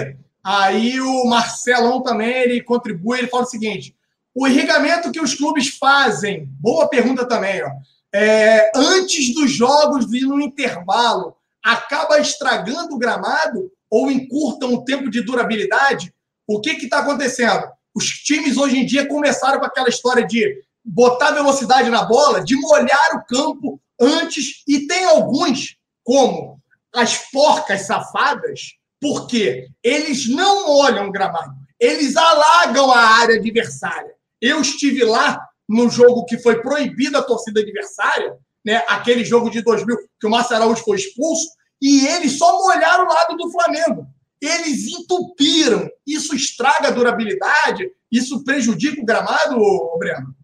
Aí 0.43 1.01
o 1.01 1.25
Marcelão 1.25 2.03
também 2.03 2.31
ele 2.31 2.61
contribui, 2.61 3.17
ele 3.17 3.27
fala 3.27 3.41
o 3.41 3.47
seguinte: 3.47 3.95
o 4.35 4.47
irrigamento 4.47 5.11
que 5.11 5.19
os 5.19 5.33
clubes 5.33 5.69
fazem, 5.79 6.45
boa 6.59 6.87
pergunta 6.87 7.27
também, 7.27 7.63
ó 7.63 7.71
é, 8.13 8.71
antes 8.75 9.33
dos 9.33 9.51
jogos 9.51 10.09
vir 10.09 10.23
no 10.23 10.41
intervalo, 10.41 11.35
acaba 11.63 12.19
estragando 12.19 12.95
o 12.95 12.97
gramado 12.97 13.71
ou 13.89 14.11
encurtam 14.11 14.73
o 14.73 14.83
tempo 14.83 15.09
de 15.09 15.21
durabilidade? 15.21 16.13
O 16.47 16.59
que 16.59 16.71
está 16.71 16.99
acontecendo? 16.99 17.63
Os 17.93 18.05
times 18.05 18.57
hoje 18.57 18.77
em 18.77 18.85
dia 18.85 19.07
começaram 19.07 19.59
com 19.59 19.65
aquela 19.65 19.89
história 19.89 20.25
de 20.25 20.61
botar 20.83 21.31
velocidade 21.31 21.89
na 21.89 22.03
bola, 22.03 22.43
de 22.43 22.55
molhar 22.55 23.15
o 23.15 23.25
campo 23.25 23.79
antes, 23.99 24.63
e 24.67 24.87
tem 24.87 25.05
alguns, 25.05 25.75
como 26.03 26.59
as 26.95 27.29
porcas 27.31 27.81
safadas, 27.81 28.73
porque 29.01 29.67
eles 29.83 30.27
não 30.29 30.67
molham 30.67 31.07
o 31.07 31.11
gramado, 31.11 31.53
eles 31.79 32.15
alagam 32.15 32.91
a 32.91 32.99
área 32.99 33.35
adversária. 33.35 34.13
Eu 34.41 34.61
estive 34.61 35.03
lá 35.03 35.48
no 35.69 35.87
jogo 35.87 36.25
que 36.25 36.39
foi 36.39 36.61
proibida 36.61 37.19
a 37.19 37.23
torcida 37.23 37.61
adversária, 37.61 38.35
né? 38.65 38.83
aquele 38.87 39.23
jogo 39.23 39.51
de 39.51 39.61
2000 39.61 39.97
que 40.19 40.25
o 40.25 40.29
Márcio 40.29 40.55
Araújo 40.55 40.83
foi 40.83 40.97
expulso, 40.97 41.47
e 41.79 42.07
eles 42.07 42.39
só 42.39 42.57
molharam 42.57 43.05
o 43.05 43.13
lado 43.13 43.37
do 43.37 43.51
Flamengo. 43.51 44.07
Eles 44.41 44.87
entupiram. 44.87 45.89
Isso 46.05 46.35
estraga 46.35 46.87
a 46.87 46.91
durabilidade? 46.91 47.89
Isso 48.11 48.43
prejudica 48.43 49.01
o 49.01 49.05
gramado, 49.05 49.57
Breno? 49.97 50.35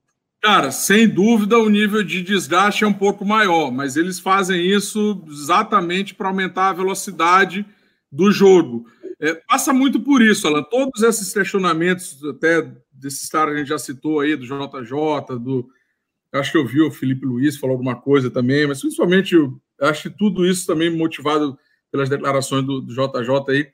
Cara, 0.42 0.72
sem 0.72 1.10
dúvida 1.10 1.58
o 1.58 1.70
nível 1.70 2.04
de 2.04 2.22
desgaste 2.22 2.84
é 2.84 2.88
um 2.88 2.94
pouco 2.94 3.26
maior, 3.26 3.72
mas 3.72 3.98
eles 3.98 4.20
fazem 4.20 4.64
isso 4.64 5.24
exatamente 5.28 6.14
para 6.14 6.28
aumentar 6.28 6.70
a 6.70 6.74
velocidade 6.74 7.66
do 8.12 8.32
jogo. 8.32 8.86
É, 9.20 9.34
passa 9.48 9.74
muito 9.74 10.00
por 10.00 10.22
isso, 10.22 10.48
Alan. 10.48 10.64
Todos 10.64 11.02
esses 11.02 11.34
questionamentos, 11.34 12.24
até 12.26 12.72
desses 13.00 13.30
caras 13.30 13.52
que 13.52 13.56
a 13.56 13.60
gente 13.60 13.70
já 13.70 13.78
citou 13.78 14.20
aí, 14.20 14.36
do 14.36 14.46
JJ, 14.46 15.40
do. 15.40 15.68
Acho 16.32 16.52
que 16.52 16.58
eu 16.58 16.66
vi 16.66 16.82
o 16.82 16.92
Felipe 16.92 17.26
Luiz 17.26 17.58
falar 17.58 17.74
alguma 17.74 17.96
coisa 17.96 18.30
também, 18.30 18.68
mas 18.68 18.82
principalmente 18.82 19.36
acho 19.82 20.04
que 20.04 20.18
tudo 20.18 20.46
isso 20.46 20.66
também 20.66 20.90
motivado 20.90 21.58
pelas 21.92 22.10
declarações 22.10 22.66
do, 22.66 22.82
do 22.82 22.94
JJ 22.94 23.30
aí. 23.50 23.68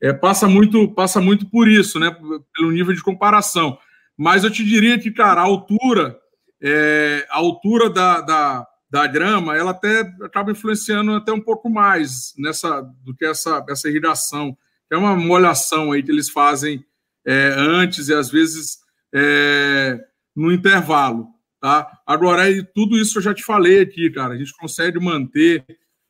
é, 0.00 0.12
passa 0.12 0.48
muito 0.48 0.88
passa 0.94 1.20
muito 1.20 1.46
por 1.50 1.68
isso, 1.68 1.98
né? 1.98 2.14
Pelo 2.54 2.70
nível 2.70 2.94
de 2.94 3.02
comparação. 3.02 3.78
Mas 4.16 4.44
eu 4.44 4.50
te 4.50 4.64
diria 4.64 4.98
que, 4.98 5.10
cara, 5.10 5.42
a 5.42 5.44
altura, 5.44 6.18
é, 6.60 7.26
a 7.30 7.36
altura 7.36 7.90
da, 7.90 8.20
da, 8.22 8.66
da 8.88 9.06
grama, 9.06 9.54
ela 9.54 9.72
até 9.72 10.00
acaba 10.22 10.52
influenciando 10.52 11.12
até 11.12 11.32
um 11.32 11.40
pouco 11.40 11.68
mais 11.68 12.32
nessa 12.38 12.80
do 13.04 13.14
que 13.14 13.26
essa, 13.26 13.64
essa 13.68 13.88
irrigação. 13.88 14.56
É 14.90 14.96
uma 14.96 15.14
molhação 15.14 15.92
aí 15.92 16.02
que 16.02 16.10
eles 16.10 16.30
fazem 16.30 16.82
é, 17.26 17.54
antes 17.56 18.08
e 18.08 18.14
às 18.14 18.30
vezes 18.30 18.78
é, 19.14 19.98
no 20.34 20.52
intervalo. 20.52 21.26
Tá? 21.60 21.90
Agora, 22.06 22.44
tudo 22.74 22.96
isso 22.96 23.18
eu 23.18 23.22
já 23.22 23.34
te 23.34 23.42
falei 23.42 23.80
aqui, 23.80 24.10
cara. 24.10 24.34
A 24.34 24.36
gente 24.36 24.52
consegue 24.56 25.00
manter 25.00 25.64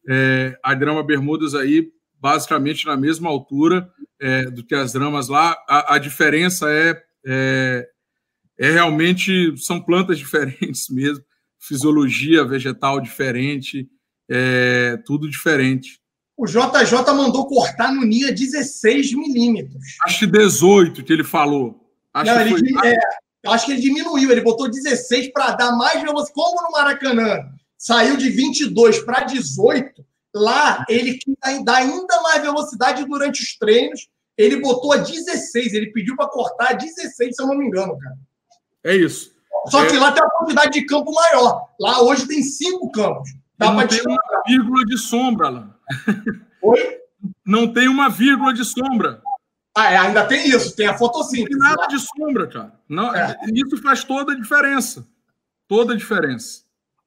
é, 0.09 0.59
a 0.63 0.75
grama 0.75 1.03
Bermudas 1.03 1.55
aí 1.55 1.91
basicamente 2.21 2.87
na 2.87 2.97
mesma 2.97 3.29
altura 3.29 3.89
é, 4.21 4.51
do 4.51 4.65
que 4.65 4.75
as 4.75 4.93
gramas 4.93 5.29
lá. 5.29 5.57
A, 5.69 5.95
a 5.95 5.99
diferença 5.99 6.71
é, 6.71 7.03
é, 7.27 7.89
é, 8.59 8.71
realmente 8.73 9.57
são 9.57 9.81
plantas 9.81 10.19
diferentes 10.19 10.89
mesmo, 10.89 11.25
fisiologia 11.59 12.45
vegetal 12.45 13.01
diferente, 13.01 13.89
é, 14.29 14.97
tudo 15.07 15.29
diferente. 15.29 16.01
O 16.37 16.47
JJ 16.47 16.93
mandou 17.15 17.47
cortar 17.47 17.93
no 17.93 18.05
NIA 18.05 18.31
16 18.33 19.15
milímetros. 19.15 19.83
Acho 20.05 20.21
que 20.21 20.27
18 20.27 21.03
que 21.03 21.13
ele 21.13 21.25
falou. 21.25 21.81
Acho, 22.13 22.35
Não, 22.35 22.45
que, 22.45 22.75
foi... 22.75 22.89
é, 22.89 22.99
acho 23.47 23.67
que 23.67 23.73
ele 23.73 23.81
diminuiu, 23.81 24.31
ele 24.31 24.43
botou 24.43 24.71
16 24.71 25.33
para 25.33 25.53
dar 25.53 25.73
mais 25.73 26.03
velocidade. 26.03 26.35
Como 26.35 26.63
no 26.63 26.71
Maracanã 26.73 27.39
saiu 27.79 28.17
de 28.17 28.29
22 28.29 29.01
para 29.01 29.25
18, 29.25 30.05
lá 30.35 30.85
ele 30.89 31.19
dá 31.65 31.77
ainda 31.77 32.23
mais 32.23 32.43
velocidade 32.43 33.05
durante 33.07 33.43
os 33.43 33.57
treinos. 33.57 34.07
Ele 34.37 34.61
botou 34.61 34.93
a 34.93 34.99
16, 34.99 35.73
ele 35.73 35.91
pediu 35.93 36.15
para 36.17 36.29
cortar 36.29 36.73
a 36.73 36.75
16, 36.75 37.35
se 37.35 37.43
eu 37.43 37.47
não 37.47 37.57
me 37.57 37.67
engano, 37.67 37.99
cara. 37.99 38.17
É 38.85 38.95
isso. 38.95 39.33
Só 39.69 39.85
é... 39.85 39.89
que 39.89 39.97
lá 39.97 40.13
tem 40.13 40.23
uma 40.23 40.31
quantidade 40.31 40.79
de 40.79 40.85
campo 40.85 41.13
maior. 41.13 41.69
Lá 41.81 42.03
hoje 42.03 42.27
tem 42.27 42.43
cinco 42.43 42.91
campos. 42.91 43.31
Dá 43.59 43.73
para 43.73 43.89
tirar. 43.89 44.11
uma 44.11 44.43
vírgula 44.47 44.85
de 44.85 44.99
sombra 44.99 45.49
lá. 45.49 45.76
Oi? 46.63 47.01
Não 47.45 47.73
tem 47.73 47.89
uma 47.89 48.09
vírgula 48.09 48.53
de 48.53 48.65
sombra. 48.65 49.23
Ah, 49.77 49.93
é, 49.93 49.97
ainda 49.97 50.25
tem 50.27 50.49
isso, 50.49 50.75
tem 50.75 50.87
a 50.87 50.97
fotossíntese. 50.97 51.51
Não 51.51 51.69
tem 51.69 51.77
nada 51.77 51.87
de 51.87 51.99
sombra, 51.99 52.47
cara. 52.47 52.73
Não, 52.89 53.15
é. 53.15 53.37
Isso 53.53 53.77
faz 53.83 54.03
toda 54.05 54.33
a 54.33 54.37
diferença. 54.37 55.07
Toda 55.69 55.93
a 55.93 55.97
diferença. 55.97 56.63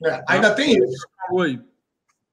É, 0.06 0.24
ainda 0.28 0.54
tem 0.54 0.78
isso. 0.78 1.08
Oi. 1.32 1.62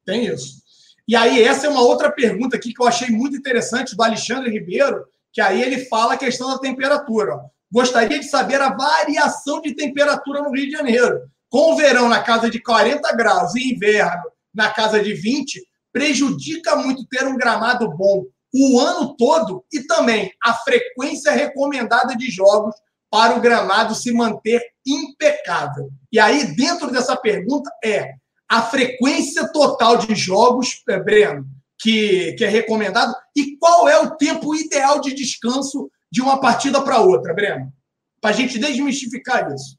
Tem 0.05 0.27
isso. 0.27 0.63
E 1.09 1.17
aí, 1.17 1.43
essa 1.43 1.67
é 1.67 1.71
uma 1.71 1.81
outra 1.81 2.11
pergunta 2.11 2.57
aqui 2.57 2.75
que 2.75 2.83
eu 2.83 2.87
achei 2.87 3.09
muito 3.09 3.37
interessante 3.37 3.97
do 3.97 4.03
Alexandre 4.03 4.51
Ribeiro, 4.51 5.07
que 5.33 5.41
aí 5.41 5.63
ele 5.63 5.87
fala 5.87 6.15
a 6.15 6.19
questão 6.19 6.49
da 6.49 6.59
temperatura. 6.59 7.41
Gostaria 7.71 8.19
de 8.19 8.27
saber 8.27 8.61
a 8.61 8.71
variação 8.71 9.61
de 9.61 9.75
temperatura 9.75 10.43
no 10.43 10.51
Rio 10.51 10.67
de 10.67 10.73
Janeiro. 10.73 11.23
Com 11.49 11.73
o 11.73 11.77
verão 11.77 12.09
na 12.09 12.23
casa 12.23 12.51
de 12.51 12.61
40 12.61 13.11
graus 13.17 13.55
e 13.55 13.73
inverno 13.73 14.25
na 14.53 14.71
casa 14.71 15.03
de 15.03 15.15
20, 15.15 15.63
prejudica 15.97 16.77
muito 16.77 17.07
ter 17.07 17.27
um 17.27 17.39
gramado 17.39 17.89
bom 17.89 18.27
o 18.53 18.79
ano 18.79 19.17
todo 19.17 19.65
e 19.73 19.81
também 19.87 20.31
a 20.45 20.53
frequência 20.53 21.33
recomendada 21.33 22.15
de 22.15 22.31
jogos 22.31 22.75
para 23.11 23.35
o 23.35 23.41
gramado 23.41 23.95
se 23.95 24.13
manter 24.13 24.61
impecável. 24.87 25.89
E 26.13 26.19
aí, 26.19 26.55
dentro 26.55 26.91
dessa 26.91 27.17
pergunta, 27.17 27.71
é 27.83 28.13
a 28.47 28.61
frequência 28.61 29.51
total 29.51 29.97
de 29.97 30.15
jogos, 30.15 30.83
é, 30.87 31.01
Breno, 31.01 31.47
que, 31.79 32.35
que 32.35 32.45
é 32.45 32.49
recomendado, 32.49 33.15
e 33.35 33.57
qual 33.57 33.89
é 33.89 33.99
o 33.99 34.17
tempo 34.17 34.55
ideal 34.55 35.01
de 35.01 35.15
descanso 35.15 35.91
de 36.13 36.21
uma 36.21 36.39
partida 36.39 36.83
para 36.83 37.01
outra, 37.01 37.33
Breno? 37.33 37.73
Para 38.21 38.31
a 38.31 38.35
gente 38.35 38.59
desmistificar 38.59 39.51
isso. 39.51 39.79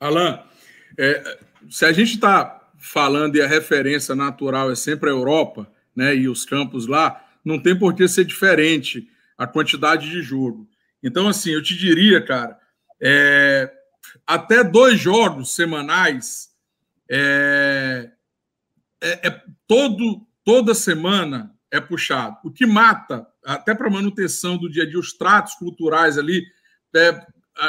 Alan, 0.00 0.42
é, 0.98 1.38
se 1.70 1.84
a 1.84 1.92
gente 1.92 2.14
está 2.14 2.56
falando 2.78 3.36
e 3.36 3.42
a 3.42 3.46
referência 3.46 4.14
natural 4.14 4.70
é 4.70 4.74
sempre 4.74 5.10
a 5.10 5.12
Europa, 5.12 5.70
né, 5.94 6.14
e 6.14 6.28
os 6.28 6.44
campos 6.44 6.86
lá, 6.86 7.24
não 7.44 7.58
tem 7.58 7.78
por 7.78 7.94
que 7.94 8.06
ser 8.06 8.24
diferente 8.24 9.08
a 9.38 9.46
quantidade 9.46 10.10
de 10.10 10.22
jogo. 10.22 10.68
Então, 11.02 11.28
assim, 11.28 11.50
eu 11.50 11.62
te 11.62 11.76
diria, 11.76 12.20
cara, 12.20 12.58
é, 13.00 13.72
até 14.26 14.64
dois 14.64 14.98
jogos 14.98 15.54
semanais, 15.54 16.48
é, 17.08 18.10
é, 19.00 19.28
é, 19.28 19.42
todo, 19.66 20.26
toda 20.44 20.74
semana 20.74 21.54
é 21.70 21.80
puxado. 21.80 22.38
O 22.44 22.50
que 22.50 22.66
mata, 22.66 23.26
até 23.44 23.74
para 23.74 23.90
manutenção 23.90 24.56
do 24.56 24.70
dia 24.70 24.84
a 24.84 24.86
dia, 24.86 24.98
os 24.98 25.12
tratos 25.12 25.54
culturais 25.54 26.18
ali. 26.18 26.42
É, 26.94 27.26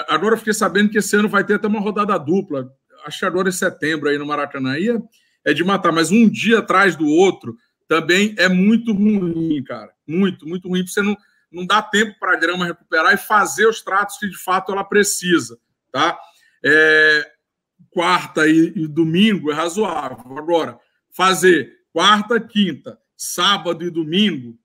agora 0.08 0.34
eu 0.34 0.38
fiquei 0.40 0.54
sabendo 0.54 0.90
que 0.90 0.98
esse 0.98 1.16
ano 1.16 1.30
vai 1.30 1.44
ter 1.44 1.56
até 1.56 1.68
uma 1.68 1.80
rodada 1.80 2.18
dupla. 2.18 2.72
Que 3.08 3.26
agora 3.26 3.50
em 3.50 3.54
setembro 3.54 4.10
aí 4.10 4.18
no 4.18 4.26
Maracanã. 4.26 4.76
É, 4.76 5.52
é 5.52 5.54
de 5.54 5.64
matar, 5.64 5.92
mas 5.92 6.12
um 6.12 6.30
dia 6.30 6.60
atrás 6.60 6.96
do 6.96 7.08
outro 7.08 7.58
também 7.88 8.36
é 8.38 8.50
muito 8.50 8.92
ruim, 8.94 9.64
cara. 9.64 9.92
Muito, 10.06 10.48
muito 10.48 10.68
ruim. 10.68 10.86
Você 10.86 11.02
não, 11.02 11.16
não 11.52 11.66
dá 11.66 11.82
tempo 11.82 12.18
para 12.20 12.34
a 12.34 12.40
grama 12.40 12.66
recuperar 12.66 13.14
e 13.14 13.18
fazer 13.18 13.68
os 13.68 13.82
tratos 13.82 14.18
que 14.18 14.28
de 14.28 14.38
fato 14.38 14.72
ela 14.72 14.84
precisa, 14.84 15.58
tá? 15.92 16.20
É, 16.64 17.32
quarta 17.90 18.48
e, 18.48 18.74
e 18.76 18.88
domingo 18.88 19.52
é 19.52 19.56
razoável. 19.56 20.38
Agora, 20.38 20.78
fazer 21.16 21.78
quarta, 21.94 22.40
quinta, 22.40 23.00
sábado 23.16 23.84
e 23.84 23.90
domingo, 23.90 24.60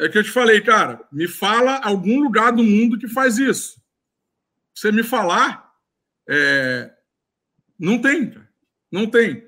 é 0.00 0.08
que 0.08 0.18
eu 0.18 0.24
te 0.24 0.30
falei, 0.30 0.60
cara, 0.60 1.06
me 1.12 1.28
fala 1.28 1.80
algum 1.84 2.20
lugar 2.22 2.52
do 2.52 2.62
mundo 2.62 2.98
que 2.98 3.06
faz 3.06 3.38
isso. 3.38 3.80
Você 4.74 4.90
me 4.90 5.02
falar, 5.02 5.70
é, 6.28 6.90
não 7.82 8.00
tem. 8.00 8.32
Não 8.90 9.06
tem, 9.06 9.44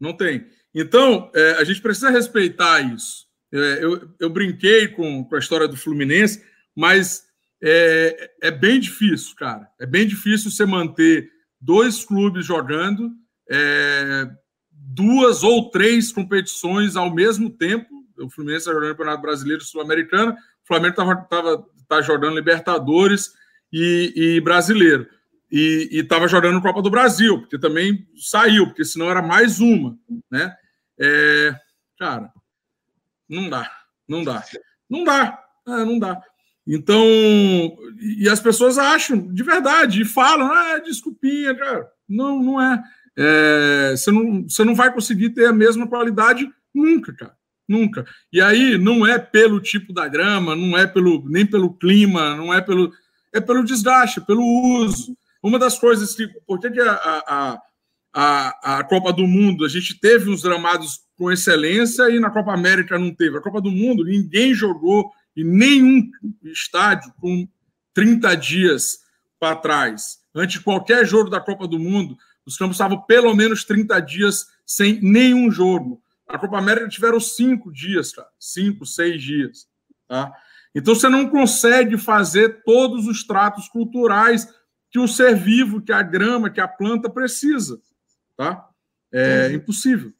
não 0.00 0.12
tem. 0.12 0.46
Então, 0.74 1.30
é, 1.34 1.52
a 1.52 1.64
gente 1.64 1.80
precisa 1.80 2.10
respeitar 2.10 2.80
isso. 2.80 3.26
É, 3.52 3.84
eu, 3.84 4.10
eu 4.18 4.28
brinquei 4.28 4.88
com, 4.88 5.24
com 5.24 5.36
a 5.36 5.38
história 5.38 5.68
do 5.68 5.76
Fluminense, 5.76 6.44
mas 6.74 7.24
é, 7.62 8.30
é 8.42 8.50
bem 8.50 8.80
difícil, 8.80 9.34
cara. 9.36 9.68
É 9.80 9.86
bem 9.86 10.06
difícil 10.06 10.50
você 10.50 10.66
manter 10.66 11.30
dois 11.60 12.04
clubes 12.04 12.44
jogando 12.44 13.10
é, 13.50 14.28
duas 14.70 15.42
ou 15.42 15.70
três 15.70 16.12
competições 16.12 16.96
ao 16.96 17.14
mesmo 17.14 17.50
tempo. 17.50 17.88
O 18.18 18.30
Fluminense 18.30 18.62
está 18.62 18.72
jogando 18.72 18.90
Campeonato 18.90 19.22
Brasileiro 19.22 19.62
Sul-Americano, 19.62 20.32
o 20.32 20.66
Flamengo 20.66 21.00
estava 21.00 21.66
tá 21.88 22.02
jogando 22.02 22.34
Libertadores 22.34 23.32
e, 23.72 24.12
e 24.16 24.40
Brasileiro. 24.40 25.06
E 25.50 25.88
estava 25.92 26.26
jogando 26.26 26.60
Copa 26.60 26.82
do 26.82 26.90
Brasil, 26.90 27.40
porque 27.40 27.58
também 27.58 28.06
saiu, 28.16 28.66
porque 28.66 28.84
senão 28.84 29.10
era 29.10 29.22
mais 29.22 29.60
uma, 29.60 29.96
né? 30.30 30.54
É, 30.98 31.54
cara, 31.98 32.32
não 33.28 33.48
dá, 33.48 33.70
não 34.08 34.24
dá, 34.24 34.42
não 34.88 35.04
dá, 35.04 35.44
é, 35.68 35.84
não 35.84 35.98
dá. 35.98 36.20
Então, 36.66 37.06
e 38.00 38.28
as 38.28 38.40
pessoas 38.40 38.76
acham 38.76 39.32
de 39.32 39.42
verdade 39.44 40.02
e 40.02 40.04
falam, 40.04 40.50
ah, 40.50 40.78
desculpinha, 40.78 41.54
cara. 41.54 41.88
Não, 42.08 42.42
não 42.42 42.60
é. 42.60 42.82
é. 43.16 43.94
você, 43.96 44.10
não, 44.10 44.42
você 44.42 44.64
não 44.64 44.74
vai 44.74 44.92
conseguir 44.92 45.30
ter 45.30 45.46
a 45.46 45.52
mesma 45.52 45.86
qualidade 45.86 46.50
nunca, 46.74 47.12
cara. 47.14 47.36
Nunca. 47.68 48.04
E 48.32 48.40
aí 48.40 48.78
não 48.78 49.06
é 49.06 49.18
pelo 49.18 49.60
tipo 49.60 49.92
da 49.92 50.06
grama, 50.08 50.54
não 50.54 50.76
é 50.78 50.86
pelo 50.86 51.28
nem 51.28 51.44
pelo 51.44 51.74
clima, 51.74 52.36
não 52.36 52.52
é 52.52 52.60
pelo. 52.60 52.92
É 53.32 53.40
pelo 53.40 53.64
desgaste, 53.64 54.20
pelo 54.20 54.42
uso. 54.80 55.16
Uma 55.46 55.58
das 55.58 55.78
coisas 55.78 56.14
que. 56.14 56.26
Por 56.46 56.58
que, 56.58 56.68
a, 56.80 56.92
a, 56.92 57.62
a, 58.12 58.78
a 58.78 58.84
Copa 58.84 59.12
do 59.12 59.26
Mundo, 59.26 59.64
a 59.64 59.68
gente 59.68 59.98
teve 60.00 60.28
uns 60.28 60.42
gramados 60.42 61.00
com 61.16 61.30
excelência 61.30 62.10
e 62.10 62.18
na 62.18 62.30
Copa 62.30 62.52
América 62.52 62.98
não 62.98 63.14
teve. 63.14 63.38
A 63.38 63.40
Copa 63.40 63.60
do 63.60 63.70
Mundo, 63.70 64.04
ninguém 64.04 64.52
jogou 64.52 65.10
em 65.36 65.44
nenhum 65.44 66.10
estádio 66.42 67.12
com 67.20 67.46
30 67.94 68.34
dias 68.36 68.98
para 69.38 69.54
trás. 69.54 70.18
Antes 70.34 70.58
de 70.58 70.64
qualquer 70.64 71.06
jogo 71.06 71.30
da 71.30 71.40
Copa 71.40 71.68
do 71.68 71.78
Mundo, 71.78 72.16
os 72.44 72.56
campos 72.56 72.76
estavam 72.76 73.00
pelo 73.02 73.34
menos 73.34 73.64
30 73.64 74.00
dias 74.00 74.46
sem 74.66 75.00
nenhum 75.00 75.50
jogo. 75.50 76.02
A 76.26 76.38
Copa 76.38 76.58
América 76.58 76.88
tiveram 76.88 77.20
cinco 77.20 77.72
dias, 77.72 78.12
cara. 78.12 78.28
Cinco, 78.38 78.84
seis 78.84 79.22
dias. 79.22 79.68
Tá? 80.08 80.32
Então 80.74 80.94
você 80.94 81.08
não 81.08 81.28
consegue 81.28 81.96
fazer 81.96 82.62
todos 82.64 83.06
os 83.06 83.24
tratos 83.24 83.68
culturais 83.68 84.48
que 84.90 84.98
o 84.98 85.08
ser 85.08 85.34
vivo, 85.34 85.82
que 85.82 85.92
a 85.92 86.02
grama, 86.02 86.50
que 86.50 86.60
a 86.60 86.68
planta 86.68 87.10
precisa 87.10 87.80
tá? 88.36 88.68
É 89.12 89.52
impossível. 89.52 90.12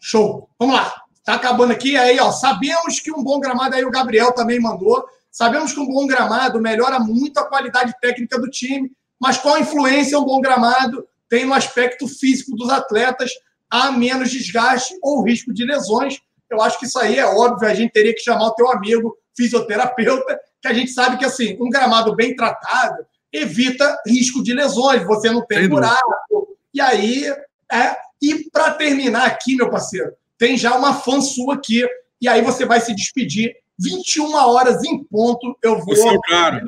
Show. 0.00 0.48
Vamos 0.58 0.76
lá. 0.76 1.02
Tá 1.24 1.34
acabando 1.34 1.72
aqui. 1.72 1.96
Aí, 1.96 2.18
ó, 2.20 2.30
sabemos 2.30 3.00
que 3.00 3.12
um 3.12 3.22
bom 3.22 3.40
gramado, 3.40 3.74
aí 3.74 3.84
o 3.84 3.90
Gabriel 3.90 4.32
também 4.32 4.60
mandou. 4.60 5.04
Sabemos 5.30 5.72
que 5.72 5.80
um 5.80 5.86
bom 5.86 6.06
gramado 6.06 6.60
melhora 6.60 6.98
muito 6.98 7.38
a 7.38 7.46
qualidade 7.46 7.94
técnica 8.00 8.38
do 8.38 8.48
time, 8.48 8.90
mas 9.20 9.36
qual 9.36 9.58
influência 9.58 10.18
um 10.18 10.24
bom 10.24 10.40
gramado 10.40 11.06
tem 11.28 11.44
no 11.44 11.54
aspecto 11.54 12.08
físico 12.08 12.56
dos 12.56 12.70
atletas? 12.70 13.30
Há 13.68 13.92
menos 13.92 14.30
desgaste 14.30 14.96
ou 15.02 15.22
risco 15.22 15.52
de 15.52 15.64
lesões. 15.64 16.20
Eu 16.48 16.60
acho 16.60 16.78
que 16.78 16.86
isso 16.86 16.98
aí 16.98 17.18
é 17.18 17.26
óbvio. 17.26 17.68
A 17.68 17.74
gente 17.74 17.92
teria 17.92 18.14
que 18.14 18.20
chamar 18.20 18.46
o 18.46 18.54
teu 18.54 18.70
amigo 18.70 19.16
fisioterapeuta, 19.36 20.40
que 20.60 20.68
a 20.68 20.72
gente 20.72 20.90
sabe 20.90 21.16
que 21.16 21.24
assim, 21.24 21.56
um 21.60 21.70
gramado 21.70 22.14
bem 22.16 22.34
tratado 22.34 23.06
evita 23.32 23.96
risco 24.06 24.42
de 24.42 24.52
lesões, 24.52 25.04
você 25.04 25.30
não 25.30 25.44
tem 25.44 25.68
buraco. 25.68 26.56
E 26.72 26.80
aí, 26.80 27.26
é. 27.70 27.96
E 28.22 28.50
para 28.50 28.72
terminar 28.74 29.26
aqui, 29.26 29.56
meu 29.56 29.70
parceiro, 29.70 30.12
tem 30.36 30.56
já 30.56 30.76
uma 30.76 30.94
fã 30.94 31.20
sua 31.20 31.54
aqui, 31.54 31.86
e 32.20 32.28
aí 32.28 32.42
você 32.42 32.66
vai 32.66 32.80
se 32.80 32.94
despedir. 32.94 33.54
21 33.78 34.34
horas 34.34 34.84
em 34.84 35.02
ponto, 35.04 35.56
eu 35.62 35.78
vou. 35.78 35.96
Você 35.96 36.06
é 36.06 36.12
o 36.12 36.20
cara. 36.20 36.62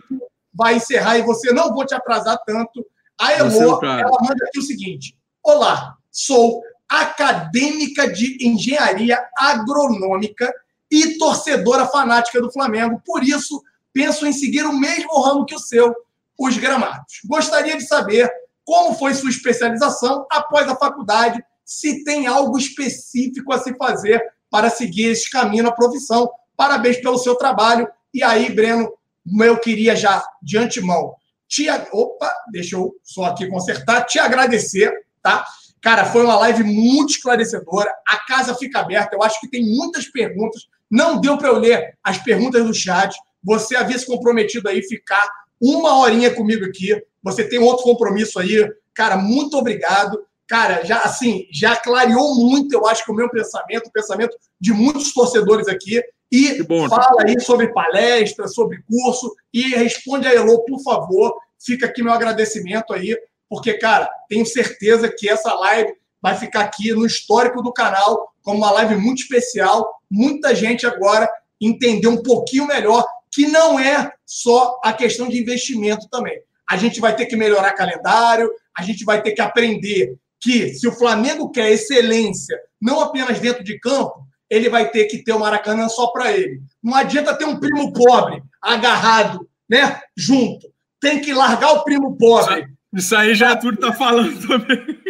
Vai 0.55 0.77
encerrar 0.77 1.19
e 1.19 1.23
você 1.23 1.53
não 1.53 1.73
vou 1.75 1.85
te 1.85 1.95
atrasar 1.95 2.39
tanto. 2.47 2.85
A 3.21 3.35
Elô, 3.35 3.79
é 3.85 4.01
ela 4.01 4.19
manda 4.23 4.45
aqui 4.47 4.59
o 4.59 4.63
seguinte: 4.63 5.17
Olá, 5.43 5.97
sou 6.11 6.63
acadêmica 6.89 8.11
de 8.11 8.47
engenharia 8.47 9.19
agronômica 9.37 10.53
e 10.91 11.17
torcedora 11.17 11.87
fanática 11.87 12.41
do 12.41 12.53
Flamengo. 12.53 13.01
Por 13.05 13.23
isso, 13.23 13.63
penso 13.93 14.27
em 14.27 14.33
seguir 14.33 14.65
o 14.65 14.79
mesmo 14.79 15.21
ramo 15.21 15.47
que 15.47 15.55
o 15.55 15.59
seu, 15.59 15.95
os 16.39 16.57
gramados. 16.57 17.21
Gostaria 17.25 17.77
de 17.77 17.87
saber 17.87 18.31
como 18.65 18.95
foi 18.95 19.15
sua 19.15 19.31
especialização 19.31 20.27
após 20.31 20.69
a 20.69 20.77
faculdade, 20.77 21.43
se 21.65 22.05
tem 22.05 22.27
algo 22.27 22.59
específico 22.59 23.53
a 23.53 23.59
se 23.59 23.75
fazer 23.77 24.23
para 24.51 24.71
seguir 24.71 25.09
esse 25.09 25.31
caminho 25.31 25.65
na 25.65 25.73
profissão. 25.73 26.31
Parabéns 26.57 26.99
pelo 26.99 27.19
seu 27.19 27.35
trabalho. 27.35 27.89
E 28.13 28.23
aí, 28.23 28.53
Breno, 28.55 28.93
eu 29.41 29.59
queria 29.59 29.97
já, 29.97 30.25
de 30.43 30.59
antemão, 30.59 31.15
te. 31.49 31.67
Opa, 31.93 32.31
deixa 32.51 32.77
eu 32.77 32.95
só 33.03 33.25
aqui 33.25 33.47
consertar, 33.49 34.05
te 34.05 34.19
agradecer, 34.19 34.93
tá? 35.23 35.45
Cara, 35.81 36.05
foi 36.05 36.25
uma 36.25 36.37
live 36.37 36.63
muito 36.63 37.11
esclarecedora. 37.11 37.93
A 38.07 38.19
casa 38.19 38.55
fica 38.55 38.79
aberta. 38.81 39.17
Eu 39.17 39.23
acho 39.23 39.41
que 39.41 39.49
tem 39.49 39.65
muitas 39.65 40.07
perguntas. 40.07 40.69
Não 40.89 41.21
deu 41.21 41.37
para 41.37 41.49
eu 41.49 41.59
ler 41.59 41.99
as 42.05 42.19
perguntas 42.19 42.65
do 42.65 42.73
chat. 42.73 43.17
Você 43.43 43.75
havia 43.75 43.99
se 43.99 44.07
comprometido 44.07 44.69
aí 44.69 44.81
ficar 44.83 45.29
uma 45.63 45.99
horinha 46.01 46.35
comigo 46.35 46.65
aqui. 46.65 47.01
Você 47.23 47.49
tem 47.49 47.61
outro 47.61 47.85
compromisso 47.85 48.41
aí. 48.41 48.69
Cara, 48.93 49.17
muito 49.17 49.57
obrigado. 49.57 50.19
Cara, 50.49 50.85
já 50.85 50.99
assim, 51.03 51.47
já 51.53 51.77
clareou 51.77 52.35
muito, 52.35 52.75
eu 52.75 52.87
acho 52.87 53.05
que 53.05 53.13
o 53.13 53.15
meu 53.15 53.31
pensamento, 53.31 53.87
o 53.87 53.93
pensamento 53.93 54.37
de 54.61 54.73
muitos 54.73 55.15
torcedores 55.15 55.69
aqui. 55.69 56.03
E 56.31 56.63
bom, 56.65 56.89
fala 56.89 57.23
aí 57.25 57.39
sobre 57.41 57.73
palestra, 57.73 58.49
sobre 58.49 58.83
curso 58.83 59.33
e 59.53 59.69
responde 59.69 60.27
a 60.27 60.35
Elo, 60.35 60.65
por 60.65 60.83
favor. 60.83 61.35
Fica 61.65 61.87
aqui 61.87 62.03
meu 62.03 62.13
agradecimento 62.13 62.93
aí 62.93 63.17
porque, 63.53 63.75
cara, 63.75 64.11
tenho 64.31 64.47
certeza 64.47 65.15
que 65.15 65.29
essa 65.29 65.53
live 65.53 65.93
vai 66.23 66.35
ficar 66.35 66.63
aqui 66.63 66.91
no 66.95 67.05
histórico 67.05 67.63
do 67.63 67.71
canal 67.71 68.33
como 68.43 68.57
uma 68.57 68.71
live 68.71 68.97
muito 68.97 69.21
especial. 69.21 69.95
Muita 70.11 70.55
gente 70.55 70.87
agora 70.87 71.29
entendeu 71.61 72.13
um 72.13 72.23
pouquinho 72.23 72.67
melhor 72.67 73.05
que 73.33 73.47
não 73.47 73.79
é 73.79 74.13
só 74.27 74.79
a 74.85 74.93
questão 74.93 75.29
de 75.29 75.41
investimento 75.41 76.09
também. 76.09 76.39
A 76.69 76.77
gente 76.77 77.01
vai 77.01 77.15
ter 77.17 77.27
que 77.27 77.37
melhorar 77.37 77.73
calendário, 77.73 78.51
a 78.77 78.83
gente 78.83 79.05
vai 79.05 79.23
ter 79.23 79.33
que 79.33 79.41
aprender 79.41 80.17
que 80.41 80.75
se 80.75 80.87
o 80.87 80.93
Flamengo 80.93 81.51
quer 81.51 81.71
excelência, 81.71 82.59
não 82.81 83.01
apenas 83.01 83.41
dentro 83.41 83.65
de 83.65 83.79
campo, 83.79 84.27
ele 84.51 84.69
vai 84.69 84.91
ter 84.91 85.07
que 85.07 85.23
ter 85.23 85.33
o 85.33 85.39
Maracanã 85.39 85.89
só 85.89 86.09
para 86.09 86.33
ele. 86.33 86.61
Não 86.83 86.95
adianta 86.95 87.35
ter 87.35 87.45
um 87.45 87.59
primo 87.59 87.93
pobre 87.93 88.43
agarrado, 88.61 89.49
né, 89.69 90.01
junto. 90.17 90.71
Tem 91.01 91.21
que 91.21 91.33
largar 91.33 91.73
o 91.73 91.85
primo 91.85 92.17
pobre 92.17 92.73
isso 92.93 93.17
aí 93.17 93.35
já 93.35 93.53
é 93.53 93.57
tudo 93.57 93.79
tá 93.79 93.93
falando 93.93 94.47
também. 94.47 95.01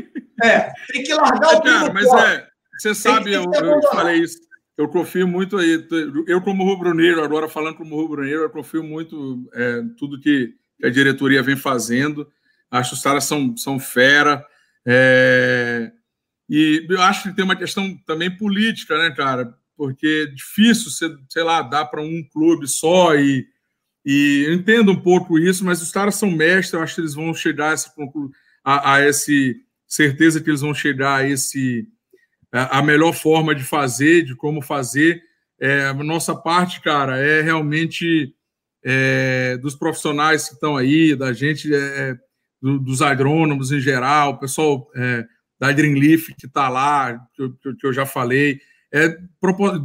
É, 0.43 0.73
tem 0.93 1.03
que 1.03 1.15
largar 1.15 1.57
o 1.57 1.63
cara, 1.63 1.93
Mas 1.93 2.07
é, 2.07 2.47
você 2.79 2.95
sabe, 2.95 3.33
eu, 3.33 3.45
eu 3.53 3.83
falei 3.91 4.21
isso. 4.21 4.39
Eu 4.83 4.89
confio 4.89 5.27
muito 5.27 5.57
aí. 5.57 5.87
Eu, 6.27 6.41
como 6.41 6.65
rubro-negro, 6.65 7.23
agora 7.23 7.49
falando 7.49 7.77
como 7.77 7.97
rubro-negro, 7.97 8.43
eu 8.43 8.51
confio 8.51 8.83
muito 8.83 9.49
é, 9.55 9.83
tudo 9.99 10.21
que, 10.21 10.55
a 10.83 10.89
diretoria 10.89 11.43
vem 11.43 11.57
fazendo. 11.57 12.29
Acho 12.71 12.91
que 12.91 12.97
os 12.97 13.03
caras 13.03 13.25
são, 13.25 13.57
são 13.57 13.79
fera. 13.79 14.45
É, 14.85 15.93
e 16.49 16.87
eu 16.89 17.01
acho 17.03 17.23
que 17.23 17.37
tem 17.37 17.45
uma 17.45 17.57
questão 17.57 17.97
também 18.07 18.37
política, 18.37 18.99
né, 18.99 19.11
cara? 19.15 19.55
Porque 19.77 20.27
é 20.29 20.35
difícil, 20.35 20.91
você, 20.91 21.15
sei 21.29 21.43
lá, 21.43 21.63
dar 21.63 21.87
para 21.87 22.03
um 22.03 22.23
clube 22.33 22.67
só 22.67 23.15
e 23.15 23.47
e 24.05 24.45
eu 24.49 24.55
entendo 24.55 24.91
um 24.91 25.01
pouco 25.01 25.39
isso, 25.39 25.65
mas 25.65 25.81
os 25.81 25.93
caras 25.93 26.17
são 26.17 26.31
mestres, 26.31 26.73
eu 26.73 26.83
acho 26.83 26.97
que 26.97 27.01
eles 27.01 27.15
vão 27.15 27.33
chegar 27.33 27.71
a, 27.71 27.75
esse, 27.75 27.89
a, 28.65 28.95
a 28.95 29.07
esse 29.07 29.57
certeza 29.87 30.41
que 30.41 30.51
eles 30.51 30.61
vão 30.61 30.75
chegar 30.75 31.21
a 31.21 31.29
esse 31.29 31.87
a, 32.53 32.79
a 32.79 32.83
melhor 32.83 33.13
forma 33.13 33.55
de 33.55 33.65
fazer, 33.65 34.23
de 34.23 34.37
como 34.37 34.61
fazer. 34.61 35.23
É, 35.61 35.87
a 35.87 35.95
nossa 35.95 36.35
parte, 36.35 36.81
cara, 36.81 37.19
é 37.19 37.41
realmente 37.41 38.35
é, 38.85 39.57
dos 39.59 39.75
profissionais 39.75 40.49
que 40.49 40.55
estão 40.55 40.77
aí, 40.77 41.15
da 41.17 41.33
gente, 41.33 41.73
é, 41.73 41.79
é 41.79 42.17
do, 42.61 42.79
dos 42.79 43.01
agrônomos 43.01 43.73
em 43.73 43.81
geral, 43.81 44.33
o 44.33 44.39
pessoal 44.39 44.89
é, 44.95 45.25
da 45.59 45.73
Greenleaf 45.73 46.35
que 46.39 46.47
está 46.47 46.69
lá, 46.69 47.19
que 47.35 47.43
eu, 47.43 47.77
que 47.77 47.87
eu, 47.87 47.93
já 47.93 48.05
falei, 48.05 48.61
é, 48.93 49.17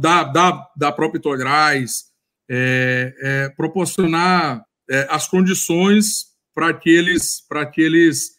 da, 0.00 0.24
da, 0.24 0.68
da 0.76 0.92
própria 0.92 1.18
Itograis, 1.18 2.04
é, 2.50 3.14
é, 3.20 3.48
proporcionar 3.50 4.64
é, 4.90 5.06
as 5.10 5.26
condições 5.26 6.26
para 6.54 6.72
que 6.74 6.90
eles, 6.90 7.40
para 7.48 7.64
que 7.66 7.80
eles 7.80 8.36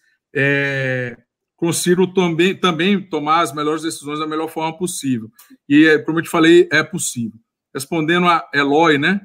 é, 1.60 1.66
consigam 1.66 2.12
também, 2.14 2.56
também 2.56 3.02
tomar 3.02 3.42
as 3.42 3.54
melhores 3.54 3.84
decisões 3.84 4.20
da 4.20 4.28
melhor 4.28 4.50
forma 4.50 4.78
possível. 4.78 5.30
E, 5.68 5.86
é, 5.86 6.00
como 6.00 6.20
eu 6.20 6.24
te 6.24 6.30
falei, 6.30 6.68
é 6.72 6.84
possível. 6.84 7.38
Respondendo 7.74 8.28
a 8.28 8.48
Eloy, 8.54 8.98
né? 8.98 9.22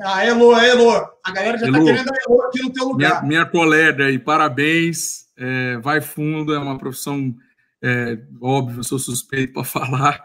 Ah, 0.00 0.24
Elo, 0.24 0.54
Elo. 0.54 0.90
A 1.24 1.32
galera 1.32 1.58
já 1.58 1.66
está 1.66 1.82
querendo 1.82 2.10
a 2.10 2.16
Elo 2.26 2.42
aqui 2.42 2.62
no 2.62 2.72
teu 2.72 2.88
lugar. 2.88 3.22
Minha, 3.22 3.28
minha 3.28 3.46
colega, 3.46 4.10
e 4.10 4.18
parabéns. 4.18 5.26
É, 5.38 5.78
vai 5.78 6.00
fundo, 6.00 6.54
é 6.54 6.58
uma 6.58 6.78
profissão, 6.78 7.34
é, 7.82 8.18
óbvio, 8.40 8.80
eu 8.80 8.84
sou 8.84 8.98
suspeito 8.98 9.52
para 9.52 9.64
falar. 9.64 10.22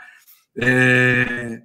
É, 0.57 1.61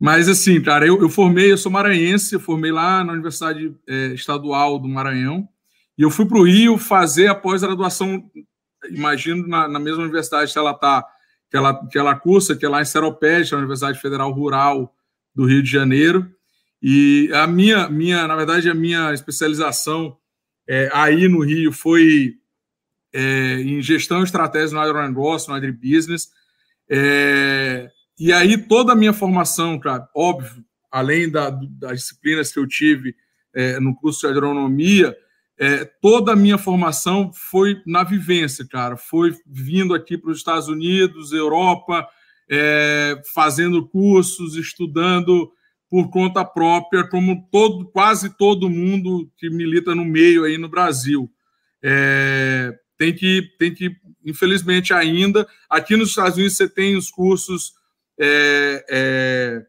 mas, 0.00 0.28
assim, 0.28 0.60
cara, 0.62 0.86
eu, 0.86 1.00
eu 1.00 1.08
formei, 1.08 1.52
eu 1.52 1.58
sou 1.58 1.70
maranhense, 1.70 2.34
eu 2.34 2.40
formei 2.40 2.72
lá 2.72 3.04
na 3.04 3.12
Universidade 3.12 3.74
é, 3.88 4.06
Estadual 4.08 4.78
do 4.78 4.88
Maranhão, 4.88 5.48
e 5.98 6.02
eu 6.02 6.10
fui 6.10 6.24
para 6.24 6.38
o 6.38 6.44
Rio 6.44 6.78
fazer 6.78 7.28
a 7.28 7.34
pós-graduação, 7.34 8.30
imagino, 8.90 9.46
na, 9.46 9.68
na, 9.68 9.78
mesma 9.78 10.02
universidade 10.02 10.52
que 10.52 10.58
ela 10.58 10.72
está, 10.72 11.06
que 11.50 11.56
ela, 11.56 11.88
que 11.88 11.98
ela 11.98 12.14
cursa, 12.14 12.56
que 12.56 12.64
é 12.64 12.68
lá 12.68 12.80
em 12.80 12.84
Seropédia, 12.84 13.54
a 13.54 13.58
Universidade 13.58 14.00
Federal 14.00 14.30
Rural 14.30 14.94
do 15.34 15.46
Rio 15.46 15.62
de 15.62 15.70
Janeiro. 15.70 16.30
E 16.82 17.30
a 17.34 17.46
minha, 17.46 17.88
minha 17.88 18.26
na 18.26 18.36
verdade, 18.36 18.70
a 18.70 18.74
minha 18.74 19.12
especialização 19.12 20.16
é, 20.68 20.88
aí 20.92 21.28
no 21.28 21.40
Rio 21.44 21.72
foi 21.72 22.36
é, 23.12 23.60
em 23.60 23.82
gestão 23.82 24.20
e 24.20 24.24
estratégia 24.24 24.74
no 24.74 24.80
agronegócio, 24.80 25.50
no 25.50 25.56
agribusiness. 25.56 26.28
É, 26.88 27.90
e 28.18 28.32
aí, 28.32 28.56
toda 28.58 28.92
a 28.92 28.96
minha 28.96 29.12
formação, 29.12 29.78
cara, 29.78 30.08
óbvio, 30.14 30.64
além 30.90 31.30
da, 31.30 31.50
das 31.50 32.00
disciplinas 32.00 32.52
que 32.52 32.58
eu 32.58 32.66
tive 32.66 33.14
é, 33.54 33.80
no 33.80 33.94
curso 33.94 34.20
de 34.20 34.26
agronomia, 34.26 35.16
é, 35.60 35.84
toda 35.84 36.32
a 36.32 36.36
minha 36.36 36.56
formação 36.56 37.30
foi 37.34 37.82
na 37.86 38.02
vivência, 38.02 38.66
cara. 38.66 38.96
Foi 38.96 39.36
vindo 39.46 39.92
aqui 39.92 40.16
para 40.16 40.30
os 40.30 40.38
Estados 40.38 40.68
Unidos, 40.68 41.32
Europa, 41.32 42.08
é, 42.50 43.20
fazendo 43.34 43.86
cursos, 43.86 44.56
estudando 44.56 45.52
por 45.90 46.08
conta 46.08 46.46
própria, 46.46 47.06
como 47.06 47.46
todo, 47.52 47.84
quase 47.90 48.34
todo 48.38 48.70
mundo 48.70 49.30
que 49.36 49.50
milita 49.50 49.94
no 49.94 50.04
meio 50.04 50.44
aí 50.44 50.56
no 50.56 50.68
Brasil. 50.68 51.30
É, 51.82 52.72
tem 52.96 53.14
que, 53.14 53.42
tem 53.58 53.74
que, 53.74 53.94
infelizmente 54.24 54.94
ainda, 54.94 55.46
aqui 55.68 55.94
nos 55.94 56.08
Estados 56.08 56.38
Unidos 56.38 56.56
você 56.56 56.68
tem 56.70 56.96
os 56.96 57.10
cursos 57.10 57.74
é, 58.18 58.84
é, 58.88 59.62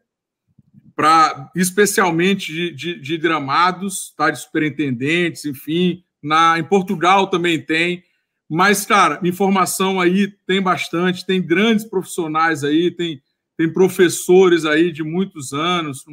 para 0.94 1.50
especialmente 1.56 2.52
de, 2.52 2.74
de, 2.74 3.00
de, 3.00 3.18
gramados, 3.18 4.12
tá? 4.16 4.30
de 4.30 4.40
superintendentes, 4.40 5.44
enfim. 5.44 6.02
Na, 6.22 6.58
em 6.58 6.64
Portugal 6.64 7.26
também 7.28 7.60
tem. 7.60 8.02
Mas, 8.48 8.84
cara, 8.84 9.20
informação 9.24 10.00
aí 10.00 10.28
tem 10.46 10.60
bastante, 10.60 11.24
tem 11.24 11.40
grandes 11.40 11.84
profissionais 11.84 12.62
aí, 12.62 12.90
tem, 12.90 13.20
tem 13.56 13.72
professores 13.72 14.64
aí 14.64 14.92
de 14.92 15.02
muitos 15.02 15.52
anos, 15.52 16.04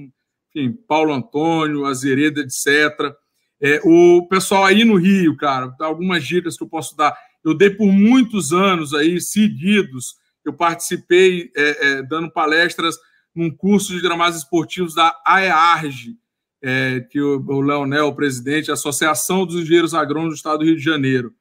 enfim, 0.50 0.78
Paulo 0.88 1.14
Antônio, 1.14 1.86
Azeredo, 1.86 2.40
etc. 2.40 3.14
É, 3.62 3.82
o 3.84 4.26
pessoal 4.30 4.66
aí 4.66 4.86
no 4.86 4.96
Rio, 4.96 5.36
cara, 5.36 5.76
algumas 5.82 6.26
dicas 6.26 6.58
que 6.58 6.64
eu 6.64 6.70
posso 6.70 6.96
dar. 6.96 7.14
Eu 7.44 7.54
dei 7.54 7.70
por 7.70 7.92
muitos 7.92 8.54
anos 8.54 8.94
aí, 8.94 9.20
seguidos, 9.20 10.16
eu 10.46 10.54
participei 10.54 11.52
é, 11.56 11.88
é, 11.88 12.04
dando 12.04 12.32
palestras 12.32 12.96
num 13.40 13.50
curso 13.50 13.94
de 13.94 14.02
gramados 14.02 14.38
esportivos 14.38 14.94
da 14.94 15.16
AEARG, 15.26 16.18
é, 16.62 17.00
que 17.10 17.22
o, 17.22 17.42
o 17.48 17.62
Leonel, 17.62 18.08
o 18.08 18.16
presidente, 18.16 18.70
a 18.70 18.74
Associação 18.74 19.46
dos 19.46 19.56
Engenheiros 19.56 19.94
Agrônomos 19.94 20.34
do 20.34 20.38
Estado 20.38 20.60
do 20.60 20.66
Rio 20.66 20.76
de 20.76 20.84
Janeiro. 20.84 21.34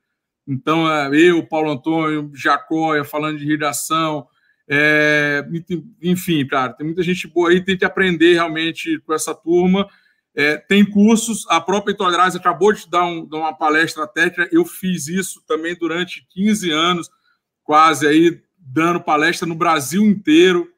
Então, 0.47 0.91
é, 0.91 1.11
eu, 1.13 1.45
Paulo 1.45 1.73
Antônio, 1.73 2.31
Jacóia, 2.35 3.05
falando 3.05 3.39
de 3.39 3.45
irrigação, 3.45 4.27
É, 4.71 5.47
enfim, 6.03 6.47
cara, 6.47 6.75
tem 6.75 6.85
muita 6.87 7.03
gente 7.03 7.27
boa 7.27 7.49
aí, 7.49 7.65
tem 7.65 7.77
que 7.77 7.87
aprender 7.87 8.35
realmente 8.35 8.99
com 9.01 9.15
essa 9.15 9.35
turma. 9.35 9.89
É, 10.37 10.59
tem 10.59 10.85
cursos, 10.85 11.47
a 11.49 11.59
própria 11.59 11.95
Intolerância 11.95 12.39
acabou 12.39 12.73
de 12.75 12.89
dar, 12.89 13.07
um, 13.07 13.27
dar, 13.27 13.39
uma 13.39 13.57
palestra 13.57 14.07
técnica, 14.07 14.47
eu 14.53 14.67
fiz 14.67 15.09
isso 15.09 15.43
também 15.47 15.75
durante 15.75 16.27
15 16.31 16.71
anos, 16.71 17.11
quase 17.65 18.07
aí, 18.07 18.41
dando 18.59 19.01
palestra 19.01 19.49
no 19.49 19.55
Brasil 19.55 20.05
inteiro. 20.05 20.69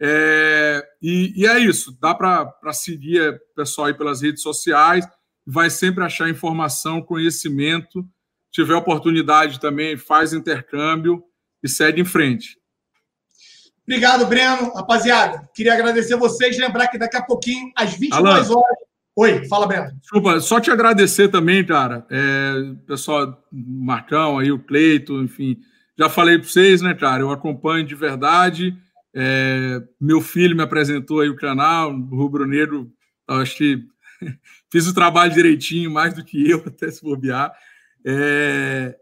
É, 0.00 0.86
e, 1.00 1.32
e, 1.36 1.46
é 1.46 1.58
isso, 1.58 1.96
dá 2.00 2.14
para 2.14 2.72
seguir 2.72 3.20
o 3.20 3.40
pessoal 3.54 3.86
aí 3.86 3.94
pelas 3.94 4.20
redes 4.20 4.42
sociais, 4.42 5.06
vai 5.46 5.70
sempre 5.70 6.04
achar 6.04 6.28
informação, 6.28 7.00
conhecimento. 7.00 8.02
Se 8.52 8.62
tiver 8.62 8.74
oportunidade 8.74 9.60
também, 9.60 9.96
faz 9.96 10.32
intercâmbio 10.32 11.22
e 11.62 11.68
segue 11.68 12.00
em 12.00 12.04
frente. 12.04 12.58
Obrigado, 13.86 14.26
Breno. 14.26 14.72
Rapaziada, 14.74 15.48
queria 15.54 15.72
agradecer 15.72 16.16
vocês, 16.16 16.58
lembrar 16.58 16.88
que 16.88 16.98
daqui 16.98 17.16
a 17.16 17.22
pouquinho, 17.22 17.70
às 17.76 17.92
22 17.92 18.12
Alan, 18.14 18.58
horas. 18.58 18.78
Oi, 19.14 19.48
fala, 19.48 19.66
Breno. 19.66 19.92
Desculpa, 20.00 20.40
só 20.40 20.60
te 20.60 20.70
agradecer 20.70 21.28
também, 21.28 21.64
cara. 21.64 22.04
É, 22.10 22.52
pessoal, 22.86 23.42
Marcão 23.50 24.38
aí, 24.38 24.50
o 24.50 24.58
Cleito, 24.58 25.22
enfim. 25.22 25.56
Já 25.96 26.10
falei 26.10 26.38
para 26.38 26.48
vocês, 26.48 26.82
né, 26.82 26.92
cara? 26.92 27.22
Eu 27.22 27.30
acompanho 27.30 27.86
de 27.86 27.94
verdade. 27.94 28.76
É, 29.18 29.82
meu 29.98 30.20
filho 30.20 30.54
me 30.54 30.62
apresentou 30.62 31.20
aí 31.20 31.30
o 31.30 31.36
canal, 31.36 31.90
o 31.90 32.16
Rubro 32.16 32.46
Negro. 32.46 32.92
Acho 33.26 33.56
que 33.56 33.82
fiz 34.70 34.86
o 34.86 34.94
trabalho 34.94 35.32
direitinho, 35.32 35.90
mais 35.90 36.12
do 36.12 36.22
que 36.22 36.50
eu, 36.50 36.62
até 36.66 36.90
se 36.90 37.02
bobear. 37.02 37.50
É, 38.04 38.94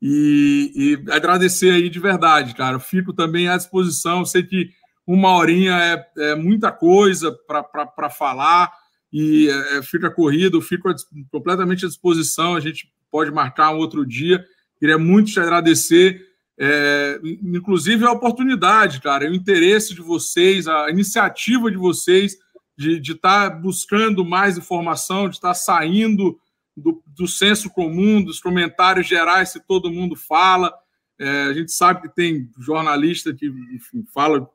e, 0.00 0.72
e, 1.06 1.10
agradecer 1.10 1.70
aí 1.70 1.88
de 1.88 1.98
verdade, 1.98 2.54
cara. 2.54 2.76
Eu 2.76 2.80
fico 2.80 3.14
também 3.14 3.48
à 3.48 3.56
disposição. 3.56 4.26
Sei 4.26 4.42
que 4.42 4.70
uma 5.06 5.34
horinha 5.36 5.72
é, 5.72 6.30
é 6.32 6.34
muita 6.34 6.70
coisa 6.70 7.34
para 7.46 8.10
falar 8.10 8.70
e 9.10 9.48
é, 9.48 9.78
é, 9.78 9.82
fica 9.82 10.10
corrido, 10.10 10.60
fico 10.60 10.92
completamente 11.30 11.86
à 11.86 11.88
disposição. 11.88 12.54
A 12.54 12.60
gente 12.60 12.92
pode 13.10 13.30
marcar 13.30 13.72
um 13.72 13.78
outro 13.78 14.04
dia. 14.04 14.44
Queria 14.78 14.98
muito 14.98 15.32
te 15.32 15.40
agradecer, 15.40 16.20
é, 16.64 17.18
inclusive 17.42 18.04
a 18.04 18.12
oportunidade, 18.12 19.00
cara, 19.00 19.28
o 19.28 19.34
interesse 19.34 19.92
de 19.96 20.00
vocês, 20.00 20.68
a 20.68 20.88
iniciativa 20.90 21.68
de 21.68 21.76
vocês 21.76 22.36
de 22.78 23.00
estar 23.12 23.50
tá 23.50 23.56
buscando 23.56 24.24
mais 24.24 24.56
informação, 24.56 25.28
de 25.28 25.34
estar 25.34 25.48
tá 25.48 25.54
saindo 25.54 26.38
do, 26.76 27.02
do 27.04 27.26
senso 27.26 27.68
comum, 27.68 28.22
dos 28.22 28.38
comentários 28.38 29.08
gerais, 29.08 29.48
se 29.48 29.60
todo 29.66 29.90
mundo 29.90 30.14
fala. 30.14 30.72
É, 31.18 31.42
a 31.46 31.52
gente 31.52 31.72
sabe 31.72 32.02
que 32.02 32.14
tem 32.14 32.48
jornalista 32.60 33.34
que 33.34 33.46
enfim, 33.46 34.04
fala 34.14 34.48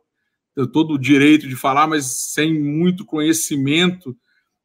todo 0.72 0.94
o 0.94 0.98
direito 0.98 1.46
de 1.46 1.58
falar, 1.58 1.88
mas 1.88 2.32
sem 2.34 2.58
muito 2.58 3.04
conhecimento. 3.04 4.16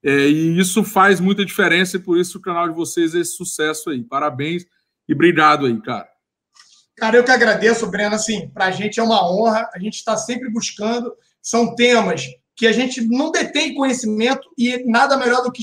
É, 0.01 0.29
e 0.29 0.59
isso 0.61 0.85
faz 0.85 1.19
muita 1.19 1.45
diferença 1.45 1.97
e 1.97 2.01
por 2.01 2.19
isso 2.19 2.39
o 2.39 2.43
canal 2.43 2.69
de 2.69 2.75
vocês 2.75 3.17
é 3.17 3.19
esse 3.19 3.37
sucesso 3.37 3.91
aí. 3.91 4.05
Parabéns 4.05 4.65
e 5.09 5.13
obrigado 5.13 5.67
aí, 5.67 5.81
cara. 5.81 6.12
Cara, 6.97 7.17
eu 7.17 7.25
que 7.25 7.31
agradeço, 7.31 7.87
Breno. 7.87 8.15
Assim, 8.15 8.49
para 8.49 8.67
a 8.67 8.71
gente 8.71 9.01
é 9.01 9.03
uma 9.03 9.31
honra. 9.31 9.69
A 9.75 9.79
gente 9.79 9.95
está 9.95 10.17
sempre 10.17 10.51
buscando. 10.51 11.13
São 11.41 11.75
temas 11.75 12.27
que 12.55 12.67
a 12.67 12.73
gente 12.73 13.01
não 13.09 13.31
detém 13.31 13.75
conhecimento 13.75 14.49
e 14.57 14.85
nada 14.85 15.17
melhor 15.17 15.43
do 15.43 15.51
que 15.51 15.63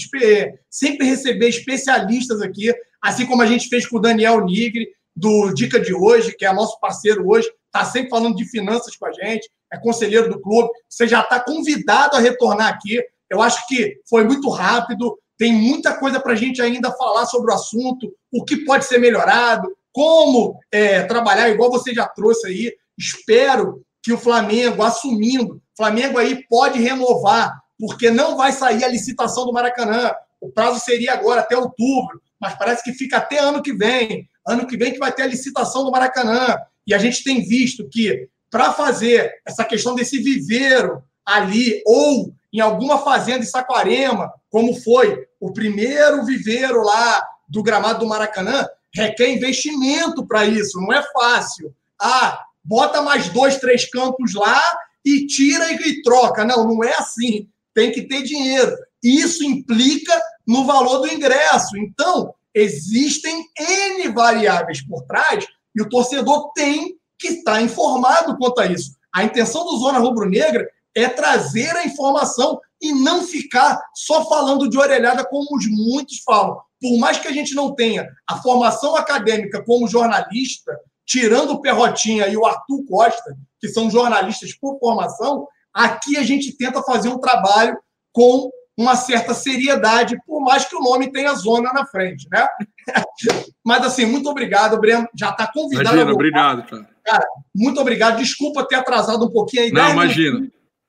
sempre 0.69 1.05
receber 1.05 1.47
especialistas 1.47 2.41
aqui, 2.41 2.73
assim 3.01 3.25
como 3.25 3.41
a 3.41 3.45
gente 3.45 3.69
fez 3.69 3.87
com 3.87 3.97
o 3.97 4.01
Daniel 4.01 4.43
Nigri, 4.43 4.87
do 5.15 5.53
Dica 5.53 5.79
de 5.79 5.93
Hoje, 5.93 6.35
que 6.35 6.45
é 6.45 6.53
nosso 6.53 6.79
parceiro 6.79 7.27
hoje, 7.27 7.49
está 7.65 7.85
sempre 7.85 8.09
falando 8.09 8.35
de 8.35 8.45
finanças 8.45 8.95
com 8.95 9.05
a 9.05 9.11
gente, 9.11 9.49
é 9.71 9.77
conselheiro 9.77 10.29
do 10.29 10.39
clube. 10.39 10.69
Você 10.87 11.07
já 11.07 11.21
está 11.21 11.39
convidado 11.39 12.15
a 12.15 12.19
retornar 12.19 12.69
aqui. 12.69 13.01
Eu 13.29 13.41
acho 13.41 13.67
que 13.67 13.99
foi 14.09 14.23
muito 14.23 14.49
rápido, 14.49 15.17
tem 15.37 15.53
muita 15.53 15.93
coisa 15.93 16.19
para 16.19 16.33
a 16.33 16.35
gente 16.35 16.61
ainda 16.61 16.91
falar 16.91 17.25
sobre 17.25 17.51
o 17.51 17.55
assunto, 17.55 18.11
o 18.31 18.43
que 18.43 18.65
pode 18.65 18.85
ser 18.85 18.97
melhorado, 18.97 19.69
como 19.91 20.59
é, 20.71 21.03
trabalhar, 21.03 21.49
igual 21.49 21.71
você 21.71 21.93
já 21.93 22.07
trouxe 22.07 22.47
aí. 22.47 22.73
Espero 22.97 23.83
que 24.01 24.13
o 24.13 24.17
Flamengo, 24.17 24.83
assumindo, 24.83 25.61
Flamengo 25.75 26.17
aí 26.17 26.43
pode 26.49 26.79
renovar, 26.79 27.57
porque 27.77 28.11
não 28.11 28.35
vai 28.35 28.51
sair 28.51 28.83
a 28.83 28.89
licitação 28.89 29.45
do 29.45 29.53
Maracanã. 29.53 30.11
O 30.41 30.49
prazo 30.49 30.79
seria 30.79 31.13
agora 31.13 31.41
até 31.41 31.57
outubro, 31.57 32.21
mas 32.39 32.57
parece 32.57 32.83
que 32.83 32.93
fica 32.93 33.17
até 33.17 33.39
ano 33.39 33.61
que 33.61 33.73
vem. 33.73 34.27
Ano 34.45 34.67
que 34.67 34.75
vem 34.75 34.91
que 34.91 34.99
vai 34.99 35.11
ter 35.11 35.23
a 35.23 35.27
licitação 35.27 35.83
do 35.85 35.91
Maracanã. 35.91 36.57
E 36.85 36.93
a 36.93 36.97
gente 36.97 37.23
tem 37.23 37.43
visto 37.43 37.87
que 37.87 38.27
para 38.49 38.73
fazer 38.73 39.31
essa 39.45 39.63
questão 39.63 39.95
desse 39.95 40.17
viveiro 40.17 41.01
ali 41.25 41.81
ou 41.85 42.33
em 42.51 42.59
alguma 42.59 42.97
fazenda 42.97 43.39
em 43.39 43.47
Saquarema, 43.47 44.31
como 44.49 44.73
foi 44.81 45.25
o 45.39 45.53
primeiro 45.53 46.25
viveiro 46.25 46.81
lá 46.81 47.23
do 47.47 47.63
gramado 47.63 47.99
do 47.99 48.07
Maracanã, 48.07 48.67
requer 48.93 49.29
investimento 49.29 50.25
para 50.25 50.45
isso, 50.45 50.79
não 50.79 50.93
é 50.93 51.03
fácil. 51.13 51.73
Ah, 52.01 52.43
bota 52.63 53.01
mais 53.01 53.29
dois, 53.29 53.57
três 53.57 53.89
campos 53.89 54.33
lá 54.33 54.61
e 55.05 55.25
tira 55.27 55.71
e 55.71 56.01
troca. 56.01 56.45
Não, 56.45 56.67
não 56.67 56.83
é 56.83 56.93
assim. 56.95 57.47
Tem 57.73 57.91
que 57.91 58.03
ter 58.03 58.23
dinheiro. 58.23 58.75
Isso 59.03 59.43
implica 59.43 60.19
no 60.45 60.65
valor 60.65 60.99
do 60.99 61.07
ingresso. 61.07 61.77
Então, 61.77 62.33
existem 62.53 63.45
N 63.57 64.09
variáveis 64.09 64.81
por 64.85 65.03
trás 65.03 65.45
e 65.75 65.81
o 65.81 65.89
torcedor 65.89 66.51
tem 66.53 66.97
que 67.17 67.27
estar 67.27 67.61
informado 67.61 68.37
quanto 68.37 68.59
a 68.59 68.65
isso. 68.65 68.97
A 69.13 69.23
intenção 69.23 69.65
do 69.65 69.77
Zona 69.77 69.99
Rubro-Negra 69.99 70.67
é 70.95 71.07
trazer 71.07 71.75
a 71.75 71.85
informação 71.85 72.59
e 72.81 72.93
não 72.93 73.23
ficar 73.23 73.81
só 73.93 74.27
falando 74.27 74.69
de 74.69 74.77
orelhada 74.77 75.25
como 75.25 75.47
muitos 75.69 76.21
falam. 76.23 76.57
Por 76.81 76.97
mais 76.97 77.19
que 77.19 77.27
a 77.27 77.31
gente 77.31 77.53
não 77.53 77.75
tenha 77.75 78.07
a 78.27 78.37
formação 78.37 78.95
acadêmica 78.95 79.63
como 79.63 79.87
jornalista, 79.87 80.77
tirando 81.05 81.51
o 81.51 81.61
Perrotinha 81.61 82.27
e 82.27 82.37
o 82.37 82.45
Arthur 82.45 82.85
Costa, 82.87 83.35
que 83.59 83.67
são 83.67 83.89
jornalistas 83.89 84.53
por 84.53 84.79
formação, 84.79 85.47
aqui 85.73 86.17
a 86.17 86.23
gente 86.23 86.55
tenta 86.55 86.81
fazer 86.83 87.09
um 87.09 87.19
trabalho 87.19 87.77
com 88.13 88.49
uma 88.77 88.95
certa 88.95 89.33
seriedade, 89.33 90.17
por 90.25 90.39
mais 90.39 90.63
que 90.63 90.75
o 90.75 90.79
nome 90.79 91.11
tenha 91.11 91.33
zona 91.33 91.73
na 91.73 91.85
frente, 91.85 92.29
né? 92.31 92.47
Mas 93.65 93.83
assim, 93.83 94.05
muito 94.05 94.29
obrigado, 94.29 94.79
Breno. 94.79 95.05
Já 95.13 95.31
está 95.31 95.51
convidado. 95.51 95.97
Imagina, 95.97 96.13
obrigado, 96.13 96.65
cara. 96.65 96.89
Cara, 97.03 97.25
muito 97.53 97.81
obrigado. 97.81 98.17
Desculpa 98.17 98.65
ter 98.65 98.75
atrasado 98.75 99.25
um 99.25 99.29
pouquinho 99.29 99.63
aí. 99.63 99.71
Não, 99.71 99.91
imagina. 99.91 100.47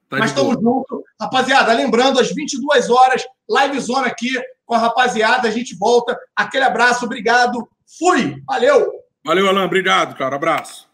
Tá 0.08 0.18
mas 0.18 0.30
estamos 0.30 0.54
juntos. 0.54 1.00
Rapaziada, 1.20 1.72
lembrando, 1.72 2.18
às 2.18 2.32
22 2.32 2.88
horas, 2.88 3.22
live 3.48 3.78
zona 3.80 4.06
aqui 4.06 4.30
com 4.64 4.74
a 4.74 4.78
rapaziada. 4.78 5.48
A 5.48 5.50
gente 5.50 5.76
volta. 5.76 6.18
Aquele 6.34 6.64
abraço, 6.64 7.04
obrigado. 7.04 7.68
Fui. 7.98 8.42
Valeu. 8.46 8.90
Valeu, 9.24 9.48
Alan. 9.48 9.64
Obrigado, 9.64 10.16
cara. 10.16 10.36
Abraço. 10.36 10.89